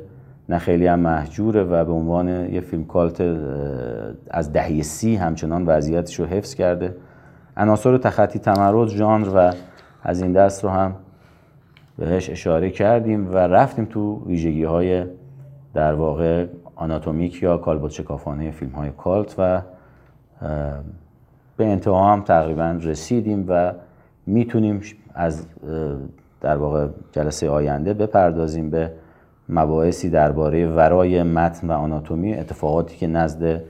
نه 0.50 0.58
خیلی 0.58 0.88
هم 0.88 1.00
محجوره 1.00 1.64
و 1.64 1.86
به 1.86 1.92
عنوان 1.92 2.54
یه 2.54 2.62
فیلم 2.62 2.86
کالت 2.86 3.22
از 4.30 4.54
دهه 4.54 4.82
سی 4.82 5.16
همچنان 5.16 5.66
وضعیتش 5.66 6.20
رو 6.20 6.26
حفظ 6.26 6.54
کرده. 6.54 6.96
عناصر 7.58 7.98
تخطی 7.98 8.40
تمرد 8.40 8.88
ژانر 8.88 9.30
و 9.36 9.52
از 10.04 10.22
این 10.22 10.34
دست 10.34 10.64
رو 10.64 10.70
هم 10.70 10.96
بهش 11.98 12.30
اشاره 12.30 12.70
کردیم 12.70 13.34
و 13.34 13.38
رفتیم 13.38 13.86
تو 13.86 14.24
ویژگی 14.26 14.64
های 14.64 15.04
در 15.74 15.94
واقع 15.94 16.46
آناتومیک 16.76 17.44
یا 17.44 17.58
کالبد 17.58 17.90
شکافانه 17.90 18.52
فیلم 18.52 18.72
های 18.72 18.90
کالت 18.98 19.36
و 19.38 19.62
به 21.58 21.66
انتها 21.66 22.14
هم 22.14 22.22
تقریبا 22.22 22.80
رسیدیم 22.82 23.46
و 23.48 23.74
می‌تونیم 24.26 24.82
از 25.14 25.46
در 26.42 26.58
واقع 26.58 26.88
جلسه 27.12 27.50
آینده 27.50 27.94
بپردازیم 27.94 28.70
به 28.70 28.92
مباحثی 29.50 30.10
درباره 30.10 30.68
ورای 30.68 31.24
متن 31.24 31.68
و 31.68 31.72
آناتومی 31.72 32.34
اتفاقاتی 32.34 32.98
که 32.98 33.08
نزد 33.08 33.62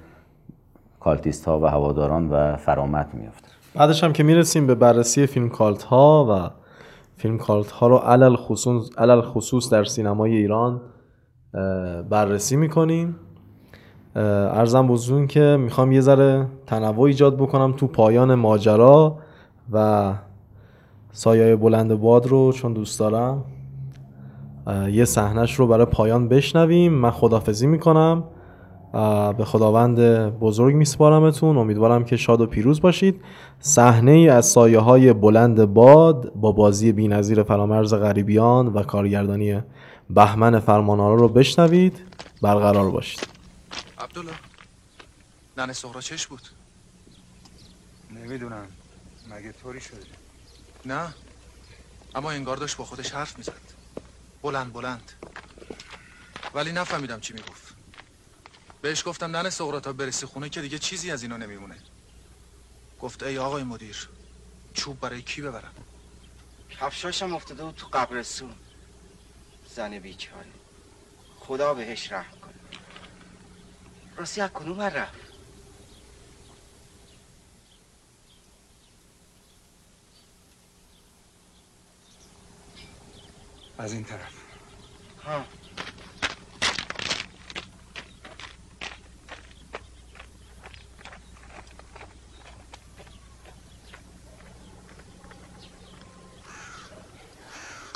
کالتیست 0.99 1.45
ها 1.45 1.59
و 1.59 1.65
هواداران 1.65 2.29
و 2.29 2.55
فرامتن 2.55 3.07
میفته 3.13 3.47
بعدش 3.75 4.03
هم 4.03 4.13
که 4.13 4.23
می‌رسیم 4.23 4.67
به 4.67 4.75
بررسی 4.75 5.27
فیلم 5.27 5.49
کالت 5.49 5.83
ها 5.83 6.27
و 6.29 6.63
فیلم 7.17 7.37
کالت 7.37 7.71
ها 7.71 7.87
رو 7.87 7.97
علی 7.97 8.35
الخصوص, 8.35 8.89
علی 8.97 9.21
الخصوص 9.21 9.69
در 9.69 9.83
سینمای 9.83 10.35
ایران 10.35 10.81
بررسی 12.09 12.55
می‌کنیم. 12.55 13.15
عرضم 14.17 14.87
به 14.87 14.96
حضورتون 14.96 15.27
که 15.27 15.57
می‌خوام 15.59 15.91
یه 15.91 16.01
ذره 16.01 16.47
تنوع 16.67 17.01
ایجاد 17.01 17.37
بکنم 17.37 17.73
تو 17.77 17.87
پایان 17.87 18.35
ماجرا 18.35 19.17
و 19.71 20.13
سایه 21.11 21.55
بلند 21.55 21.93
باد 21.93 22.27
رو 22.27 22.51
چون 22.51 22.73
دوست 22.73 22.99
دارم 22.99 23.43
یه 24.91 25.05
صحنش 25.05 25.55
رو 25.55 25.67
برای 25.67 25.85
پایان 25.85 26.27
بشنویم. 26.27 26.93
من 26.93 27.11
خدافظی 27.11 27.67
می‌کنم. 27.67 28.23
به 29.37 29.45
خداوند 29.45 29.99
بزرگ 30.39 30.75
میسپارمتون. 30.75 31.57
امیدوارم 31.57 32.03
که 32.03 32.17
شاد 32.17 32.41
و 32.41 32.45
پیروز 32.45 32.81
باشید. 32.81 33.21
صحنه 33.59 34.11
ای 34.11 34.29
از 34.29 34.45
سایه 34.45 34.79
های 34.79 35.13
بلند 35.13 35.73
باد 35.73 36.31
با 36.35 36.51
بازی 36.51 36.91
بینظیر 36.91 37.43
فرامرز 37.43 37.93
غریبیان 37.93 38.67
و 38.67 38.83
کارگردانی 38.83 39.61
بهمن 40.09 40.59
فرمانآرا 40.59 41.15
رو 41.15 41.27
بشنوید. 41.27 42.01
برقرار 42.41 42.91
باشید. 42.91 43.36
عبدالله. 43.97 44.39
ننه 45.57 45.73
سهرا 45.73 46.01
چش 46.01 46.27
بود؟ 46.27 46.47
نمی‌دونم. 48.09 48.75
مگه 49.25 49.51
طوری 49.51 49.81
شده؟ 49.81 50.07
نه. 50.85 51.13
اما 52.15 52.31
انگار 52.31 52.57
داشت 52.57 52.77
با 52.77 52.85
خودش 52.85 53.11
حرف 53.11 53.37
می‌زد. 53.37 53.61
بلند 54.41 54.73
بلند. 54.73 55.11
ولی 56.53 56.71
نفهمیدم 56.71 57.19
چی 57.19 57.33
می‌گفت. 57.33 57.75
بهش 58.81 59.07
گفتم 59.07 59.35
ننه 59.35 59.49
سهرا 59.49 59.79
تا 59.79 59.93
برسی 59.93 60.25
خونه 60.25 60.49
که 60.49 60.61
دیگه 60.61 60.79
چیزی 60.79 61.11
از 61.11 61.23
اینا 61.23 61.37
نمیمونه. 61.37 61.83
گفت 62.99 63.23
ای 63.23 63.37
آقای 63.37 63.63
مدیر 63.63 64.09
چوب 64.73 64.99
برای 64.99 65.21
کی 65.21 65.41
ببرم؟ 65.41 65.73
کفشاشم 66.69 67.33
افتاده 67.35 67.63
بود 67.63 67.75
تو 67.75 67.87
قبرستون. 67.93 68.55
زن 69.75 69.99
بیچاره 69.99 70.51
خدا 71.39 71.73
بهش 71.73 72.11
رحم. 72.11 72.31
کنه 72.31 72.36
راستی 74.17 74.41
از 74.41 74.49
کدوم 74.53 74.81
رفت 74.81 75.13
از 83.77 83.93
این 83.93 84.03
طرف 84.03 84.33
ها 85.23 85.45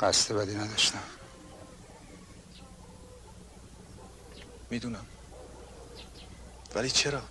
قصد 0.00 0.34
بدی 0.34 0.54
نداشتم. 0.54 1.02
می‌دونم. 4.70 5.11
ولی 6.74 6.90
چرا؟ 6.90 7.22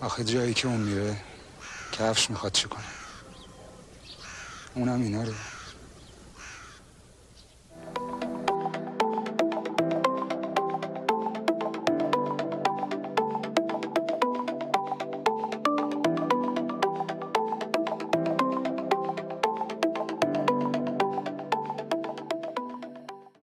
آخه 0.00 0.24
جایی 0.24 0.54
که 0.54 0.68
اون 0.68 0.80
میره 0.80 1.16
کفش 1.92 2.30
می‌خواد 2.30 2.52
چی 2.52 2.68
کنه؟ 2.68 2.84
اونم 4.74 5.02
اینا 5.02 5.22
رو. 5.22 5.32